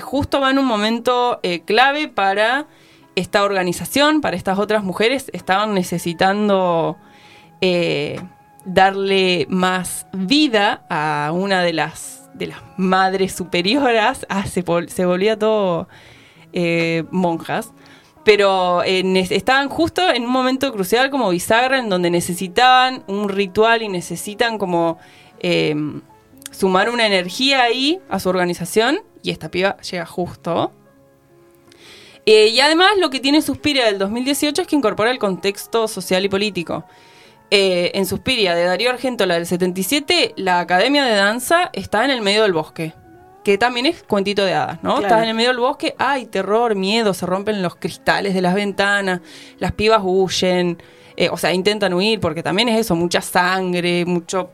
[0.00, 2.66] justo va en un momento eh, clave para
[3.16, 6.96] esta organización, para estas otras mujeres, estaban necesitando
[7.60, 8.20] eh,
[8.64, 14.26] darle más vida a una de las, de las madres superioras.
[14.28, 15.88] Ah, se, se volvía todo
[16.52, 17.72] eh, monjas.
[18.24, 23.82] Pero eh, estaban justo en un momento crucial como bisagra en donde necesitaban un ritual
[23.82, 24.98] y necesitan como
[25.40, 25.74] eh,
[26.50, 30.72] sumar una energía ahí a su organización y esta piba llega justo.
[32.26, 36.24] Eh, y además lo que tiene Suspiria del 2018 es que incorpora el contexto social
[36.24, 36.84] y político.
[37.50, 42.10] Eh, en Suspiria de Darío Argento, la del 77, la Academia de Danza está en
[42.10, 42.94] el medio del bosque.
[43.42, 44.96] Que también es cuentito de hadas, ¿no?
[44.96, 45.06] Claro.
[45.06, 48.54] Estás en el medio del bosque, hay terror, miedo, se rompen los cristales de las
[48.54, 49.22] ventanas,
[49.58, 50.80] las pibas huyen,
[51.16, 54.50] eh, o sea, intentan huir porque también es eso, mucha sangre, mucho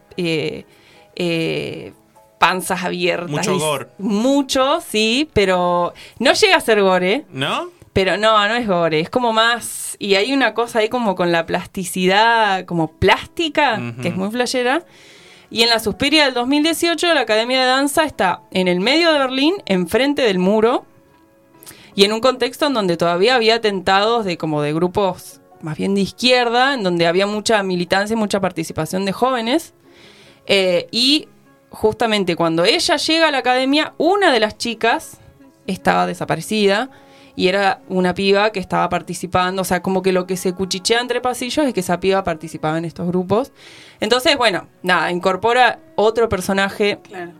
[2.39, 3.30] panzas abiertas.
[3.30, 3.87] Mucho y- gore.
[3.99, 7.24] Mucho, sí, pero no llega a ser gore.
[7.30, 7.70] ¿No?
[7.93, 9.97] Pero no, no es gore, es como más.
[9.99, 14.84] Y hay una cosa ahí como con la plasticidad, como plástica, que es muy flashera.
[15.50, 19.18] Y en la Suspiria del 2018, la Academia de Danza está en el medio de
[19.18, 20.84] Berlín, enfrente del muro,
[21.95, 25.95] y en un contexto en donde todavía había atentados de como de grupos más bien
[25.95, 29.72] de izquierda, en donde había mucha militancia y mucha participación de jóvenes.
[30.46, 31.29] Eh, y
[31.76, 35.18] justamente cuando ella llega a la academia, una de las chicas
[35.66, 36.90] estaba desaparecida
[37.36, 41.03] y era una piba que estaba participando, o sea, como que lo que se cuchichea
[41.03, 43.53] entre pasillos es que esa piba participaba en estos grupos.
[44.00, 47.32] Entonces, bueno, nada, incorpora otro personaje Claro.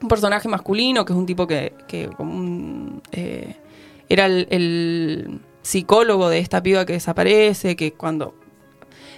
[0.00, 3.56] un personaje masculino que es un tipo que, que como un, eh,
[4.08, 8.34] era el, el psicólogo de esta piba que desaparece, que cuando...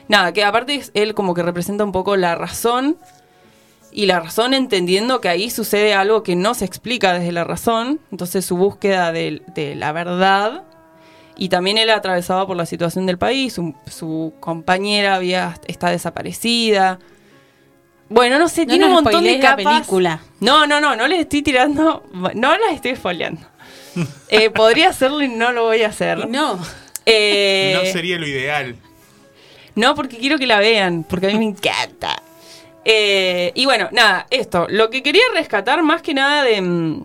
[0.08, 2.96] Nada, que aparte es él como que representa un poco la razón
[3.92, 8.00] y la razón entendiendo que ahí sucede algo que no se explica desde la razón,
[8.10, 10.64] entonces su búsqueda de, de la verdad
[11.36, 16.98] y también él atravesado por la situación del país, su, su compañera había, está desaparecida.
[18.08, 19.64] Bueno, no sé, No tiene un montón de la capas.
[19.64, 20.20] película.
[20.40, 23.40] No, no, no, no les estoy tirando, no las estoy spoileando.
[24.28, 26.26] Eh, podría hacerlo y no lo voy a hacer.
[26.26, 26.58] No.
[27.04, 28.74] Eh, No sería lo ideal.
[29.74, 32.22] no, porque quiero que la vean, porque a mí me encanta.
[32.84, 34.66] Eh, y bueno, nada, esto.
[34.68, 37.04] Lo que quería rescatar más que nada de, mm,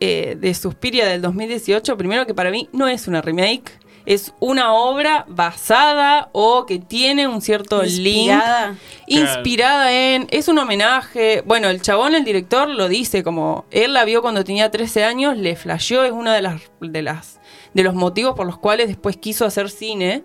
[0.00, 3.72] eh, de Suspiria del 2018, primero que para mí no es una remake,
[4.06, 8.76] es una obra basada o que tiene un cierto link Inspirada.
[9.06, 10.26] inspirada en.
[10.30, 11.42] Es un homenaje.
[11.46, 13.64] Bueno, el chabón, el director, lo dice como.
[13.70, 17.40] Él la vio cuando tenía 13 años, le flasheó, es una de las, de las,
[17.72, 20.22] de los motivos por los cuales después quiso hacer cine.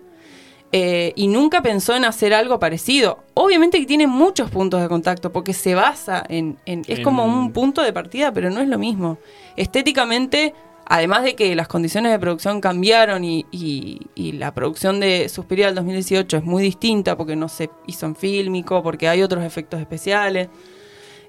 [0.72, 3.24] Eh, y nunca pensó en hacer algo parecido.
[3.34, 6.58] Obviamente que tiene muchos puntos de contacto, porque se basa en...
[6.66, 9.18] en- es En- como un punto de partida, pero no es lo mismo.
[9.56, 10.54] Estéticamente,
[10.86, 15.66] además de que las condiciones de producción cambiaron y, y- y la producción de Suspiria
[15.66, 19.80] del 2018 es muy distinta, porque no se hizo en fílmico, porque hay otros efectos
[19.80, 20.48] especiales.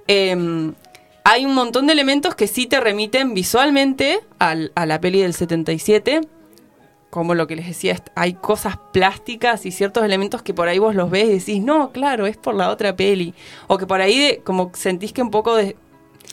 [0.08, 0.74] Em,
[1.24, 5.34] hay un montón de elementos que sí te remiten visualmente al- a la peli del
[5.34, 6.22] 77.
[7.12, 10.96] Como lo que les decía, hay cosas plásticas y ciertos elementos que por ahí vos
[10.96, 13.34] los ves y decís, no, claro, es por la otra peli.
[13.68, 15.76] O que por ahí de- como sentís que un poco de,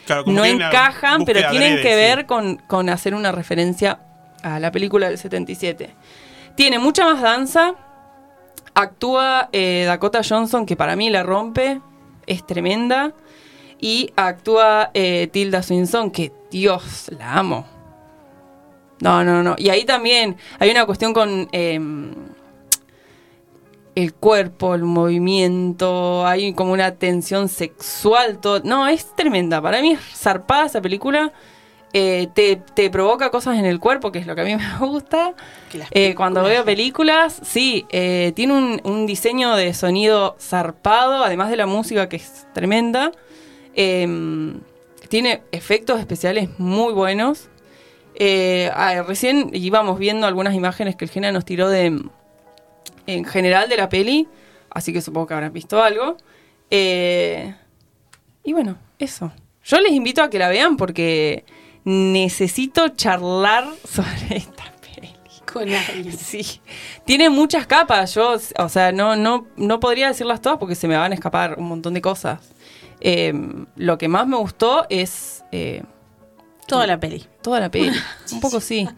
[0.06, 1.94] Claro, como no encajan, pero tienen que sí.
[1.96, 4.00] ver con, con hacer una referencia
[4.42, 5.90] a la película del 77.
[6.54, 7.74] Tiene mucha más danza.
[8.74, 11.80] Actúa eh, Dakota Johnson, que para mí la rompe.
[12.26, 13.12] Es tremenda.
[13.80, 17.66] Y actúa eh, Tilda Swinton, que Dios, la amo.
[19.00, 19.54] No, no, no.
[19.58, 22.12] Y ahí también hay una cuestión con em,
[23.94, 28.38] el cuerpo, el movimiento, hay como una tensión sexual.
[28.38, 28.60] Todo.
[28.64, 29.60] No, es tremenda.
[29.60, 31.32] Para mí es zarpada esa película.
[31.94, 34.86] Eh, te, te provoca cosas en el cuerpo, que es lo que a mí me
[34.86, 35.34] gusta.
[35.90, 41.56] Eh, cuando veo películas, sí, eh, tiene un, un diseño de sonido zarpado, además de
[41.56, 43.12] la música que es tremenda.
[43.74, 44.60] Em,
[45.08, 47.48] tiene efectos especiales muy buenos.
[48.20, 52.02] Eh, ah, recién íbamos viendo algunas imágenes que el Gena nos tiró de
[53.06, 54.26] en general de la peli,
[54.70, 56.16] así que supongo que habrán visto algo.
[56.68, 57.54] Eh,
[58.42, 59.32] y bueno, eso.
[59.62, 61.44] Yo les invito a que la vean porque
[61.84, 65.12] necesito charlar sobre esta peli.
[65.50, 66.12] Con alguien.
[66.12, 66.60] Sí,
[67.04, 68.14] tiene muchas capas.
[68.16, 71.56] Yo, o sea, no, no, no podría decirlas todas porque se me van a escapar
[71.56, 72.40] un montón de cosas.
[73.00, 73.32] Eh,
[73.76, 75.84] lo que más me gustó es eh,
[76.68, 77.24] Toda la peli.
[77.42, 77.90] toda la peli.
[78.32, 78.88] un poco sí.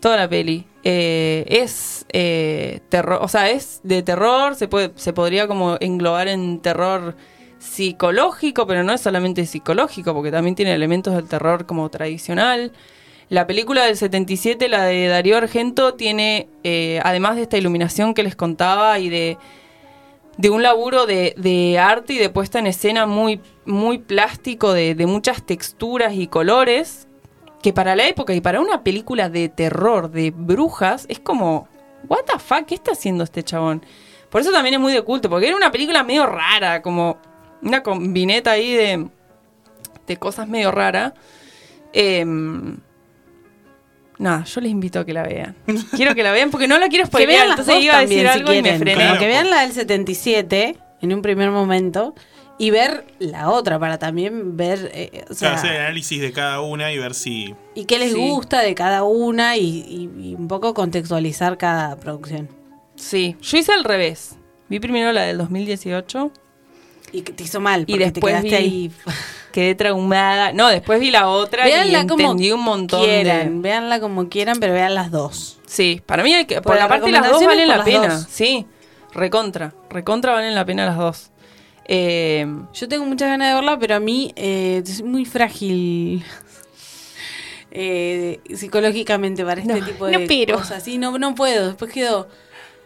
[0.00, 0.64] Toda la peli.
[0.84, 6.28] Eh, es eh, terror, o sea, es de terror, se, puede, se podría como englobar
[6.28, 7.16] en terror
[7.58, 12.72] psicológico, pero no es solamente psicológico, porque también tiene elementos del terror como tradicional.
[13.28, 18.22] La película del 77, la de Darío Argento, tiene, eh, además de esta iluminación que
[18.22, 19.38] les contaba y de,
[20.38, 24.94] de un laburo de, de arte y de puesta en escena muy, muy plástico, de,
[24.94, 27.08] de muchas texturas y colores,
[27.62, 31.68] que para la época y para una película de terror, de brujas, es como,
[32.08, 33.84] what the fuck, ¿qué está haciendo este chabón?
[34.30, 37.18] Por eso también es muy de culto, porque era una película medio rara, como
[37.62, 39.08] una combineta ahí de,
[40.06, 41.12] de cosas medio raras.
[41.92, 42.76] Em,
[44.18, 45.56] nada, yo les invito a que la vean.
[45.96, 47.96] Quiero que la vean porque no la quiero Que spoilear, vean las entonces dos iba
[47.96, 48.80] a decir también, si algo y me quieren.
[48.80, 48.96] frené.
[48.96, 49.18] Claro.
[49.18, 52.14] Que vean la del 77 en un primer momento
[52.58, 56.32] y ver la otra para también ver eh, o O sea, hacer el análisis de
[56.32, 57.54] cada una y ver si.
[57.74, 58.18] y qué les Sí.
[58.18, 62.48] gusta de cada una y, y- y un poco contextualizar cada producción.
[62.94, 64.36] Sí, yo hice al revés.
[64.68, 66.30] Vi primero la del 2018,
[67.12, 68.90] Y que te hizo mal, Y después te quedaste vi- ahí.
[69.52, 70.52] quedé traumada.
[70.52, 73.68] No, después vi la otra y como entendí un montón quieran, de...
[73.68, 75.60] véanla como quieran, pero vean las dos.
[75.66, 76.56] Sí, para mí hay que...
[76.56, 78.14] Por Por la las parte las dos valen la pena.
[78.14, 78.26] dos.
[78.28, 78.66] Sí,
[79.12, 79.72] recontra.
[79.88, 81.30] Recontra valen la pena las dos.
[81.88, 86.24] Eh, Yo tengo muchas ganas de verla, pero a mí eh, es muy frágil
[87.70, 90.56] eh, psicológicamente para este No, tipo de no pero.
[90.58, 90.82] cosas.
[90.82, 91.68] Sí, no, no puedo.
[91.68, 92.28] Después quedo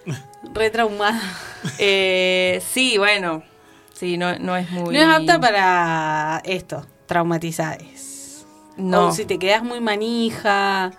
[0.54, 1.20] retraumada.
[1.78, 3.42] eh, sí, bueno.
[3.94, 4.94] Sí, no, no es muy...
[4.94, 8.46] No es apta para esto, traumatizadas.
[8.76, 9.08] No.
[9.08, 10.90] O si te quedas muy manija.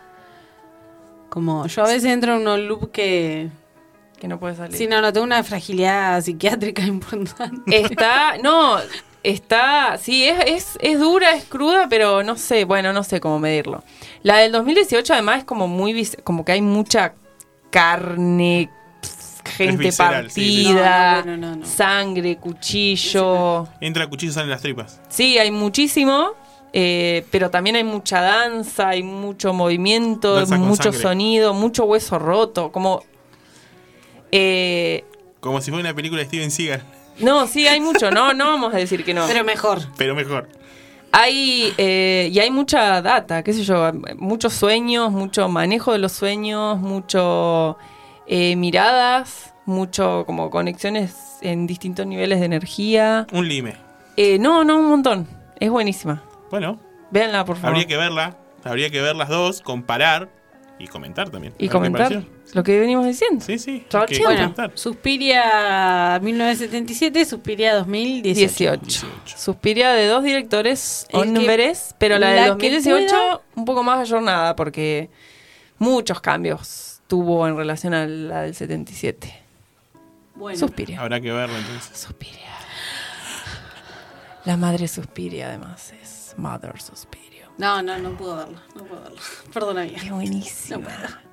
[1.30, 3.50] Como yo a veces entro en un loop que...
[4.22, 4.78] Que no puede salir.
[4.78, 7.76] Sí, no, no, tengo una fragilidad psiquiátrica importante.
[7.76, 8.78] Está, no,
[9.24, 13.40] está, sí, es, es, es dura, es cruda, pero no sé, bueno, no sé cómo
[13.40, 13.84] medirlo.
[14.22, 17.16] La del 2018 además es como muy, como que hay mucha
[17.72, 18.70] carne,
[19.58, 20.74] gente visceral, sí, sí.
[20.74, 21.66] partida, No, no, no, no.
[21.66, 23.68] sangre, cuchillo.
[23.80, 25.02] Entra el cuchillo y salen las tripas.
[25.10, 26.34] Sí, hay muchísimo,
[26.74, 31.00] eh, pero también hay mucha danza, hay mucho movimiento, Danza mucho sangre.
[31.02, 33.02] sonido, mucho hueso roto, como...
[34.32, 35.04] Eh,
[35.40, 36.84] Como si fuera una película de Steven Seagal,
[37.20, 39.28] no, sí, hay mucho, no, no vamos a decir que no.
[39.28, 39.80] Pero mejor.
[39.98, 40.50] pero mejor.
[41.12, 46.14] Hay, eh, y hay mucha data, qué sé yo, muchos sueños, mucho manejo de los
[46.14, 47.78] sueños, mucho
[48.28, 53.28] eh, miradas, mucho como conexiones en distintos niveles de energía.
[53.34, 53.76] Un lime.
[54.16, 55.28] Eh, no, no, un montón.
[55.60, 56.24] Es buenísima.
[56.50, 56.80] Bueno,
[57.12, 57.72] Véanla, por favor.
[57.72, 58.38] habría que verla.
[58.64, 60.30] Habría que ver las dos, comparar
[60.80, 61.54] y comentar también.
[61.60, 62.24] y comentar.
[62.54, 63.44] Lo que venimos diciendo.
[63.46, 63.86] Sí, sí.
[63.90, 64.06] Chao.
[64.24, 64.54] Bueno.
[64.76, 68.34] Suspiria 1977, Suspiria 2018.
[68.34, 68.82] 18.
[68.86, 69.38] 18.
[69.38, 74.00] Suspiria de dos directores hombres, pero la, la del que 2018 pueda- un poco más
[74.00, 75.10] ayornada porque
[75.78, 79.40] muchos cambios tuvo en relación a la del 77.
[80.36, 81.02] Bueno, Suspiria.
[81.02, 81.98] Habrá que verlo entonces.
[81.98, 82.40] Suspiria.
[84.46, 87.48] La madre Suspiria, además, es Mother Suspiria.
[87.58, 88.60] no, no, no puedo verlo.
[88.76, 89.20] No puedo verlo.
[89.54, 90.16] Perdona, Qué amiga.
[90.16, 90.78] buenísima.
[90.78, 91.31] No puedo.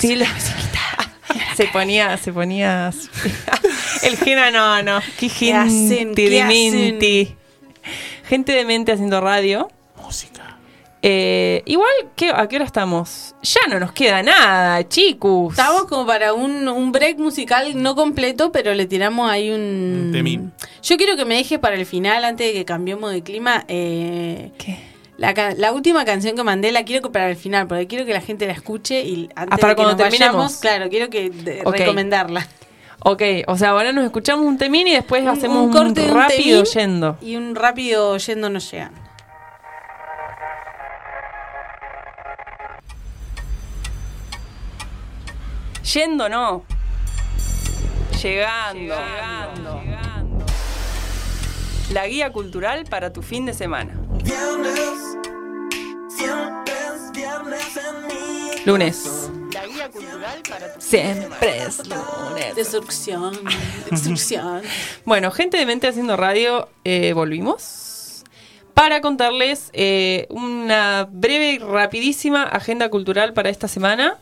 [0.00, 0.26] Sí, la-
[1.56, 2.92] se ponía, se ponía.
[4.02, 5.00] El Gena, no, no.
[5.18, 6.72] Qué gente ¿Qué de hacen?
[6.74, 7.36] mente.
[8.28, 9.68] Gente de mente haciendo radio.
[10.02, 10.56] Música.
[11.02, 13.34] Eh, igual, ¿qué, ¿a qué hora estamos?
[13.42, 15.52] Ya no nos queda nada, chicos.
[15.56, 20.04] Estamos como para un, un break musical no completo, pero le tiramos ahí un...
[20.06, 20.52] Un temín.
[20.82, 24.50] Yo quiero que me deje para el final, antes de que cambiemos de clima, eh,
[24.58, 24.76] ¿Qué?
[25.18, 28.20] La, última canción que mandé la quiero que para el final, porque quiero que la
[28.20, 30.34] gente la escuche y antes Ah, para de que cuando nos terminemos.
[30.36, 31.76] vayamos, claro, quiero que de- Ok.
[31.76, 32.46] recomendarla.
[33.00, 36.16] Ok, o sea, ahora nos escuchamos un temín y después Un- hacemos un corte un
[36.16, 37.16] rápido yendo.
[37.20, 38.92] Y un rápido yendo no llegan.
[45.94, 46.64] Yendo no.
[48.22, 48.80] Llegando.
[48.80, 49.82] Llegando.
[51.92, 53.94] La guía cultural para tu fin de semana.
[58.68, 59.30] Lunes.
[59.54, 62.54] La guía cultural para tu Siempre es lunes.
[62.54, 63.32] Destrucción,
[63.90, 64.60] destrucción.
[65.06, 68.24] Bueno, gente de mente haciendo radio, eh, volvimos
[68.74, 74.18] para contarles eh, una breve y rapidísima agenda cultural para esta semana.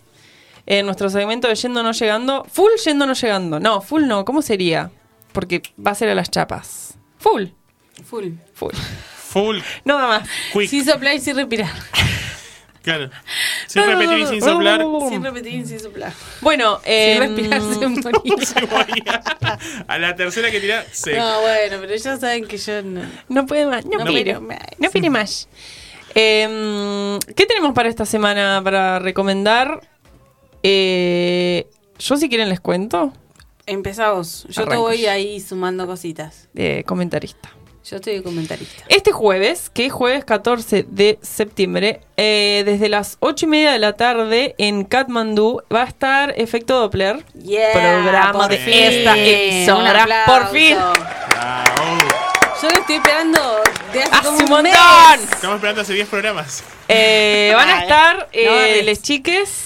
[0.64, 2.44] En nuestro segmento de Yendo No Llegando.
[2.48, 3.58] Full Yendo No Llegando.
[3.58, 4.24] No, full no.
[4.24, 4.92] ¿Cómo sería?
[5.32, 6.94] Porque va a ser a las chapas.
[7.18, 7.46] Full.
[8.08, 8.28] Full.
[8.54, 8.74] Full.
[8.74, 10.28] Full Nada más.
[10.52, 10.70] quick.
[10.70, 11.72] Sin soplar y sin respirar.
[12.86, 13.10] Claro.
[13.66, 14.80] Sin repetir y sin soplar.
[15.08, 16.12] Sin repetir y sin soplar.
[16.40, 18.46] Bueno, Sin eh, respirar, sin morir.
[18.46, 19.22] Se moría.
[19.88, 21.16] A la tercera que tira, se.
[21.18, 23.02] No, bueno, pero ya saben que yo no.
[23.28, 24.34] No puede más, no, No quiero.
[24.38, 24.58] puedo más.
[24.78, 25.48] No quiere más.
[26.14, 29.80] Eh, ¿Qué tenemos para esta semana para recomendar?
[30.62, 31.66] Eh,
[31.98, 33.12] yo si quieren les cuento.
[33.66, 34.46] Empezamos.
[34.48, 36.48] Yo te voy ahí sumando cositas.
[36.54, 37.50] eh, comentarista.
[37.88, 38.82] Yo estoy de comentarista.
[38.88, 43.78] Este jueves, que es jueves 14 de septiembre, eh, desde las 8 y media de
[43.78, 47.24] la tarde en Katmandú va a estar Efecto Doppler.
[47.34, 48.74] Yeah, programa de fin.
[48.74, 50.24] esta emisora.
[50.26, 50.74] Por fin.
[50.74, 51.98] Bravo.
[52.60, 53.40] Yo lo estoy esperando
[53.92, 54.64] de hace, ¡Hace como un montón!
[54.64, 55.32] mes.
[55.32, 56.64] Estamos esperando hace 10 programas.
[56.88, 59.62] Eh, van a estar eh, No les chiques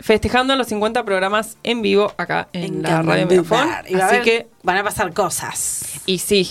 [0.00, 3.70] festejando los 50 programas en vivo acá en, la radio Megafon.
[3.70, 5.84] Así que, van a pasar cosas.
[6.04, 6.50] y sí.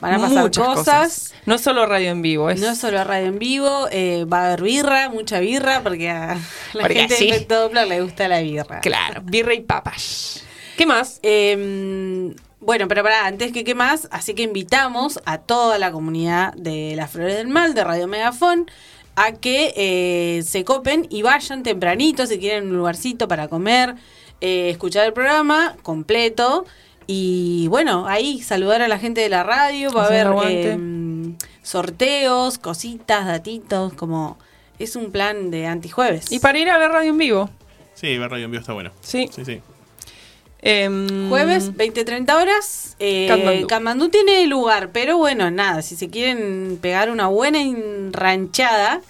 [0.00, 1.34] Van a pasar muchas cosas.
[1.46, 4.62] No solo radio en vivo, es No solo radio en vivo, eh, va a haber
[4.62, 6.38] birra, mucha birra, porque a
[6.72, 7.30] la Porque gente sí.
[7.30, 8.80] de Doppler le gusta la birra.
[8.80, 10.44] Claro, birra y papas.
[10.76, 11.18] ¿Qué más?
[11.22, 16.54] Eh, bueno, pero para antes que qué más, así que invitamos a toda la comunidad
[16.54, 18.68] de Las Flores del Mal, de Radio Megafon,
[19.14, 23.94] a que eh, se copen y vayan tempranito si quieren un lugarcito para comer,
[24.40, 26.66] eh, escuchar el programa completo.
[27.10, 30.78] Y bueno, ahí saludar a la gente de la radio, va a haber eh,
[31.62, 34.38] sorteos, cositas, datitos, como
[34.78, 36.30] es un plan de antijueves.
[36.30, 37.50] Y para ir a ver radio en vivo.
[37.94, 38.90] Sí, ver radio en vivo está bueno.
[39.00, 39.26] Sí.
[39.34, 39.62] Sí, sí.
[40.60, 42.96] Em, Jueves, 20-30 horas.
[42.98, 43.66] Eh, Katmandú.
[43.66, 44.08] Katmandú.
[44.10, 47.60] tiene lugar, pero bueno, nada, si se quieren pegar una buena
[48.10, 49.00] ranchada,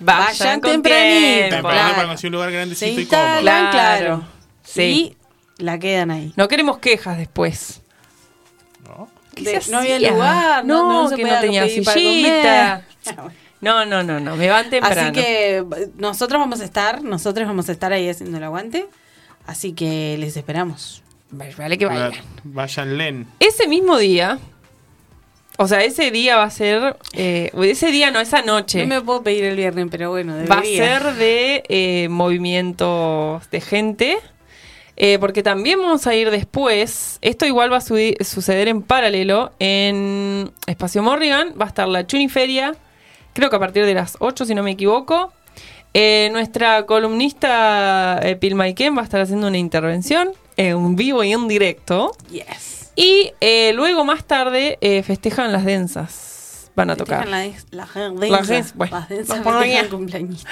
[0.00, 1.20] vayan con tempranito.
[1.20, 1.54] tiempo.
[1.54, 2.08] Temprano claro.
[2.08, 3.40] para un lugar se grandecito y cómodo.
[3.40, 3.70] Claro.
[3.70, 4.24] claro.
[4.64, 4.82] Sí.
[4.82, 5.16] Y
[5.58, 6.32] la quedan ahí.
[6.36, 7.82] No queremos quejas después.
[8.86, 9.08] ¿No?
[9.34, 12.82] ¿Qué De- se no había lugar, no, No, no, se que no tenía sillita.
[13.04, 13.30] comer.
[13.58, 14.36] No, no, no, no.
[14.36, 15.00] Me van temprano.
[15.00, 15.64] Así que
[15.96, 18.86] nosotros vamos a estar, nosotros vamos a estar ahí haciendo el aguante.
[19.46, 21.02] Así que les esperamos.
[21.30, 22.12] Vale que vayan.
[22.44, 23.26] Vayan Len.
[23.40, 24.38] Ese mismo día,
[25.56, 29.00] o sea, ese día va a ser, eh, ese día no, esa noche, No me
[29.00, 30.98] puedo pedir el viernes, pero bueno, va a debería.
[31.00, 34.18] ser de eh, movimientos de gente,
[34.96, 39.52] eh, porque también vamos a ir después, esto igual va a su- suceder en paralelo,
[39.58, 42.74] en Espacio Morrigan va a estar la Chuniferia,
[43.34, 45.32] creo que a partir de las 8 si no me equivoco.
[45.98, 51.48] Eh, nuestra columnista eh, Pilmaiken va a estar haciendo una intervención en vivo y en
[51.48, 52.12] directo.
[52.30, 52.90] Yes.
[52.96, 56.70] Y eh, luego más tarde festejan las densas.
[56.74, 57.24] Van a tocar.
[57.26, 58.74] Festejan La, des- la Las densa.
[58.74, 59.88] dens- bueno, Las densas festejan allá.
[59.88, 60.44] cumpleaños.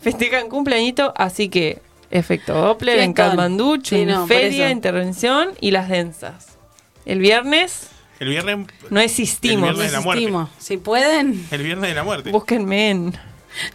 [0.00, 3.12] Festejan cumpleañito, así que efecto Doppler en.
[3.12, 6.56] Katmandú, Sí, no, Feria, intervención y las densas.
[7.04, 9.70] El viernes El viernes, no existimos.
[9.70, 10.52] El viernes de la muerte.
[10.58, 12.30] Si pueden, el viernes de la muerte.
[12.30, 13.12] Búsquenme en,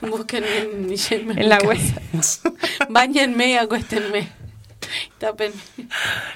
[0.02, 1.78] busquen en, llévenme en la a web.
[2.12, 2.52] casa.
[2.90, 4.28] Báñenme y acuéstenme.
[5.18, 5.56] Tápenme.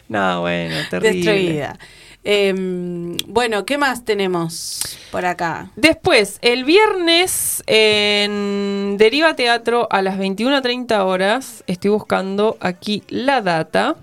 [0.08, 1.14] No, bueno, terrible.
[1.14, 1.80] Destruida.
[2.28, 5.70] Em, bueno, ¿qué más tenemos por acá?
[5.76, 13.96] Después, el viernes en Deriva Teatro a las 21.30 horas, estoy buscando aquí la data.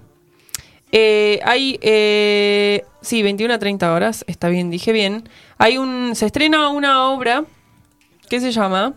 [0.93, 5.29] Eh, hay, eh, sí, 21.30 horas, está bien, dije bien.
[5.59, 7.45] Hay un, se estrena una obra
[8.29, 8.95] que se llama,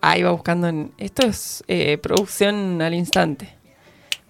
[0.00, 3.54] ahí va buscando en, esto es eh, producción al instante.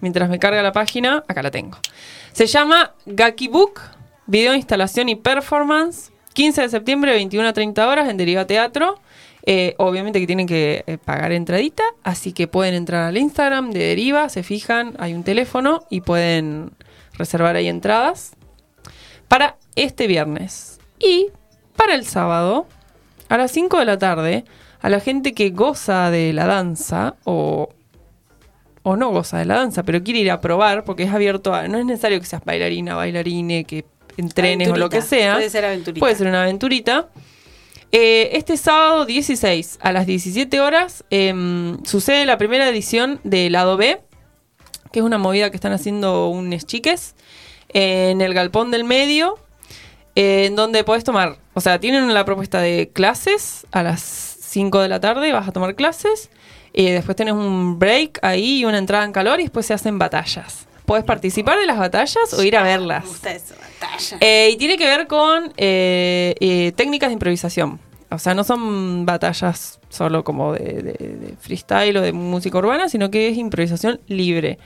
[0.01, 1.77] Mientras me carga la página, acá la tengo.
[2.33, 3.79] Se llama Gaki Book,
[4.27, 6.11] video instalación y performance.
[6.33, 8.99] 15 de septiembre, 21 a 30 horas en Deriva Teatro.
[9.45, 13.79] Eh, obviamente que tienen que eh, pagar entradita, así que pueden entrar al Instagram de
[13.79, 16.71] Deriva, se fijan, hay un teléfono y pueden
[17.13, 18.31] reservar ahí entradas
[19.27, 20.79] para este viernes.
[20.97, 21.27] Y
[21.75, 22.65] para el sábado,
[23.29, 24.45] a las 5 de la tarde,
[24.81, 27.69] a la gente que goza de la danza o
[28.87, 31.67] o no goza de la danza, pero quiere ir a probar, porque es abierto a.
[31.67, 33.83] No es necesario que seas bailarina, bailarine, que
[34.17, 35.35] entrenes o lo que sea.
[35.35, 35.99] puede ser aventurita.
[35.99, 37.09] Puede ser una aventurita.
[37.91, 43.77] Eh, este sábado 16 a las 17 horas em, sucede la primera edición de Lado
[43.77, 44.01] B,
[44.91, 47.15] que es una movida que están haciendo unos chiques
[47.69, 49.39] en el galpón del medio,
[50.15, 54.81] eh, en donde podés tomar, o sea, tienen la propuesta de clases a las 5
[54.81, 56.29] de la tarde, vas a tomar clases,
[56.73, 60.64] después tenés un break ahí y una entrada en calor y después se hacen batallas.
[60.85, 63.03] Podés participar de las batallas o ir a verlas.
[63.03, 64.17] Me gusta eso, batalla.
[64.21, 67.79] Eh, y tiene que ver con eh, eh, técnicas de improvisación.
[68.11, 72.87] O sea, no son batallas solo como de, de- de freestyle o de música urbana,
[72.87, 74.59] sino que es improvisación libre.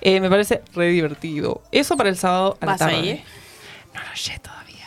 [0.00, 1.62] Eh, me parece re divertido.
[1.72, 3.22] Eso para el sábado a la ¿Vas a tarde.
[3.94, 4.86] No lo sé todavía.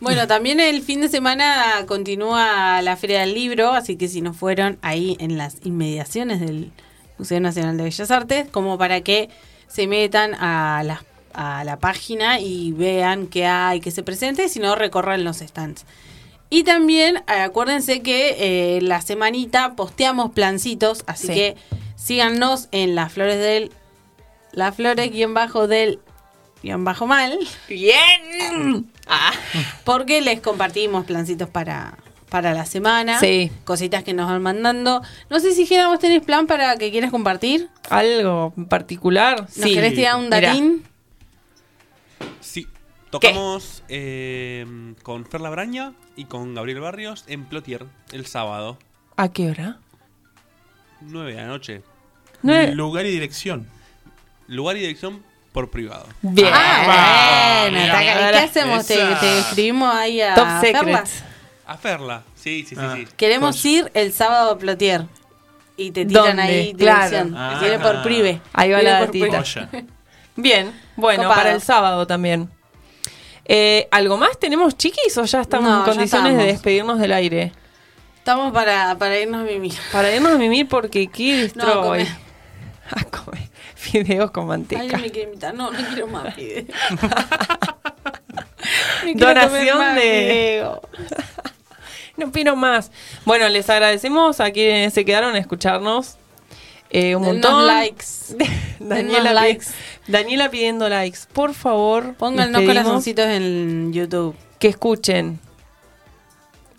[0.00, 4.32] Bueno, también el fin de semana continúa la Feria del Libro, así que si no
[4.32, 6.70] fueron ahí en las inmediaciones del
[7.18, 9.28] Museo Nacional de Bellas Artes, como para que
[9.68, 11.04] se metan a la,
[11.34, 15.84] a la página y vean qué hay, que se presente, si no recorran los stands.
[16.50, 21.34] Y también eh, acuérdense que eh, la semanita posteamos plancitos, así Sí.
[21.34, 21.56] que
[21.96, 23.70] síganos en las flores del...
[24.52, 26.00] Las flores guion bajo del
[26.62, 27.38] guion bajo mal.
[27.68, 28.90] ¡Bien!
[29.06, 29.32] Ah.
[29.84, 31.98] Porque les compartimos plancitos para,
[32.28, 33.18] para la semana.
[33.20, 33.50] Sí.
[33.64, 35.02] Cositas que nos van mandando.
[35.30, 37.68] No sé si Gena, vos tenés plan para que quieras compartir.
[37.90, 39.40] ¿Algo en particular?
[39.56, 40.48] ¿Nos querés tirar un Mirá.
[40.48, 40.84] datín?
[42.40, 42.66] Sí,
[43.10, 44.66] tocamos eh,
[45.02, 48.78] con Fer Labraña y con Gabriel Barrios en Plotier el sábado,
[49.16, 49.78] ¿A qué hora?
[51.00, 51.82] 9 de la noche.
[52.42, 53.66] Nueve- Lugar y dirección.
[54.46, 55.22] Lugar y dirección
[55.52, 56.06] por privado.
[56.22, 56.48] Bien.
[56.52, 57.66] Ah.
[57.68, 58.86] ¿Y ¿Qué hacemos?
[58.86, 59.18] ¿Te, esa.
[59.20, 60.46] te escribimos ahí a Top?
[60.60, 61.06] Secret.
[61.68, 62.80] A Ferla, sí, sí, sí.
[62.82, 62.94] Ah.
[62.96, 63.06] sí.
[63.16, 65.04] Queremos Pues- ir el sábado a Plotier.
[65.76, 66.42] Y te tiran ¿Dónde?
[66.42, 67.04] ahí Claro.
[67.04, 67.36] dirección.
[67.36, 67.58] Ah.
[67.60, 68.40] Viene por prive.
[68.52, 69.44] Ahí va Viene la datita.
[70.36, 71.40] Bien, bueno, Copado.
[71.40, 72.48] para el sábado también.
[73.44, 77.52] Eh, ¿Algo más tenemos, chiquis, o ya estamos No, en condiciones de despedirnos del aire?
[78.16, 79.74] Estamos para, para irnos a mimir.
[79.92, 82.06] Para irnos a mimir porque qué No, a comer.
[82.06, 82.08] hoy.
[82.90, 83.48] A comer.
[83.74, 84.80] Fideos con manteca.
[84.80, 85.54] Alguien me quiere invitar.
[85.54, 86.58] No, no quiero más quiero
[89.14, 90.80] Donación comer más de- video.
[92.24, 92.90] No pino más.
[93.24, 96.16] Bueno, les agradecemos a quienes se quedaron a escucharnos.
[96.90, 97.66] Eh, un Denos montón.
[97.66, 98.04] likes.
[98.80, 99.66] Daniela, likes.
[100.06, 101.20] Daniela pidiendo likes.
[101.32, 104.34] Por favor, Pónganos corazoncitos en YouTube.
[104.58, 105.38] que escuchen.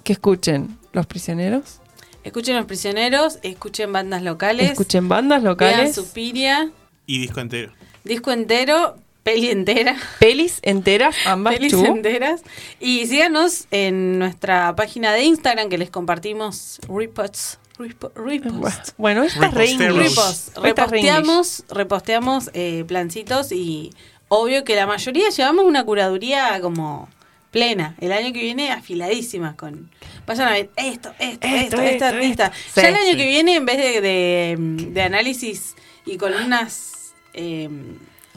[0.04, 1.80] Que escuchen Los Prisioneros.
[2.24, 4.72] Escuchen Los Prisioneros, escuchen bandas locales.
[4.72, 5.96] Escuchen bandas Vean locales.
[5.96, 6.70] Suspiria,
[7.06, 7.72] Y disco entero.
[8.04, 9.96] disco entero, peli entera.
[10.20, 12.42] Pelis enteras, ambas Pelis enteras.
[12.80, 17.60] Y síganos en nuestra página de Instagram que les compartimos reposts.
[17.78, 18.94] repo- reposts.
[18.98, 19.96] Bueno, esta es re Reposteros.
[19.98, 20.10] English.
[20.10, 20.52] Reposts.
[20.64, 21.14] Esta es re English.
[21.16, 23.92] Reposteamos, reposteamos eh, plancitos y
[24.28, 27.08] obvio que la mayoría llevamos una curaduría como
[27.52, 27.96] plena.
[28.00, 29.90] El año que viene afiladísimas con...
[30.28, 32.52] Vayan a ver esto, esto, esto, Esto, esta, esta.
[32.76, 33.18] Ya el año sí.
[33.18, 34.56] que viene, en vez de, de,
[34.92, 35.76] de análisis
[36.06, 37.68] y columnas eh,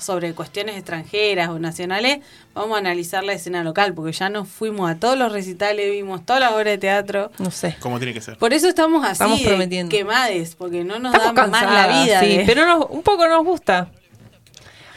[0.03, 2.19] sobre cuestiones extranjeras o nacionales,
[2.55, 6.25] vamos a analizar la escena local, porque ya nos fuimos a todos los recitales, vimos
[6.27, 7.31] todas las obras de teatro.
[7.39, 7.77] No sé.
[7.81, 8.37] Como tiene que ser.
[8.37, 9.91] Por eso estamos así, Estamos prometiendo.
[9.91, 12.21] quemades, porque no nos Estamos da más la vida.
[12.21, 13.89] sí, de- pero nos- un poco nos gusta.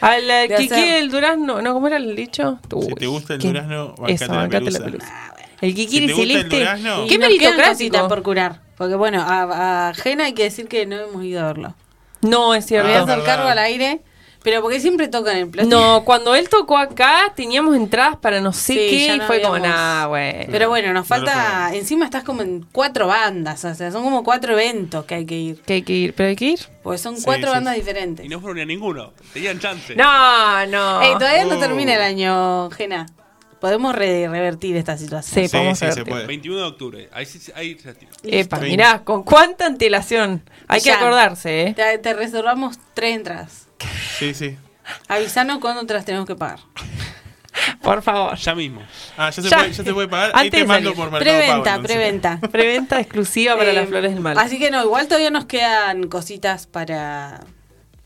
[0.00, 0.94] Al eh, Kiki hacer.
[0.94, 1.72] del durazno, ¿no?
[1.72, 2.58] ¿Cómo era el dicho?
[2.80, 3.48] Si te gusta el ¿qué?
[3.48, 4.78] durazno, bancate Eso, la pelusa.
[4.78, 5.06] la pelusa.
[5.10, 5.48] Ah, bueno.
[5.62, 6.58] El Kikiri Si el celeste.
[6.60, 8.08] durazno- ¿Qué meritocrático?
[8.08, 8.60] por curar.
[8.76, 11.74] Porque bueno, a, a Jena hay que decir que no hemos ido a verlo.
[12.20, 13.04] No, es Voy a cierto.
[13.12, 14.00] Hacer cargo al aire,
[14.46, 15.68] pero porque siempre tocan el plato.
[15.68, 19.42] No, cuando él tocó acá, teníamos entradas para no sé Sí, qué y no fue
[19.42, 20.46] como, nah, güey.
[20.46, 21.70] Pero bueno, nos falta.
[21.74, 25.34] Encima estás como en cuatro bandas, o sea, son como cuatro eventos que hay que
[25.34, 25.60] ir.
[25.62, 26.60] Que hay que ir, pero hay que ir.
[26.84, 27.80] Porque son Sí, cuatro sí, bandas sí.
[27.80, 28.24] diferentes.
[28.24, 29.12] Y no fueron ni a ninguno.
[29.32, 29.96] Tenían chance.
[29.96, 31.02] No, no.
[31.02, 31.58] Ey, todavía no Oh.
[31.58, 33.06] termina el año, Jena.
[33.60, 35.42] podemos re- revertir esta situación.
[35.44, 36.12] Sí, Sí, podemos sí, se revertir.
[36.12, 36.26] puede.
[36.26, 37.08] 21 de octubre.
[37.12, 37.96] Ahí, sí- ahí se.
[38.22, 40.42] Epa, mirá, con cuánta antelación.
[40.68, 41.74] Hay que acordarse, ¿eh?
[41.74, 43.65] Te, te reservamos tres entradas.
[44.18, 44.56] Sí, sí.
[45.08, 46.60] Avisanos cuándo te las tenemos que pagar.
[47.82, 48.36] Por favor.
[48.36, 48.82] Ya mismo.
[49.16, 49.58] Ah, ya se, Ya.
[49.58, 50.30] Puede, ya se puede pagar.
[50.34, 52.40] Ahí Antes te de mando por Mercado Pago, Preventa, preventa.
[52.52, 54.38] Preventa exclusiva para Eh, las flores del mal.
[54.38, 57.40] Así que no, igual todavía nos quedan cositas para,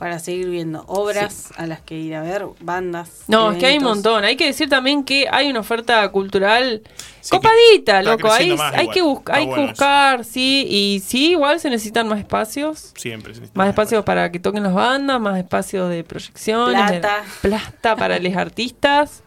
[0.00, 0.82] para seguir viendo.
[0.88, 3.24] Obras a las que ir a ver, bandas.
[3.28, 4.24] No, es que hay un montón.
[4.24, 6.82] Hay que decir también que hay una oferta cultural
[7.20, 8.28] Sí, copadita, loco.
[8.28, 8.90] Más hay igual.
[8.90, 9.60] que, buscar hay que eso.
[9.60, 10.66] buscar, sí.
[10.70, 12.92] Y sí, igual se necesitan más espacios.
[12.96, 13.34] Siempre.
[13.34, 16.90] se necesita Más espacios para que toquen las bandas, más espacios de proyecciones.
[16.90, 17.22] de- Plata.
[17.42, 19.22] plata para los artistas.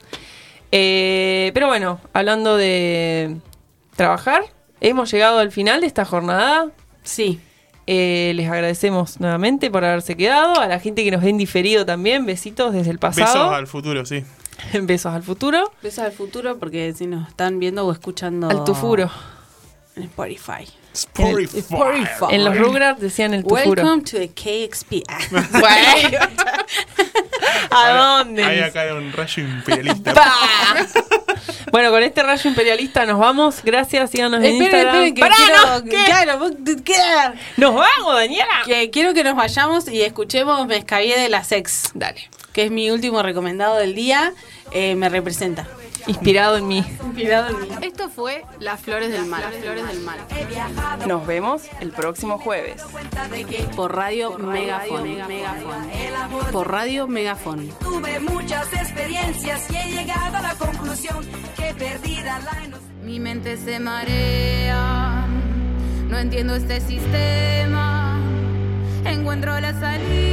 [0.72, 3.38] Eh, pero bueno, hablando de
[3.96, 4.44] trabajar,
[4.82, 6.70] hemos llegado al final de esta jornada.
[7.04, 7.40] Sí.
[7.86, 10.60] Eh, les agradecemos nuevamente por haberse quedado.
[10.60, 13.34] A la gente que nos ven diferido también, besitos desde el pasado.
[13.34, 14.24] Besos al futuro, sí.
[14.82, 15.72] Besos al futuro.
[15.82, 19.10] Besos al futuro porque si nos están viendo o escuchando Al tufuro.
[19.96, 20.68] en Spotify.
[20.94, 21.58] Spotify.
[21.60, 22.26] Spotify.
[22.30, 23.84] En los Rugrats decían el tufuro.
[23.84, 25.04] Welcome to the KXP.
[27.72, 28.44] ¿A dónde?
[28.44, 30.14] Hay acá un rayo imperialista.
[31.72, 33.64] Bueno, con este rayo imperialista nos vamos.
[33.64, 34.96] Gracias, síganos en esperen, Instagram.
[34.96, 36.06] esperen, que Pará, quiero, no, ¿qué?
[36.06, 36.52] claro, vos-
[36.84, 36.96] ¿qué?
[37.58, 38.62] Nos vamos, Daniela.
[38.66, 40.84] Que quiero que nos vayamos y escuchemos Me
[41.20, 42.30] de la sex, Dale.
[42.54, 44.34] que es mi último recomendado del día.
[44.72, 45.68] Eh, me representa.
[46.08, 46.78] Inspirado en mí.
[46.78, 47.68] Inspirado en mí.
[47.82, 49.42] Esto fue Las Flores del Mal.
[49.42, 50.20] Las Flores del Mal.
[51.08, 52.82] Nos vemos el próximo jueves.
[53.76, 55.18] Por Radio Megafon.
[56.52, 57.70] Por Radio Megafon.
[57.80, 61.26] Tuve muchas experiencias y he llegado a la conclusión
[61.56, 62.54] que perdida la.
[63.04, 65.26] Mi mente se marea.
[66.08, 68.20] No entiendo este sistema.
[69.06, 70.24] Encuentro la salida.